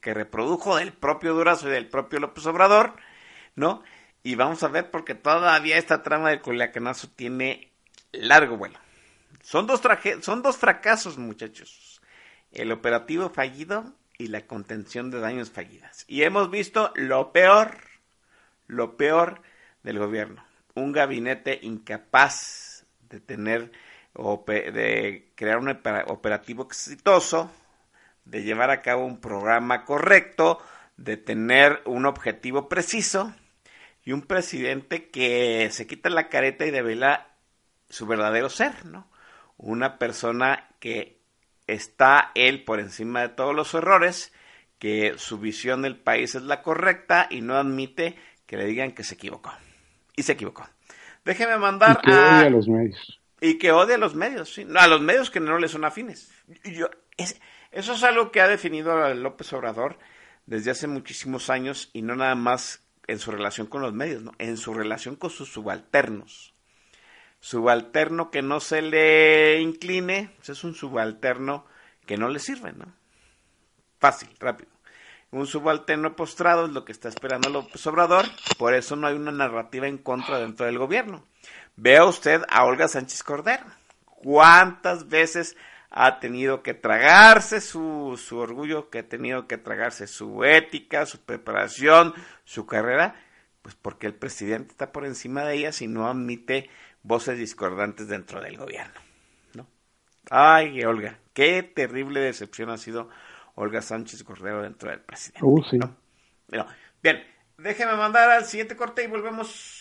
que 0.00 0.14
reprodujo 0.14 0.76
del 0.76 0.92
propio 0.92 1.34
Durazo 1.34 1.68
y 1.68 1.72
del 1.72 1.88
propio 1.88 2.20
López 2.20 2.46
Obrador, 2.46 2.96
¿no? 3.56 3.82
Y 4.22 4.36
vamos 4.36 4.62
a 4.62 4.68
ver 4.68 4.90
porque 4.90 5.14
todavía 5.14 5.78
esta 5.78 6.02
trama 6.02 6.30
del 6.30 6.40
culiacanazo 6.40 7.08
tiene 7.08 7.69
largo 8.12 8.56
vuelo. 8.56 8.78
Son 9.42 9.66
dos, 9.66 9.80
traje- 9.80 10.22
son 10.22 10.42
dos 10.42 10.56
fracasos, 10.56 11.18
muchachos. 11.18 12.00
El 12.52 12.72
operativo 12.72 13.30
fallido 13.30 13.94
y 14.18 14.26
la 14.28 14.46
contención 14.46 15.10
de 15.10 15.20
daños 15.20 15.50
fallidas. 15.50 16.04
Y 16.08 16.22
hemos 16.22 16.50
visto 16.50 16.92
lo 16.94 17.32
peor, 17.32 17.78
lo 18.66 18.96
peor 18.96 19.42
del 19.82 19.98
gobierno. 19.98 20.44
Un 20.74 20.92
gabinete 20.92 21.58
incapaz 21.62 22.84
de 23.08 23.20
tener, 23.20 23.72
ope- 24.14 24.70
de 24.72 25.30
crear 25.34 25.58
un 25.58 25.68
opera- 25.68 26.04
operativo 26.08 26.64
exitoso, 26.64 27.50
de 28.24 28.42
llevar 28.42 28.70
a 28.70 28.82
cabo 28.82 29.04
un 29.06 29.20
programa 29.20 29.84
correcto, 29.84 30.60
de 30.96 31.16
tener 31.16 31.80
un 31.86 32.04
objetivo 32.04 32.68
preciso 32.68 33.34
y 34.04 34.12
un 34.12 34.22
presidente 34.22 35.08
que 35.08 35.68
se 35.72 35.86
quita 35.86 36.10
la 36.10 36.28
careta 36.28 36.66
y 36.66 36.70
devela 36.70 37.26
su 37.90 38.06
verdadero 38.06 38.48
ser, 38.48 38.86
¿no? 38.86 39.10
Una 39.58 39.98
persona 39.98 40.68
que 40.80 41.20
está 41.66 42.32
él 42.34 42.64
por 42.64 42.80
encima 42.80 43.20
de 43.22 43.28
todos 43.28 43.54
los 43.54 43.74
errores, 43.74 44.32
que 44.78 45.14
su 45.18 45.38
visión 45.38 45.82
del 45.82 45.96
país 45.98 46.34
es 46.34 46.42
la 46.42 46.62
correcta 46.62 47.26
y 47.30 47.42
no 47.42 47.56
admite 47.56 48.16
que 48.46 48.56
le 48.56 48.64
digan 48.66 48.92
que 48.92 49.04
se 49.04 49.14
equivocó. 49.14 49.52
Y 50.16 50.22
se 50.22 50.32
equivocó. 50.32 50.68
Déjeme 51.24 51.58
Y 51.58 51.58
mandar 51.58 52.00
que 52.00 52.14
a... 52.14 52.16
odia 52.16 52.46
a 52.46 52.50
los 52.50 52.68
medios. 52.68 53.20
Y 53.40 53.58
que 53.58 53.72
odia 53.72 53.96
a 53.96 53.98
los 53.98 54.14
medios, 54.14 54.52
sí. 54.52 54.64
No, 54.64 54.80
a 54.80 54.86
los 54.88 55.00
medios 55.00 55.30
que 55.30 55.40
no 55.40 55.58
le 55.58 55.68
son 55.68 55.84
afines. 55.84 56.30
Y 56.64 56.74
Yo, 56.74 56.90
es- 57.16 57.40
eso 57.70 57.92
es 57.94 58.02
algo 58.02 58.30
que 58.32 58.40
ha 58.40 58.48
definido 58.48 58.92
a 58.92 59.14
López 59.14 59.52
Obrador 59.52 59.98
desde 60.46 60.70
hace 60.70 60.86
muchísimos 60.88 61.50
años 61.50 61.90
y 61.92 62.02
no 62.02 62.16
nada 62.16 62.34
más 62.34 62.82
en 63.06 63.18
su 63.18 63.30
relación 63.30 63.66
con 63.66 63.82
los 63.82 63.92
medios, 63.92 64.22
¿no? 64.22 64.32
En 64.38 64.56
su 64.56 64.74
relación 64.74 65.16
con 65.16 65.30
sus 65.30 65.52
subalternos. 65.52 66.54
Subalterno 67.40 68.30
que 68.30 68.42
no 68.42 68.60
se 68.60 68.82
le 68.82 69.60
incline, 69.60 70.30
pues 70.36 70.50
es 70.50 70.64
un 70.64 70.74
subalterno 70.74 71.64
que 72.06 72.16
no 72.16 72.28
le 72.28 72.38
sirve, 72.38 72.72
¿no? 72.72 72.86
Fácil, 73.98 74.28
rápido. 74.38 74.70
Un 75.30 75.46
subalterno 75.46 76.16
postrado 76.16 76.66
es 76.66 76.72
lo 76.72 76.84
que 76.84 76.92
está 76.92 77.08
esperando 77.08 77.50
López 77.50 77.86
Obrador, 77.86 78.26
por 78.58 78.74
eso 78.74 78.96
no 78.96 79.06
hay 79.06 79.14
una 79.14 79.30
narrativa 79.30 79.86
en 79.86 79.98
contra 79.98 80.38
dentro 80.38 80.66
del 80.66 80.78
gobierno. 80.78 81.24
Vea 81.76 82.04
usted 82.04 82.42
a 82.48 82.64
Olga 82.64 82.88
Sánchez 82.88 83.22
Cordero. 83.22 83.64
¿Cuántas 84.04 85.08
veces 85.08 85.56
ha 85.88 86.18
tenido 86.18 86.62
que 86.62 86.74
tragarse 86.74 87.60
su, 87.60 88.20
su 88.22 88.38
orgullo, 88.38 88.90
que 88.90 88.98
ha 88.98 89.08
tenido 89.08 89.46
que 89.46 89.56
tragarse 89.56 90.06
su 90.06 90.44
ética, 90.44 91.06
su 91.06 91.20
preparación, 91.20 92.12
su 92.44 92.66
carrera? 92.66 93.14
Pues 93.62 93.76
porque 93.76 94.08
el 94.08 94.14
presidente 94.14 94.72
está 94.72 94.90
por 94.90 95.06
encima 95.06 95.44
de 95.44 95.54
ellas 95.54 95.80
y 95.80 95.86
no 95.86 96.08
admite 96.08 96.68
voces 97.02 97.38
discordantes 97.38 98.08
dentro 98.08 98.40
del 98.40 98.56
gobierno. 98.56 99.00
¿no? 99.54 99.66
Ay, 100.30 100.82
Olga, 100.84 101.18
qué 101.32 101.62
terrible 101.62 102.20
decepción 102.20 102.70
ha 102.70 102.76
sido 102.76 103.08
Olga 103.54 103.82
Sánchez 103.82 104.22
Cordero 104.24 104.62
dentro 104.62 104.90
del 104.90 105.00
presidente. 105.00 105.44
Uh, 105.44 105.62
sí. 105.64 105.78
¿no? 105.78 105.96
Bien, 107.02 107.22
déjeme 107.58 107.94
mandar 107.94 108.30
al 108.30 108.44
siguiente 108.44 108.76
corte 108.76 109.04
y 109.04 109.06
volvemos. 109.06 109.79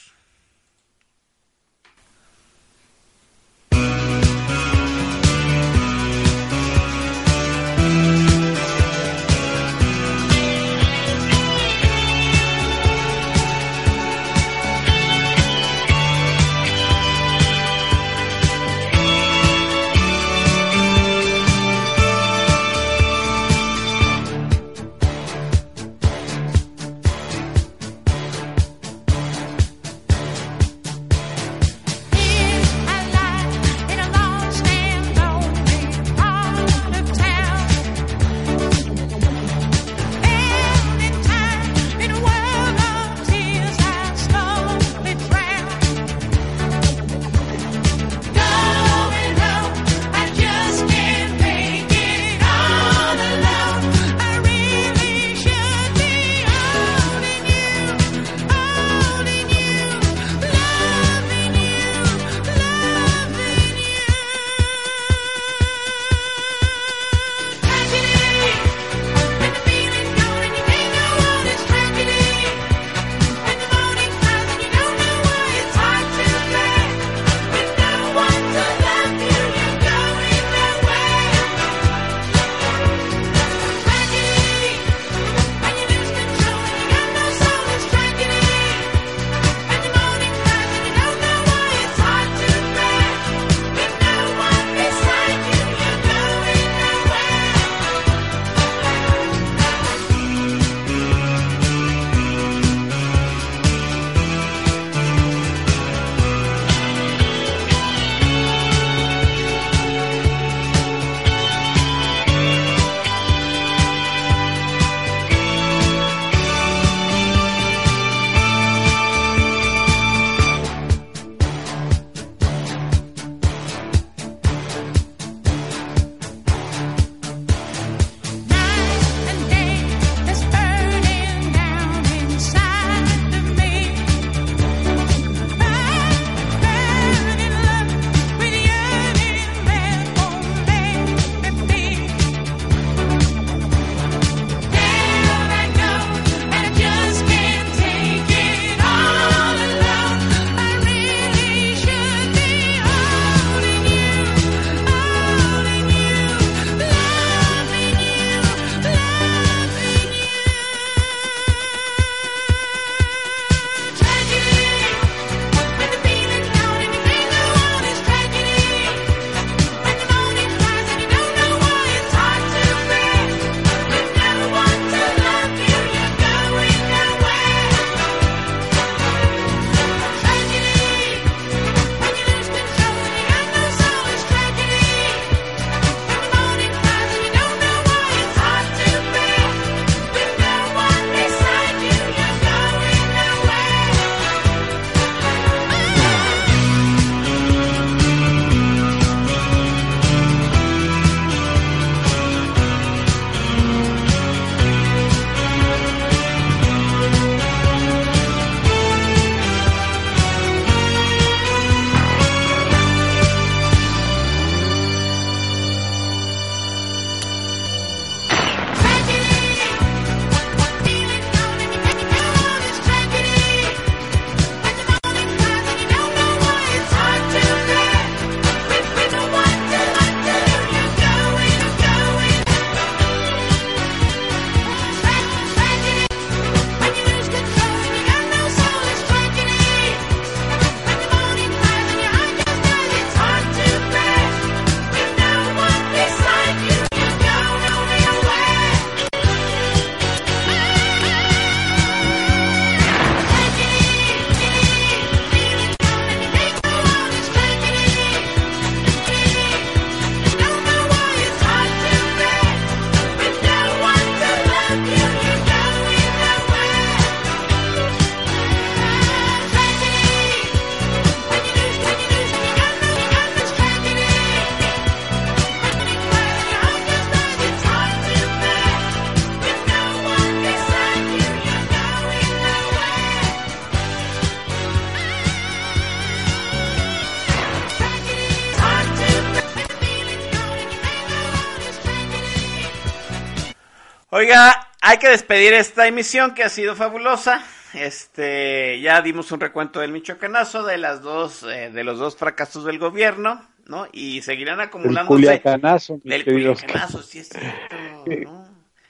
Hay 295.00 295.06
que 295.06 295.10
despedir 295.12 295.54
esta 295.54 295.88
emisión 295.88 296.34
que 296.34 296.44
ha 296.44 296.50
sido 296.50 296.76
fabulosa. 296.76 297.42
Este, 297.74 298.82
ya 298.82 299.02
dimos 299.02 299.32
un 299.32 299.40
recuento 299.40 299.80
del 299.80 299.94
Michoacanazo, 299.94 300.64
de 300.66 300.78
las 300.78 301.02
dos, 301.02 301.44
eh, 301.44 301.70
de 301.72 301.84
los 301.86 302.00
dos 302.00 302.18
fracasos 302.18 302.66
del 302.66 302.80
gobierno, 302.80 303.48
¿no? 303.66 303.88
Y 303.94 304.22
seguirán 304.24 304.60
El 304.60 304.66
acumulándose. 304.68 305.08
Culiacanazo, 305.08 306.02
Del. 306.04 306.26
Culiacanazo, 306.26 307.02
sí 307.02 307.20
es 307.20 307.30
cierto, 307.30 307.76
¿no? 308.24 308.50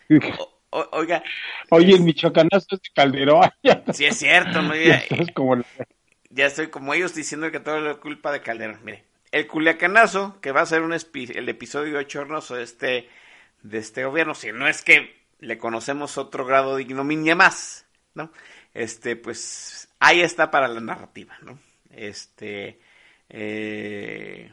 O- 0.72 0.88
oiga, 0.94 1.24
Oye, 1.72 1.96
el 1.96 2.02
Michoacanazo 2.02 2.68
es 2.72 2.82
de 2.82 2.90
Calderón. 2.94 3.50
Sí 3.94 4.06
es 4.06 4.18
cierto, 4.18 4.62
¿no? 4.62 4.76
ya 4.76 5.04
como 5.34 5.56
estoy 6.46 6.68
como 6.70 6.94
ellos 6.94 7.14
diciendo 7.16 7.52
que 7.52 7.60
todo 7.60 7.90
es 7.90 7.98
culpa 7.98 8.32
de 8.32 8.42
Calderón. 8.42 8.80
Mire, 8.84 9.04
el 9.32 9.46
Culiacanazo, 9.48 10.40
que 10.42 10.52
va 10.52 10.62
a 10.62 10.66
ser 10.68 10.82
un 10.82 10.94
el 11.36 11.50
episodio 11.50 12.02
chornoso 12.04 12.56
de 12.56 12.64
este, 12.64 13.10
de 13.64 13.78
este 13.80 14.06
gobierno, 14.06 14.34
si 14.36 14.52
no 14.52 14.68
es 14.68 14.84
que 14.84 15.19
le 15.40 15.58
conocemos 15.58 16.18
otro 16.18 16.46
grado 16.46 16.76
de 16.76 16.84
ignominia 16.84 17.36
más, 17.36 17.86
¿no? 18.14 18.32
Este, 18.74 19.16
pues 19.16 19.90
ahí 20.00 20.22
está 20.22 20.52
para 20.52 20.68
la 20.68 20.80
narrativa, 20.82 21.36
¿no? 21.42 21.60
Este, 21.92 22.80
eh, 23.30 24.52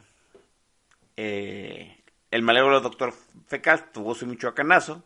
eh, 1.16 1.96
el 2.30 2.42
malévolo 2.42 2.80
doctor 2.80 3.14
Fecal 3.46 3.90
tuvo 3.92 4.14
su 4.14 4.26
michoacanazo, 4.26 5.02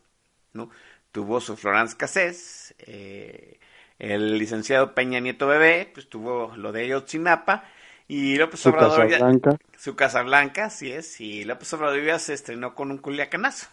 ¿no? 0.52 0.70
Tuvo 1.12 1.40
su 1.40 1.56
Florence 1.56 1.96
Cassés, 1.96 2.74
eh, 2.78 3.58
el 3.98 4.38
licenciado 4.38 4.94
Peña 4.94 5.20
Nieto 5.20 5.46
Bebé, 5.46 5.90
pues 5.92 6.08
tuvo 6.08 6.54
lo 6.56 6.72
de 6.72 6.82
Ayotzinapa, 6.84 7.64
y 8.08 8.36
López 8.36 8.60
Su 8.60 8.70
Obrador 8.70 9.08
ya- 9.08 9.18
Casablanca. 9.18 9.56
su 9.76 9.94
Casa 9.96 10.22
Blanca, 10.22 10.66
así 10.66 10.90
es, 10.92 11.20
y 11.20 11.44
López 11.44 11.72
Obrador 11.74 12.02
ya 12.02 12.18
se 12.18 12.34
estrenó 12.34 12.74
con 12.74 12.90
un 12.90 12.98
culiacanazo. 12.98 13.68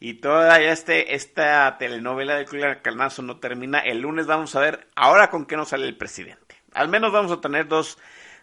Y 0.00 0.14
toda 0.14 0.60
este, 0.60 1.14
esta 1.14 1.78
telenovela 1.78 2.36
de 2.36 2.44
culiacanazo 2.44 3.22
no 3.22 3.38
termina. 3.40 3.78
El 3.78 4.00
lunes 4.00 4.26
vamos 4.26 4.54
a 4.56 4.60
ver 4.60 4.88
ahora 4.96 5.30
con 5.30 5.46
qué 5.46 5.56
nos 5.56 5.68
sale 5.68 5.86
el 5.86 5.96
presidente. 5.96 6.56
Al 6.74 6.88
menos 6.88 7.12
vamos 7.12 7.32
a 7.32 7.40
tener 7.40 7.68
dos 7.68 7.98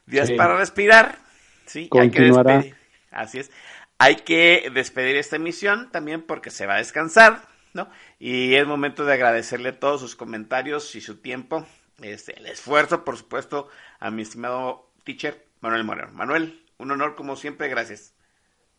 días 0.06 0.28
Sí. 0.30 0.36
para 0.36 0.58
respirar. 0.58 1.18
Sí, 1.66 1.82
hay 1.82 2.10
que 2.10 2.18
Continuará. 2.20 2.54
despedir. 2.56 2.76
Así 3.12 3.40
es. 3.40 3.52
Hay 4.00 4.16
que 4.18 4.72
despedir 4.74 5.16
esta 5.18 5.36
emisión 5.36 5.92
también 5.92 6.24
porque 6.24 6.50
se 6.50 6.66
va 6.66 6.76
a 6.76 6.78
descansar, 6.78 7.48
¿no? 7.74 7.90
Y 8.18 8.56
es 8.56 8.66
momento 8.66 9.06
de 9.06 9.14
agradecerle 9.14 9.74
todos 9.74 10.02
sus 10.02 10.16
comentarios 10.16 10.96
y 10.96 11.02
su 11.02 11.18
tiempo, 11.22 11.68
este, 12.02 12.38
el 12.40 12.48
esfuerzo, 12.48 13.04
por 13.06 13.18
supuesto, 13.18 13.68
a 14.00 14.10
mi 14.10 14.24
estimado 14.24 14.90
teacher 15.04 15.46
Manuel 15.60 15.84
Moreno. 15.84 16.12
Manuel, 16.14 16.66
un 16.78 16.90
honor 16.92 17.16
como 17.16 17.36
siempre, 17.36 17.68
gracias. 17.68 18.16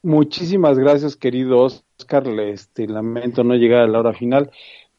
Muchísimas 0.03 0.79
gracias, 0.79 1.17
querido 1.17 1.61
Oscar. 1.61 2.27
Este, 2.41 2.89
lamento 2.89 3.45
no 3.45 3.55
llegar 3.55 3.83
a 3.83 3.87
la 3.87 4.01
hora 4.01 4.13
final, 4.13 4.51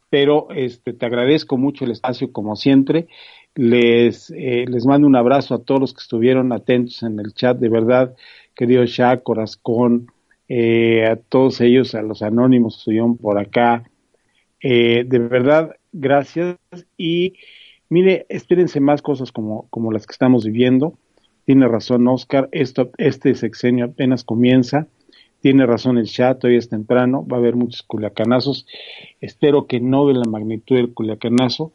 pero 0.09 0.47
este, 0.51 0.93
te 0.93 1.05
agradezco 1.05 1.57
mucho 1.57 1.84
el 1.84 1.91
espacio, 1.91 2.31
como 2.31 2.55
siempre. 2.55 3.07
Les, 3.55 4.31
eh, 4.31 4.65
les 4.67 4.85
mando 4.85 5.05
un 5.05 5.17
abrazo 5.17 5.55
a 5.55 5.63
todos 5.63 5.81
los 5.81 5.93
que 5.93 5.99
estuvieron 6.01 6.53
atentos 6.53 7.03
en 7.03 7.19
el 7.19 7.34
chat, 7.34 7.57
de 7.57 7.67
verdad, 7.69 8.15
querido 8.55 8.85
Shaq, 8.85 9.23
Corazcón, 9.23 10.07
eh, 10.47 11.05
a 11.05 11.17
todos 11.17 11.59
ellos, 11.59 11.95
a 11.95 12.01
los 12.01 12.21
anónimos 12.21 12.75
que 12.75 12.80
estuvieron 12.80 13.17
por 13.17 13.38
acá. 13.38 13.84
Eh, 14.61 15.03
de 15.05 15.19
verdad, 15.19 15.75
gracias. 15.91 16.57
Y 16.95 17.34
mire, 17.89 18.25
espérense 18.30 18.80
más 18.80 19.01
cosas 19.01 19.34
como 19.34 19.91
las 19.91 20.07
que 20.07 20.13
estamos 20.13 20.45
viviendo. 20.45 20.97
Tiene 21.45 21.68
razón 21.68 22.07
Oscar, 22.07 22.48
esto, 22.52 22.91
este 22.98 23.36
sexenio 23.36 23.86
apenas 23.86 24.24
comienza. 24.24 24.88
Tiene 25.41 25.65
razón 25.65 25.98
el 25.98 26.07
chat, 26.07 26.41
hoy 26.45 26.56
es 26.56 26.70
temprano, 26.70 27.26
va 27.28 27.36
a 27.36 27.40
haber 27.40 27.57
muchos 27.57 27.84
culiacanazos. 27.84 28.65
Espero 29.20 29.68
que 29.68 29.82
no 29.82 30.07
de 30.07 30.14
la 30.14 30.24
magnitud 30.24 30.78
del 30.78 30.94
culiacanazo, 30.94 31.74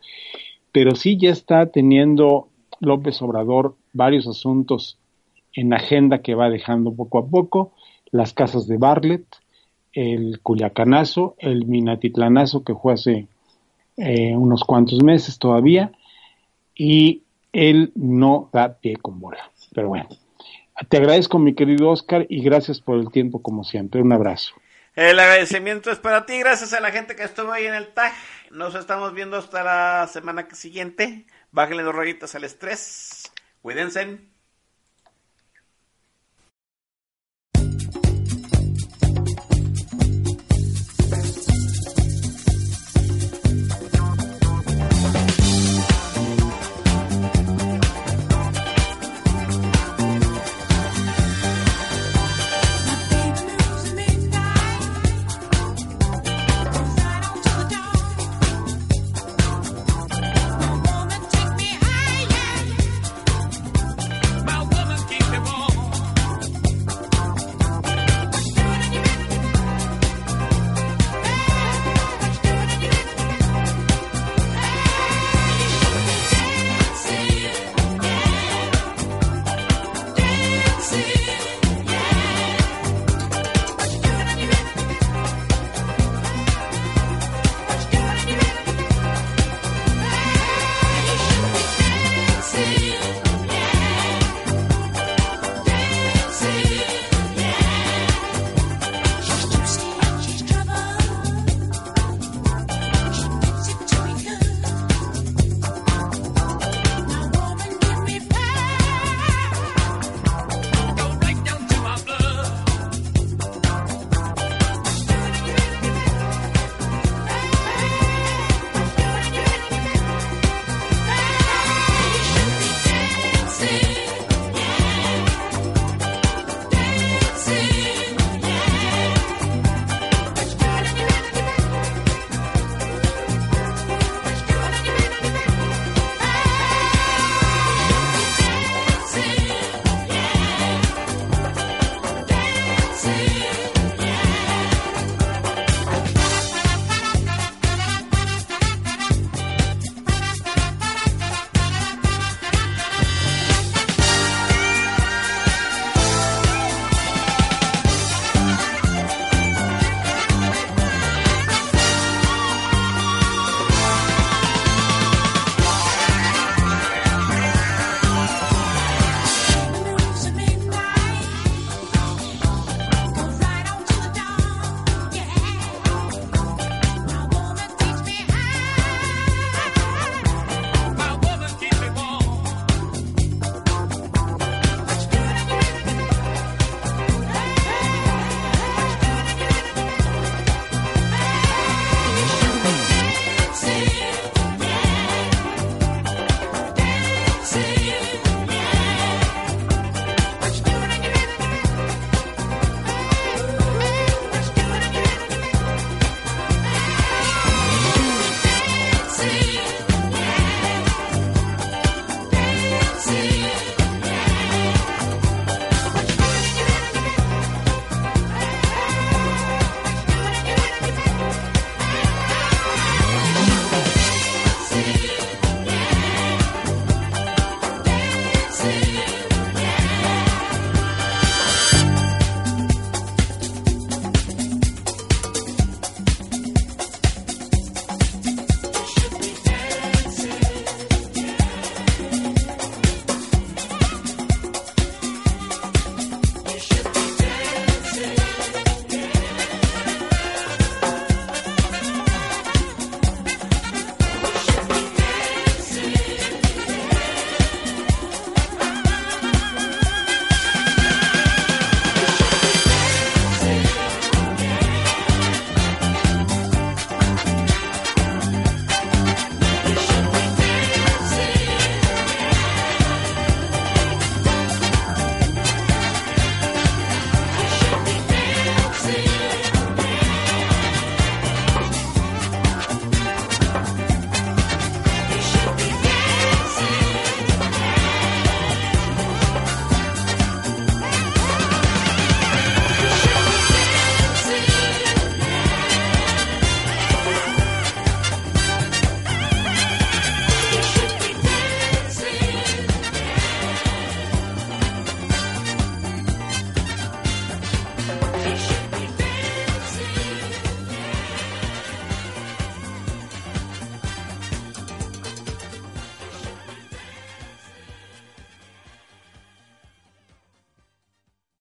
pero 0.73 0.95
sí 0.95 1.19
ya 1.19 1.31
está 1.31 1.67
teniendo 1.67 2.49
López 2.81 3.21
Obrador 3.21 3.77
varios 3.93 4.27
asuntos 4.27 4.99
en 5.53 5.75
agenda 5.75 6.23
que 6.23 6.35
va 6.35 6.49
dejando 6.49 6.95
poco 6.95 7.19
a 7.19 7.27
poco. 7.27 7.73
Las 8.11 8.33
casas 8.33 8.67
de 8.69 8.79
Bartlett, 8.79 9.27
el 9.93 10.41
culiacanazo, 10.41 11.35
el 11.39 11.67
minatitlanazo 11.67 12.65
que 12.65 12.75
fue 12.75 12.95
hace 12.95 13.27
eh, 13.99 14.35
unos 14.35 14.65
cuantos 14.65 15.03
meses 15.03 15.39
todavía, 15.39 15.93
y 16.75 17.23
él 17.53 17.93
no 17.97 18.49
da 18.53 18.79
pie 18.79 18.97
con 18.97 19.21
bola. 19.21 19.51
Pero 19.79 19.91
bueno, 19.91 20.09
te 20.89 20.97
agradezco 20.97 21.39
mi 21.39 21.55
querido 21.55 21.91
Oscar 21.91 22.27
y 22.29 22.43
gracias 22.43 22.81
por 22.81 22.99
el 22.99 23.13
tiempo 23.13 23.41
como 23.41 23.63
siempre. 23.63 24.03
Un 24.03 24.13
abrazo. 24.13 24.57
El 24.97 25.21
agradecimiento 25.21 25.93
es 25.93 26.01
para 26.01 26.27
ti, 26.27 26.37
gracias 26.41 26.73
a 26.73 26.81
la 26.81 26.91
gente 26.91 27.15
que 27.15 27.23
estuvo 27.23 27.53
ahí 27.53 27.67
en 27.67 27.75
el 27.75 27.95
tag. 27.95 28.13
Nos 28.51 28.75
estamos 28.75 29.15
viendo 29.15 29.37
hasta 29.37 29.63
la 29.63 30.09
semana 30.09 30.49
siguiente. 30.53 31.27
Bájenle 31.53 31.85
dos 31.85 31.95
rayitas 31.95 32.35
al 32.35 32.43
estrés. 32.43 33.31
Cuídense. 33.63 34.19